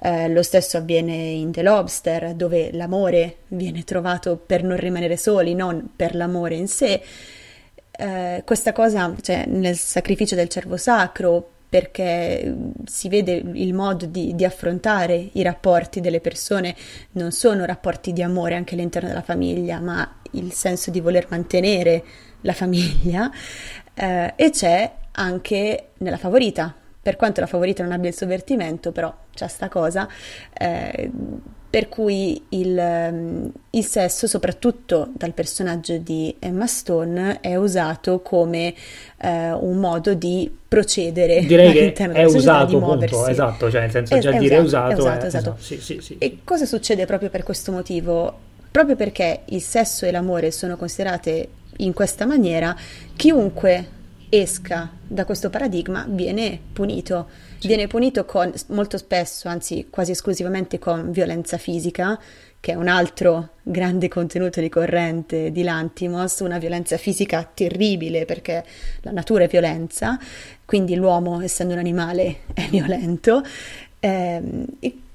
Eh, 0.00 0.28
lo 0.28 0.42
stesso 0.42 0.76
avviene 0.76 1.14
in 1.14 1.50
The 1.50 1.62
Lobster, 1.62 2.34
dove 2.34 2.70
l'amore 2.72 3.38
viene 3.48 3.82
trovato 3.82 4.36
per 4.36 4.62
non 4.62 4.76
rimanere 4.76 5.16
soli, 5.16 5.54
non 5.54 5.90
per 5.96 6.14
l'amore 6.14 6.54
in 6.54 6.68
sé. 6.68 7.02
Eh, 7.90 8.42
questa 8.44 8.72
cosa, 8.72 9.14
cioè 9.20 9.46
nel 9.46 9.76
sacrificio 9.76 10.34
del 10.34 10.48
cervo 10.48 10.76
sacro, 10.76 11.50
perché 11.70 12.44
mm, 12.46 12.70
si 12.84 13.08
vede 13.08 13.32
il 13.32 13.72
modo 13.72 14.04
di, 14.04 14.34
di, 14.34 14.44
affrontare 14.44 15.30
i 15.32 15.42
rapporti 15.42 16.00
delle 16.00 16.20
persone, 16.20 16.74
non 17.12 17.30
sono 17.30 17.64
rapporti 17.64 18.12
di 18.12 18.22
amore 18.22 18.56
anche 18.56 18.74
all'interno 18.74 19.08
della 19.08 19.22
famiglia, 19.22 19.78
ma 19.80 20.16
il 20.32 20.52
senso 20.52 20.90
di 20.90 21.00
voler 21.00 21.26
mantenere 21.30 22.02
la 22.42 22.52
famiglia 22.52 23.30
eh, 23.94 24.32
e 24.34 24.50
c'è 24.50 24.90
anche 25.12 25.90
nella 25.98 26.16
favorita, 26.16 26.74
per 27.02 27.16
quanto 27.16 27.40
la 27.40 27.46
favorita 27.46 27.82
non 27.82 27.92
abbia 27.92 28.08
il 28.08 28.16
sovvertimento, 28.16 28.90
però 28.90 29.14
c'è 29.32 29.46
sta 29.46 29.68
cosa. 29.68 30.08
Eh, 30.52 31.10
per 31.70 31.88
cui 31.88 32.42
il, 32.48 32.76
ehm, 32.76 33.52
il, 33.70 33.84
sesso, 33.84 34.26
soprattutto 34.26 35.10
dal 35.12 35.32
personaggio 35.32 35.96
di 35.98 36.34
Emma 36.40 36.66
Stone, 36.66 37.38
è 37.40 37.54
usato 37.54 38.20
come 38.22 38.74
eh, 39.18 39.52
un 39.52 39.76
modo 39.76 40.14
di 40.14 40.50
procedere 40.66 41.44
Direi 41.46 41.92
che 41.94 42.10
è 42.12 42.24
usato, 42.24 42.76
appunto, 42.76 43.28
esatto, 43.28 43.70
cioè 43.70 43.82
nel 43.82 43.90
senso 43.92 44.18
già 44.18 44.32
dire 44.32 44.56
è 44.56 44.60
usato. 44.60 44.90
È 44.90 44.98
usato, 44.98 45.24
è, 45.24 45.26
esatto. 45.28 45.56
Sì, 45.60 45.80
sì, 45.80 46.00
sì, 46.00 46.16
e 46.18 46.38
cosa 46.42 46.66
succede 46.66 47.06
proprio 47.06 47.30
per 47.30 47.44
questo 47.44 47.70
motivo? 47.70 48.48
Proprio 48.68 48.96
perché 48.96 49.42
il 49.46 49.62
sesso 49.62 50.06
e 50.06 50.10
l'amore 50.10 50.50
sono 50.50 50.76
considerate 50.76 51.48
in 51.78 51.92
questa 51.92 52.26
maniera, 52.26 52.76
chiunque 53.14 53.98
esca 54.28 54.90
da 55.06 55.24
questo 55.24 55.50
paradigma 55.50 56.04
viene 56.08 56.58
punito 56.72 57.28
sì. 57.60 57.66
viene 57.68 57.86
punito 57.86 58.24
con, 58.24 58.52
molto 58.68 58.96
spesso, 58.98 59.48
anzi 59.48 59.86
quasi 59.90 60.12
esclusivamente 60.12 60.78
con 60.78 61.12
violenza 61.12 61.58
fisica, 61.58 62.18
che 62.58 62.72
è 62.72 62.74
un 62.74 62.88
altro 62.88 63.50
grande 63.62 64.08
contenuto 64.08 64.60
ricorrente 64.60 65.50
di 65.50 65.62
Lantimos, 65.62 66.40
una 66.40 66.58
violenza 66.58 66.96
fisica 66.96 67.48
terribile 67.52 68.24
perché 68.24 68.64
la 69.02 69.12
natura 69.12 69.44
è 69.44 69.48
violenza, 69.48 70.18
quindi 70.64 70.94
l'uomo, 70.94 71.40
essendo 71.40 71.72
un 71.74 71.78
animale, 71.78 72.40
è 72.52 72.66
violento. 72.68 73.42
Eh, 73.98 74.42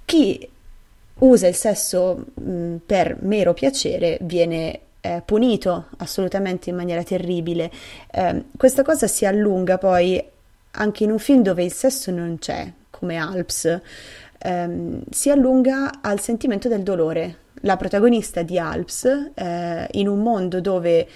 chi 0.06 0.50
usa 1.18 1.48
il 1.48 1.56
sesso 1.56 2.26
mh, 2.34 2.76
per 2.86 3.18
mero 3.22 3.54
piacere 3.54 4.18
viene 4.22 4.80
eh, 5.02 5.22
punito 5.24 5.88
assolutamente 5.98 6.70
in 6.70 6.76
maniera 6.76 7.04
terribile. 7.04 7.72
Eh, 8.12 8.46
questa 8.58 8.84
cosa 8.84 9.08
si 9.08 9.26
allunga 9.26 9.78
poi 9.78 10.24
anche 10.76 11.04
in 11.04 11.12
un 11.12 11.20
film 11.20 11.42
dove 11.42 11.64
il 11.64 11.72
sesso 11.72 12.12
non 12.12 12.38
c'è, 12.40 12.72
come 12.90 13.18
Alps, 13.18 13.82
ehm, 14.38 15.04
si 15.10 15.30
allunga 15.30 16.02
al 16.02 16.20
sentimento 16.20 16.68
del 16.68 16.84
dolore. 16.84 17.38
La 17.62 17.78
protagonista 17.78 18.42
di 18.42 18.60
Alps, 18.60 19.32
eh, 19.34 19.88
in 19.92 20.08
un 20.08 20.22
mondo 20.22 20.62
dove 20.62 21.08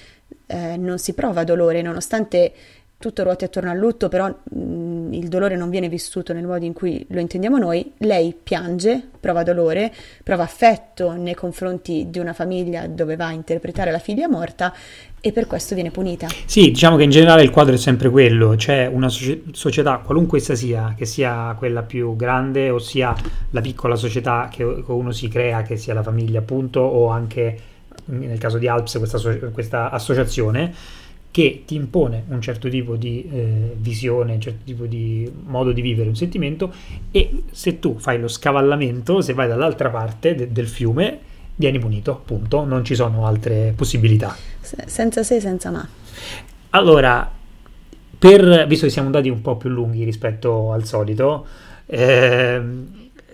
eh, 0.48 0.78
non 0.78 0.98
si 0.98 1.14
prova 1.14 1.44
dolore, 1.44 1.82
nonostante 1.82 2.54
tutto 2.98 3.24
ruoti 3.24 3.46
attorno 3.46 3.72
al 3.72 3.78
lutto, 3.78 4.10
però 4.10 4.28
mm, 4.28 4.89
il 5.12 5.28
dolore 5.28 5.56
non 5.56 5.70
viene 5.70 5.90
vissuto 5.90 6.34
nel 6.34 6.46
modo 6.46 6.66
in 6.66 6.74
cui 6.74 7.06
lo 7.10 7.20
intendiamo 7.20 7.58
noi, 7.58 7.94
lei 8.00 8.36
piange, 8.42 9.08
prova 9.20 9.44
dolore, 9.44 9.94
prova 10.24 10.44
affetto 10.44 11.14
nei 11.14 11.36
confronti 11.36 12.08
di 12.10 12.20
una 12.20 12.34
famiglia 12.34 12.88
dove 12.88 13.16
va 13.16 13.28
a 13.28 13.32
interpretare 13.32 13.92
la 13.92 14.00
figlia 14.00 14.28
morta 14.28 14.74
e 15.22 15.32
per 15.32 15.48
questo 15.48 15.76
viene 15.76 15.92
punita. 15.92 16.28
Sì, 16.46 16.72
diciamo 16.72 16.96
che 16.96 17.04
in 17.04 17.10
generale 17.10 17.44
il 17.44 17.50
quadro 17.50 17.74
è 17.74 17.78
sempre 17.78 18.10
quello, 18.10 18.56
c'è 18.56 18.86
una 18.86 19.10
società, 19.10 19.98
qualunque 19.98 20.38
essa 20.38 20.56
sia, 20.56 20.94
che 20.98 21.06
sia 21.06 21.56
quella 21.58 21.84
più 21.84 22.16
grande, 22.16 22.70
ossia 22.70 23.14
la 23.50 23.62
piccola 23.62 23.96
società 23.96 24.50
che 24.52 24.64
uno 24.64 25.12
si 25.12 25.28
crea, 25.28 25.62
che 25.62 25.78
sia 25.78 25.94
la 25.94 26.04
famiglia 26.04 26.40
appunto, 26.40 26.80
o 26.80 27.08
anche 27.08 27.60
nel 28.06 28.38
caso 28.38 28.58
di 28.58 28.68
Alps 28.68 28.98
questa, 28.98 29.20
questa 29.52 29.92
associazione, 29.92 30.74
che 31.32 31.64
ti 31.66 31.76
impone 31.76 32.24
un 32.30 32.42
certo 32.42 32.70
tipo 32.70 32.96
di 32.96 33.30
eh, 33.32 33.76
visione, 33.78 34.34
un 34.34 34.42
certo 34.42 34.62
tipo 34.66 34.86
di 34.86 35.32
modo 35.46 35.72
di 35.72 35.82
vivere 35.82 36.10
un 36.10 36.16
sentimento 36.16 36.74
e 37.12 37.44
se 37.52 37.80
tu 37.80 37.98
fai 38.00 38.20
lo 38.20 38.28
scavallamento, 38.28 39.22
se 39.22 39.34
vai 39.34 39.48
dall'altra 39.48 39.90
parte 39.90 40.34
de- 40.36 40.52
del 40.52 40.68
fiume, 40.68 41.20
vieni 41.56 41.78
punito, 41.78 42.22
punto, 42.26 42.66
non 42.66 42.84
ci 42.84 42.96
sono 42.96 43.26
altre 43.28 43.74
possibilità. 43.76 44.36
Se- 44.60 44.84
senza 44.88 45.24
se, 45.24 45.40
senza 45.40 45.70
ma. 45.70 45.88
Allora, 46.72 47.30
per, 48.18 48.66
visto 48.68 48.86
che 48.86 48.92
siamo 48.92 49.08
andati 49.08 49.30
un 49.30 49.42
po' 49.42 49.56
più 49.56 49.70
lunghi 49.70 50.04
rispetto 50.04 50.72
al 50.72 50.86
solito, 50.86 51.46
ehm, 51.86 52.88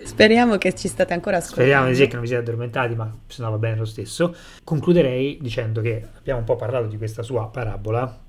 Speriamo 0.06 0.58
che 0.58 0.74
ci 0.76 0.88
state 0.88 1.14
ancora 1.14 1.38
ascoltando. 1.38 1.64
Speriamo 1.70 1.88
di 1.90 1.96
sì 1.96 2.06
che 2.06 2.14
non 2.14 2.22
vi 2.22 2.28
siete 2.28 2.44
addormentati, 2.44 2.96
ma 2.96 3.12
se 3.28 3.42
no 3.42 3.50
va 3.50 3.58
bene 3.58 3.78
lo 3.78 3.86
stesso. 3.86 4.36
Concluderei 4.64 5.40
dicendo 5.42 5.82
che 5.82 6.06
abbiamo 6.18 6.40
un 6.40 6.46
po' 6.46 6.56
parlato 6.56 6.86
di 6.86 6.98
questa 6.98 7.24
sua 7.24 7.48
parabola 7.48 8.22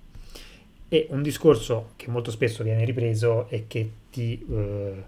e 0.88 1.06
un 1.10 1.22
discorso 1.22 1.90
che 1.96 2.10
molto 2.10 2.30
spesso 2.30 2.62
viene 2.62 2.84
ripreso 2.84 3.48
e 3.50 3.66
che 3.66 3.90
ti 4.10 4.44
eh, 4.50 5.04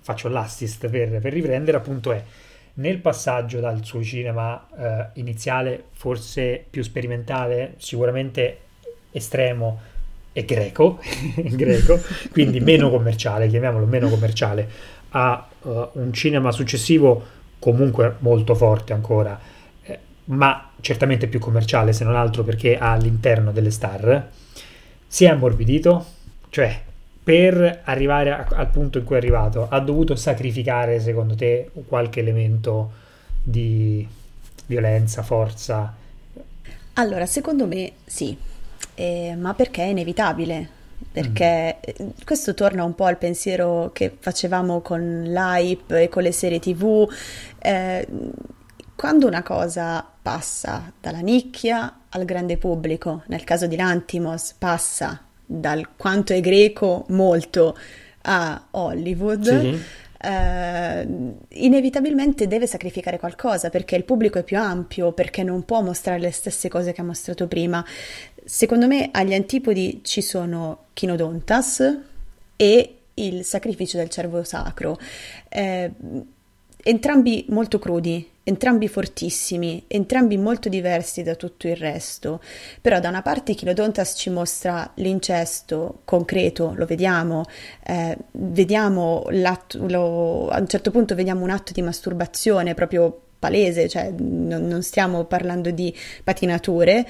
faccio 0.00 0.28
l'assist 0.28 0.88
per, 0.88 1.18
per, 1.18 1.32
riprendere 1.32 1.76
appunto 1.76 2.12
è 2.12 2.22
nel 2.74 2.98
passaggio 2.98 3.60
dal 3.60 3.84
suo 3.84 4.02
cinema 4.02 4.66
eh, 4.78 5.20
iniziale, 5.20 5.86
forse 5.92 6.64
più 6.70 6.82
sperimentale, 6.82 7.74
sicuramente 7.78 8.58
estremo 9.10 9.80
e 10.32 10.44
greco, 10.44 10.98
greco 11.36 12.00
quindi 12.30 12.60
meno 12.60 12.90
commerciale, 12.90 13.48
chiamiamolo 13.48 13.86
meno 13.86 14.08
commerciale, 14.08 14.68
a 15.12 15.46
uh, 15.62 15.88
un 15.92 16.12
cinema 16.12 16.52
successivo 16.52 17.40
comunque 17.58 18.16
molto 18.18 18.54
forte 18.54 18.92
ancora, 18.92 19.38
eh, 19.84 19.98
ma 20.26 20.70
certamente 20.80 21.28
più 21.28 21.38
commerciale 21.38 21.92
se 21.92 22.04
non 22.04 22.16
altro 22.16 22.42
perché 22.42 22.76
ha 22.76 22.92
all'interno 22.92 23.52
delle 23.52 23.70
star, 23.70 24.28
si 25.06 25.24
è 25.24 25.28
ammorbidito, 25.28 26.04
cioè 26.50 26.80
per 27.22 27.82
arrivare 27.84 28.32
a, 28.32 28.46
al 28.50 28.68
punto 28.68 28.98
in 28.98 29.04
cui 29.04 29.14
è 29.14 29.18
arrivato 29.18 29.68
ha 29.68 29.78
dovuto 29.78 30.16
sacrificare 30.16 30.98
secondo 30.98 31.36
te 31.36 31.70
qualche 31.86 32.20
elemento 32.20 32.90
di 33.42 34.06
violenza, 34.66 35.22
forza? 35.22 35.94
Allora, 36.94 37.26
secondo 37.26 37.66
me 37.66 37.92
sì, 38.04 38.36
eh, 38.94 39.34
ma 39.38 39.54
perché 39.54 39.82
è 39.82 39.86
inevitabile 39.86 40.80
perché 41.10 41.80
mm. 42.02 42.08
questo 42.24 42.54
torna 42.54 42.84
un 42.84 42.94
po' 42.94 43.04
al 43.04 43.18
pensiero 43.18 43.90
che 43.92 44.14
facevamo 44.18 44.80
con 44.80 45.22
l'hype 45.24 46.02
e 46.02 46.08
con 46.08 46.22
le 46.22 46.32
serie 46.32 46.58
tv. 46.58 47.10
Eh, 47.58 48.06
quando 48.94 49.26
una 49.26 49.42
cosa 49.42 50.06
passa 50.22 50.92
dalla 51.00 51.18
nicchia 51.18 52.02
al 52.10 52.24
grande 52.24 52.56
pubblico, 52.56 53.24
nel 53.26 53.42
caso 53.42 53.66
di 53.66 53.74
Lantimos 53.74 54.54
passa 54.56 55.24
dal 55.44 55.96
quanto 55.96 56.32
è 56.32 56.40
greco 56.40 57.04
molto 57.08 57.76
a 58.22 58.66
Hollywood, 58.70 59.60
sì. 59.60 59.82
eh, 60.20 61.08
inevitabilmente 61.48 62.46
deve 62.46 62.66
sacrificare 62.66 63.18
qualcosa 63.18 63.70
perché 63.70 63.96
il 63.96 64.04
pubblico 64.04 64.38
è 64.38 64.44
più 64.44 64.58
ampio, 64.58 65.12
perché 65.12 65.42
non 65.42 65.64
può 65.64 65.80
mostrare 65.82 66.20
le 66.20 66.30
stesse 66.30 66.68
cose 66.68 66.92
che 66.92 67.00
ha 67.00 67.04
mostrato 67.04 67.48
prima. 67.48 67.84
Secondo 68.44 68.88
me 68.88 69.10
agli 69.12 69.34
antipodi 69.34 70.00
ci 70.02 70.20
sono 70.20 70.86
Chinodontas 70.94 71.98
e 72.56 72.96
il 73.14 73.44
sacrificio 73.44 73.98
del 73.98 74.08
cervo 74.08 74.42
sacro. 74.42 74.98
Eh, 75.48 75.90
entrambi 76.82 77.46
molto 77.50 77.78
crudi, 77.78 78.28
entrambi 78.42 78.88
fortissimi, 78.88 79.84
entrambi 79.86 80.36
molto 80.36 80.68
diversi 80.68 81.22
da 81.22 81.36
tutto 81.36 81.68
il 81.68 81.76
resto. 81.76 82.40
Però 82.80 82.98
da 82.98 83.08
una 83.08 83.22
parte 83.22 83.54
Chinodontas 83.54 84.14
ci 84.16 84.28
mostra 84.30 84.90
l'incesto 84.96 86.00
concreto, 86.04 86.74
lo 86.76 86.84
vediamo, 86.84 87.44
eh, 87.86 88.16
vediamo 88.32 89.24
lo, 89.28 90.48
a 90.48 90.58
un 90.58 90.66
certo 90.66 90.90
punto 90.90 91.14
vediamo 91.14 91.44
un 91.44 91.50
atto 91.50 91.72
di 91.72 91.82
masturbazione 91.82 92.74
proprio 92.74 93.20
palese, 93.38 93.88
cioè 93.88 94.12
non, 94.16 94.66
non 94.66 94.82
stiamo 94.82 95.24
parlando 95.24 95.70
di 95.70 95.94
patinature. 96.24 97.06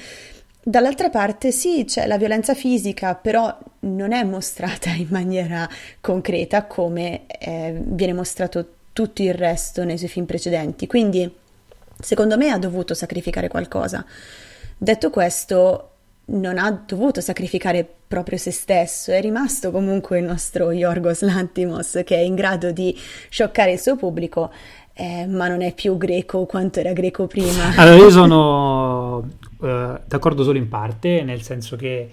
Dall'altra 0.65 1.11
parte 1.11 1.51
sì, 1.51 1.85
c'è 1.85 2.07
la 2.07 2.17
violenza 2.17 2.55
fisica, 2.55 3.17
però 3.17 3.57
non 3.81 4.13
è 4.13 4.23
mostrata 4.23 4.91
in 4.91 5.09
maniera 5.11 5.69
concreta 6.01 6.67
come 6.67 7.27
eh, 7.27 7.81
viene 7.85 8.13
mostrato 8.13 8.75
tutto 8.93 9.23
il 9.23 9.35
resto 9.35 9.83
nei 9.83 9.99
suoi 9.99 10.09
film 10.09 10.25
precedenti. 10.25 10.87
Quindi, 10.87 11.29
secondo 11.99 12.37
me, 12.37 12.51
ha 12.51 12.59
dovuto 12.59 12.95
sacrificare 12.95 13.49
qualcosa. 13.49 14.05
Detto 14.79 15.11
questo, 15.11 15.93
non 16.27 16.59
ha 16.59 16.71
dovuto 16.87 17.21
sacrificare 17.21 17.89
proprio 18.07 18.39
se 18.39 18.53
stesso, 18.53 19.11
è 19.11 19.21
rimasto 19.21 19.71
comunque 19.71 20.19
il 20.19 20.25
nostro 20.25 20.71
Yorgos 20.71 21.23
Lantimos 21.23 22.03
che 22.05 22.17
è 22.17 22.21
in 22.21 22.35
grado 22.35 22.71
di 22.71 22.97
scioccare 23.29 23.73
il 23.73 23.81
suo 23.81 23.97
pubblico, 23.97 24.53
eh, 24.95 25.27
ma 25.27 25.49
non 25.49 25.63
è 25.63 25.75
più 25.75 25.97
greco 25.97 26.45
quanto 26.45 26.81
era 26.81 26.93
greco 26.93 27.27
prima. 27.27 27.75
Allora, 27.77 27.97
io 27.97 28.11
sono 28.11 29.29
eh, 29.63 30.01
d'accordo 30.07 30.43
solo 30.43 30.59
in 30.59 30.69
parte, 30.69 31.23
nel 31.23 31.43
senso 31.43 31.77
che 31.77 32.11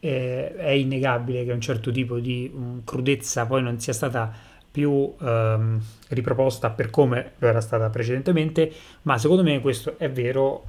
eh, 0.00 0.54
è 0.56 0.70
innegabile 0.70 1.44
che 1.44 1.52
un 1.52 1.60
certo 1.60 1.90
tipo 1.90 2.18
di 2.18 2.50
um, 2.54 2.82
crudezza 2.84 3.46
poi 3.46 3.62
non 3.62 3.80
sia 3.80 3.92
stata 3.92 4.32
più 4.70 4.90
um, 5.18 5.80
riproposta 6.08 6.70
per 6.70 6.90
come 6.90 7.32
era 7.38 7.60
stata 7.60 7.88
precedentemente, 7.88 8.70
ma 9.02 9.16
secondo 9.18 9.42
me 9.42 9.60
questo 9.60 9.94
è 9.98 10.10
vero 10.10 10.64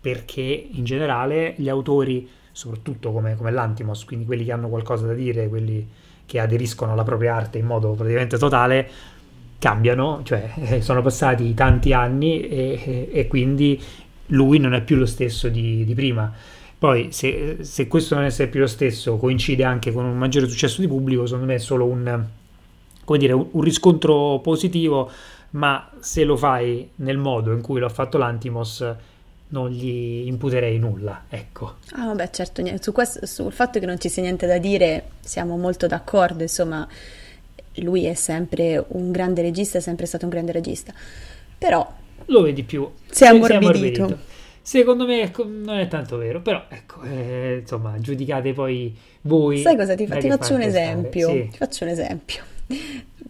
perché 0.00 0.40
in 0.72 0.82
generale 0.84 1.54
gli 1.56 1.68
autori, 1.68 2.28
soprattutto 2.50 3.12
come, 3.12 3.36
come 3.36 3.52
l'Antimos, 3.52 4.04
quindi 4.04 4.26
quelli 4.26 4.44
che 4.44 4.52
hanno 4.52 4.68
qualcosa 4.68 5.06
da 5.06 5.14
dire, 5.14 5.48
quelli 5.48 5.88
che 6.26 6.40
aderiscono 6.40 6.92
alla 6.92 7.04
propria 7.04 7.36
arte 7.36 7.58
in 7.58 7.66
modo 7.66 7.92
praticamente 7.92 8.36
totale, 8.36 8.88
cambiano, 9.62 10.22
cioè 10.24 10.80
sono 10.82 11.02
passati 11.02 11.54
tanti 11.54 11.92
anni 11.92 12.40
e, 12.40 12.82
e, 12.84 13.08
e 13.12 13.28
quindi 13.28 13.80
lui 14.26 14.58
non 14.58 14.74
è 14.74 14.82
più 14.82 14.96
lo 14.96 15.06
stesso 15.06 15.48
di, 15.48 15.84
di 15.84 15.94
prima. 15.94 16.32
Poi, 16.76 17.12
se, 17.12 17.58
se, 17.60 17.86
questo 17.86 18.16
non 18.16 18.24
essere 18.24 18.48
più 18.48 18.58
lo 18.58 18.66
stesso 18.66 19.16
coincide 19.18 19.62
anche 19.62 19.92
con 19.92 20.04
un 20.04 20.18
maggiore 20.18 20.48
successo 20.48 20.80
di 20.80 20.88
pubblico, 20.88 21.26
secondo 21.26 21.46
me 21.46 21.54
è 21.54 21.58
solo 21.58 21.84
un, 21.84 22.24
dire, 23.16 23.32
un, 23.32 23.46
un 23.52 23.60
riscontro 23.60 24.40
positivo, 24.42 25.08
ma 25.50 25.88
se 26.00 26.24
lo 26.24 26.36
fai 26.36 26.90
nel 26.96 27.18
modo 27.18 27.52
in 27.52 27.60
cui 27.60 27.78
l'ha 27.78 27.88
fatto 27.88 28.18
l'Antimos, 28.18 28.84
non 29.50 29.70
gli 29.70 30.26
imputerei 30.26 30.76
nulla, 30.80 31.26
ecco. 31.28 31.76
Ah, 31.92 32.06
vabbè, 32.06 32.30
certo, 32.30 32.64
su 32.80 32.90
questo, 32.90 33.26
sul 33.26 33.52
fatto 33.52 33.78
che 33.78 33.86
non 33.86 34.00
ci 34.00 34.08
sia 34.08 34.22
niente 34.22 34.48
da 34.48 34.58
dire 34.58 35.04
siamo 35.20 35.56
molto 35.56 35.86
d'accordo, 35.86 36.42
insomma, 36.42 36.88
lui 37.76 38.04
è 38.04 38.14
sempre 38.14 38.84
un 38.88 39.10
grande 39.10 39.42
regista, 39.42 39.78
è 39.78 39.80
sempre 39.80 40.06
stato 40.06 40.24
un 40.24 40.30
grande 40.30 40.52
regista. 40.52 40.92
Però 41.58 41.90
lo 42.26 42.42
vedi 42.42 42.62
più. 42.62 42.88
Si 43.10 43.24
è 43.24 43.28
ammorbidito. 43.28 44.30
Secondo 44.64 45.06
me 45.06 45.22
ecco, 45.22 45.44
non 45.44 45.78
è 45.78 45.88
tanto 45.88 46.16
vero, 46.18 46.40
però 46.40 46.66
ecco, 46.68 47.02
eh, 47.02 47.58
insomma, 47.62 47.98
giudicate 47.98 48.52
poi 48.52 48.96
voi. 49.22 49.58
Sai 49.58 49.76
cosa 49.76 49.96
ti, 49.96 50.06
fa, 50.06 50.18
ti 50.18 50.28
faccio 50.28 50.54
un 50.54 50.60
esempio? 50.60 51.28
Sì. 51.28 51.48
Ti 51.50 51.56
faccio 51.56 51.84
un 51.84 51.90
esempio. 51.90 52.42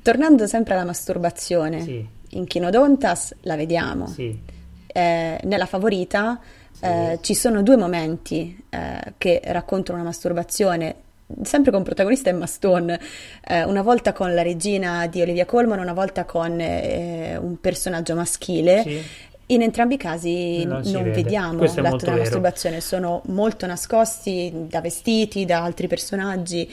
Tornando 0.02 0.46
sempre 0.46 0.74
alla 0.74 0.84
masturbazione, 0.84 1.80
sì. 1.80 2.06
in 2.30 2.44
Kinodontas 2.44 3.36
la 3.42 3.56
vediamo. 3.56 4.06
Sì. 4.08 4.38
Eh, 4.86 5.40
nella 5.42 5.64
favorita 5.64 6.38
eh, 6.80 7.18
ci 7.22 7.34
sono 7.34 7.62
due 7.62 7.76
momenti 7.78 8.62
eh, 8.68 9.14
che 9.16 9.40
raccontano 9.42 9.98
una 9.98 10.06
masturbazione 10.08 10.96
sempre 11.42 11.70
con 11.70 11.82
protagonista 11.82 12.30
Emma 12.30 12.46
Stone, 12.46 13.00
eh, 13.46 13.64
una 13.64 13.82
volta 13.82 14.12
con 14.12 14.34
la 14.34 14.42
regina 14.42 15.06
di 15.06 15.22
Olivia 15.22 15.46
Colman, 15.46 15.78
una 15.78 15.92
volta 15.92 16.24
con 16.24 16.60
eh, 16.60 17.36
un 17.36 17.60
personaggio 17.60 18.14
maschile. 18.14 18.82
Sì. 18.82 19.02
In 19.46 19.60
entrambi 19.60 19.94
i 19.94 19.98
casi 19.98 20.64
non, 20.64 20.80
non 20.86 21.10
vediamo 21.10 21.62
l'atto 21.62 22.04
della 22.04 22.16
masturbazione, 22.16 22.80
sono 22.80 23.22
molto 23.26 23.66
nascosti 23.66 24.50
da 24.68 24.80
vestiti, 24.80 25.44
da 25.44 25.62
altri 25.62 25.88
personaggi. 25.88 26.70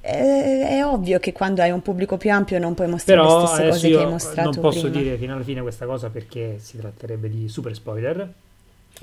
È, 0.00 0.76
è 0.78 0.84
ovvio 0.84 1.18
che 1.18 1.32
quando 1.32 1.60
hai 1.62 1.70
un 1.70 1.82
pubblico 1.82 2.16
più 2.16 2.30
ampio 2.30 2.58
non 2.58 2.74
puoi 2.74 2.88
mostrare 2.88 3.20
Però 3.20 3.40
le 3.40 3.46
stesse 3.46 3.68
cose 3.68 3.88
che 3.88 3.96
hai 3.96 4.10
mostrato 4.10 4.50
Non 4.50 4.60
posso 4.60 4.88
prima. 4.88 5.02
dire 5.02 5.16
fino 5.16 5.34
alla 5.34 5.42
fine 5.42 5.62
questa 5.62 5.86
cosa 5.86 6.08
perché 6.10 6.56
si 6.60 6.78
tratterebbe 6.78 7.28
di 7.28 7.48
super 7.48 7.74
spoiler. 7.74 8.32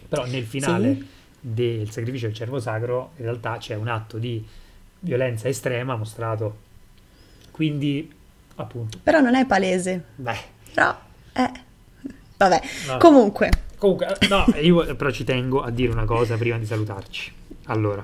Però 0.07 0.25
nel 0.25 0.43
finale 0.43 0.93
sì. 0.93 1.05
del 1.39 1.91
sacrificio 1.91 2.27
del 2.27 2.35
cervo 2.35 2.59
sacro 2.59 3.11
in 3.17 3.25
realtà 3.25 3.57
c'è 3.57 3.75
un 3.75 3.87
atto 3.87 4.17
di 4.17 4.43
violenza 5.01 5.47
estrema 5.47 5.95
mostrato 5.95 6.69
quindi 7.51 8.11
appunto. 8.55 8.97
Però 9.03 9.19
non 9.19 9.35
è 9.35 9.45
palese. 9.45 10.03
Beh. 10.15 10.37
Però, 10.73 10.97
eh. 11.33 11.51
Vabbè, 12.37 12.61
No. 12.87 12.97
comunque, 12.97 13.49
Comunque, 13.77 14.15
no, 14.29 14.45
io 14.59 14.95
però 14.95 15.11
ci 15.11 15.23
tengo 15.23 15.61
a 15.61 15.69
dire 15.69 15.91
una 15.91 16.05
cosa 16.05 16.37
prima 16.37 16.57
di 16.57 16.65
salutarci. 16.65 17.31
Allora, 17.65 18.01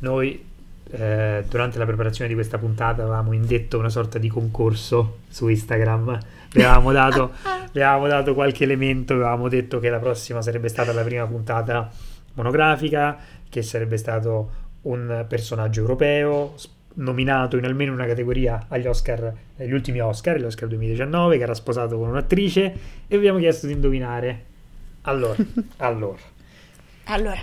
noi 0.00 0.44
eh, 0.90 1.44
durante 1.48 1.78
la 1.78 1.86
preparazione 1.86 2.28
di 2.28 2.34
questa 2.34 2.58
puntata 2.58 3.02
avevamo 3.02 3.32
indetto 3.32 3.78
una 3.78 3.88
sorta 3.90 4.18
di 4.18 4.28
concorso 4.28 5.18
su 5.28 5.46
Instagram. 5.48 6.18
Vi 6.52 6.62
avevamo 6.62 6.90
dato, 6.92 7.32
vi 7.72 7.80
avevamo 7.80 8.08
dato 8.08 8.34
qualche 8.34 8.64
elemento, 8.64 9.14
avevamo 9.14 9.48
detto 9.48 9.78
che 9.78 9.88
la 9.88 9.98
prossima 9.98 10.42
sarebbe 10.42 10.68
stata 10.68 10.92
la 10.92 11.02
prima 11.02 11.26
puntata 11.26 11.90
monografica, 12.34 13.18
che 13.48 13.62
sarebbe 13.62 13.96
stato 13.96 14.50
un 14.82 15.24
personaggio 15.28 15.80
europeo 15.80 16.54
nominato 16.94 17.56
in 17.56 17.64
almeno 17.64 17.92
una 17.92 18.06
categoria 18.06 18.66
agli 18.68 18.86
Oscar, 18.86 19.32
agli 19.58 19.72
ultimi 19.72 20.00
Oscar, 20.00 20.38
gli 20.38 20.44
Oscar 20.44 20.68
2019, 20.68 21.36
che 21.36 21.42
era 21.42 21.54
sposato 21.54 21.98
con 21.98 22.08
un'attrice 22.08 22.62
e 22.62 22.72
vi 23.08 23.16
abbiamo 23.16 23.38
chiesto 23.38 23.66
di 23.66 23.72
indovinare. 23.74 24.44
Allora, 25.02 25.36
allora, 25.78 26.18
allora, 27.04 27.40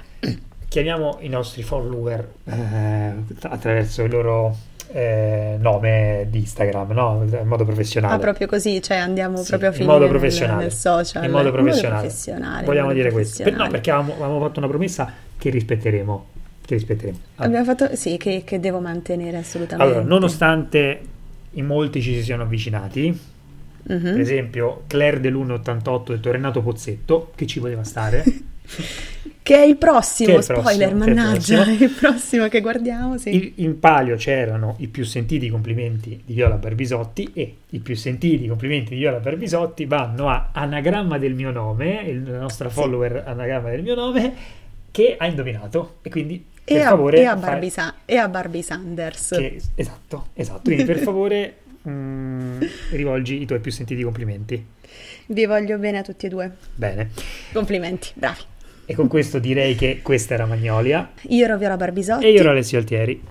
chiamiamo 0.68 1.18
i 1.22 1.30
nostri 1.30 1.64
follower 1.64 2.28
eh, 2.46 3.14
attraverso 3.44 4.04
il 4.04 4.12
loro 4.12 4.56
eh, 4.92 5.56
nome 5.60 6.28
di 6.30 6.40
Instagram, 6.40 6.92
no? 6.92 7.24
In 7.28 7.48
modo 7.48 7.66
professionale. 7.66 8.14
ah, 8.16 8.20
proprio 8.20 8.48
così, 8.48 8.82
cioè 8.82 8.98
andiamo 8.98 9.38
Sì, 9.38 9.48
proprio 9.48 9.70
a 9.70 9.72
in 9.72 9.78
finire 9.78 9.94
modo 9.94 10.06
nel- 10.10 10.18
professionale. 10.18 10.62
nel, 10.64 10.72
social. 10.72 11.24
In 11.24 11.32
modo 11.32 11.52
professionale. 11.52 12.02
professionale, 12.02 12.66
Vogliamo 12.66 12.88
modo 12.88 12.98
dire 13.00 13.12
questo. 13.12 13.44
Per- 13.44 13.56
no, 13.56 13.68
perché 13.70 13.92
avevamo, 13.92 14.14
avevamo 14.14 14.46
fatto 14.46 14.60
una 14.60 14.68
promessa 14.68 15.12
che 15.38 15.50
rispetteremo. 15.50 16.28
Che 16.68 16.74
rispetteremo. 16.76 17.18
Ah, 17.36 17.46
Abbiamo 17.46 17.64
fatto, 17.64 17.96
sì, 17.96 18.18
che, 18.18 18.42
che 18.46 18.60
devo 18.60 18.80
mantenere 18.82 19.38
assolutamente. 19.38 19.90
Allora, 19.92 20.06
nonostante 20.06 21.00
in 21.52 21.66
molti 21.66 22.02
ci 22.02 22.14
si 22.16 22.24
siano 22.24 22.44
avvicinati, 22.44 23.18
Mhm. 23.90 24.02
per 24.02 24.20
esempio 24.20 24.84
Claire 24.88 25.22
dell'188 25.22 26.12
detto 26.12 26.30
Renato 26.30 26.62
Pozzetto, 26.62 27.32
che 27.36 27.46
ci 27.48 27.60
voleva 27.60 27.84
stare, 27.86 28.24
Che 29.48 29.56
è 29.56 29.64
il 29.64 29.78
prossimo, 29.78 30.32
è 30.34 30.38
il 30.40 30.44
prossimo, 30.46 30.60
spoiler, 30.68 30.90
è 30.90 30.92
il 30.92 30.98
mannaggia, 30.98 31.56
prossimo. 31.64 31.78
il 31.88 31.90
prossimo 31.98 32.48
che 32.50 32.60
guardiamo, 32.60 33.18
sì. 33.18 33.34
il- 33.34 33.52
in 33.56 33.80
palio 33.80 34.18
c'erano 34.18 34.76
i 34.80 34.88
più 34.90 35.06
sentiti 35.06 35.48
complimenti 35.48 36.22
di 36.26 36.34
Viola 36.34 36.56
Barbisotti 36.56 37.30
e 37.34 37.56
i 37.70 37.80
più 37.80 37.96
sentiti 37.96 38.46
complimenti 38.46 38.90
di 38.90 38.98
Viola 39.00 39.20
Barbisotti 39.20 39.86
vanno 39.86 40.28
a 40.28 40.50
Anagramma 40.52 41.18
del 41.18 41.34
mio 41.34 41.52
nome, 41.52 42.02
il- 42.10 42.30
la 42.30 42.40
nostra 42.40 42.68
follower 42.68 43.24
Anagramma 43.26 43.70
del 43.70 43.84
mio 43.84 43.96
nome, 43.96 44.34
che 44.92 45.16
ha 45.18 45.26
indovinato 45.28 46.00
e 46.02 46.10
quindi 46.10 46.44
per 46.68 46.78
e, 46.78 46.82
a, 46.82 46.90
favore 46.90 47.18
e 47.20 47.26
a 47.26 47.38
fai- 47.38 47.50
Barbie 47.50 47.70
Sa- 47.70 47.96
e 48.06 48.18
a 48.18 48.28
Barbie 48.28 48.62
Sanders. 48.62 49.30
che- 49.38 49.62
esatto, 49.76 50.28
esatto, 50.34 50.62
quindi 50.64 50.84
per 50.84 50.98
favore 51.04 51.58
mm, 51.88 52.62
rivolgi 52.92 53.42
i 53.42 53.46
tuoi 53.46 53.60
più 53.60 53.72
sentiti 53.72 54.04
complimenti. 54.04 54.66
Vi 55.28 55.46
voglio 55.46 55.78
bene 55.78 56.00
a 56.00 56.02
tutti 56.02 56.26
e 56.26 56.30
due. 56.30 56.52
Bene, 56.76 57.10
Complimenti, 57.54 58.10
bravi. 58.14 58.42
e 58.86 58.96
con 58.96 59.08
questo 59.08 59.40
direi 59.40 59.76
che 59.76 60.00
questa 60.02 60.34
era 60.34 60.46
Magnolia 60.46 61.12
Io 61.30 61.44
ero 61.46 61.58
Viola 61.58 61.76
Barbisotti. 61.78 62.26
e 62.26 62.32
io 62.32 62.40
ero 62.40 62.50
Alessio 62.52 62.78
Altieri. 62.80 63.22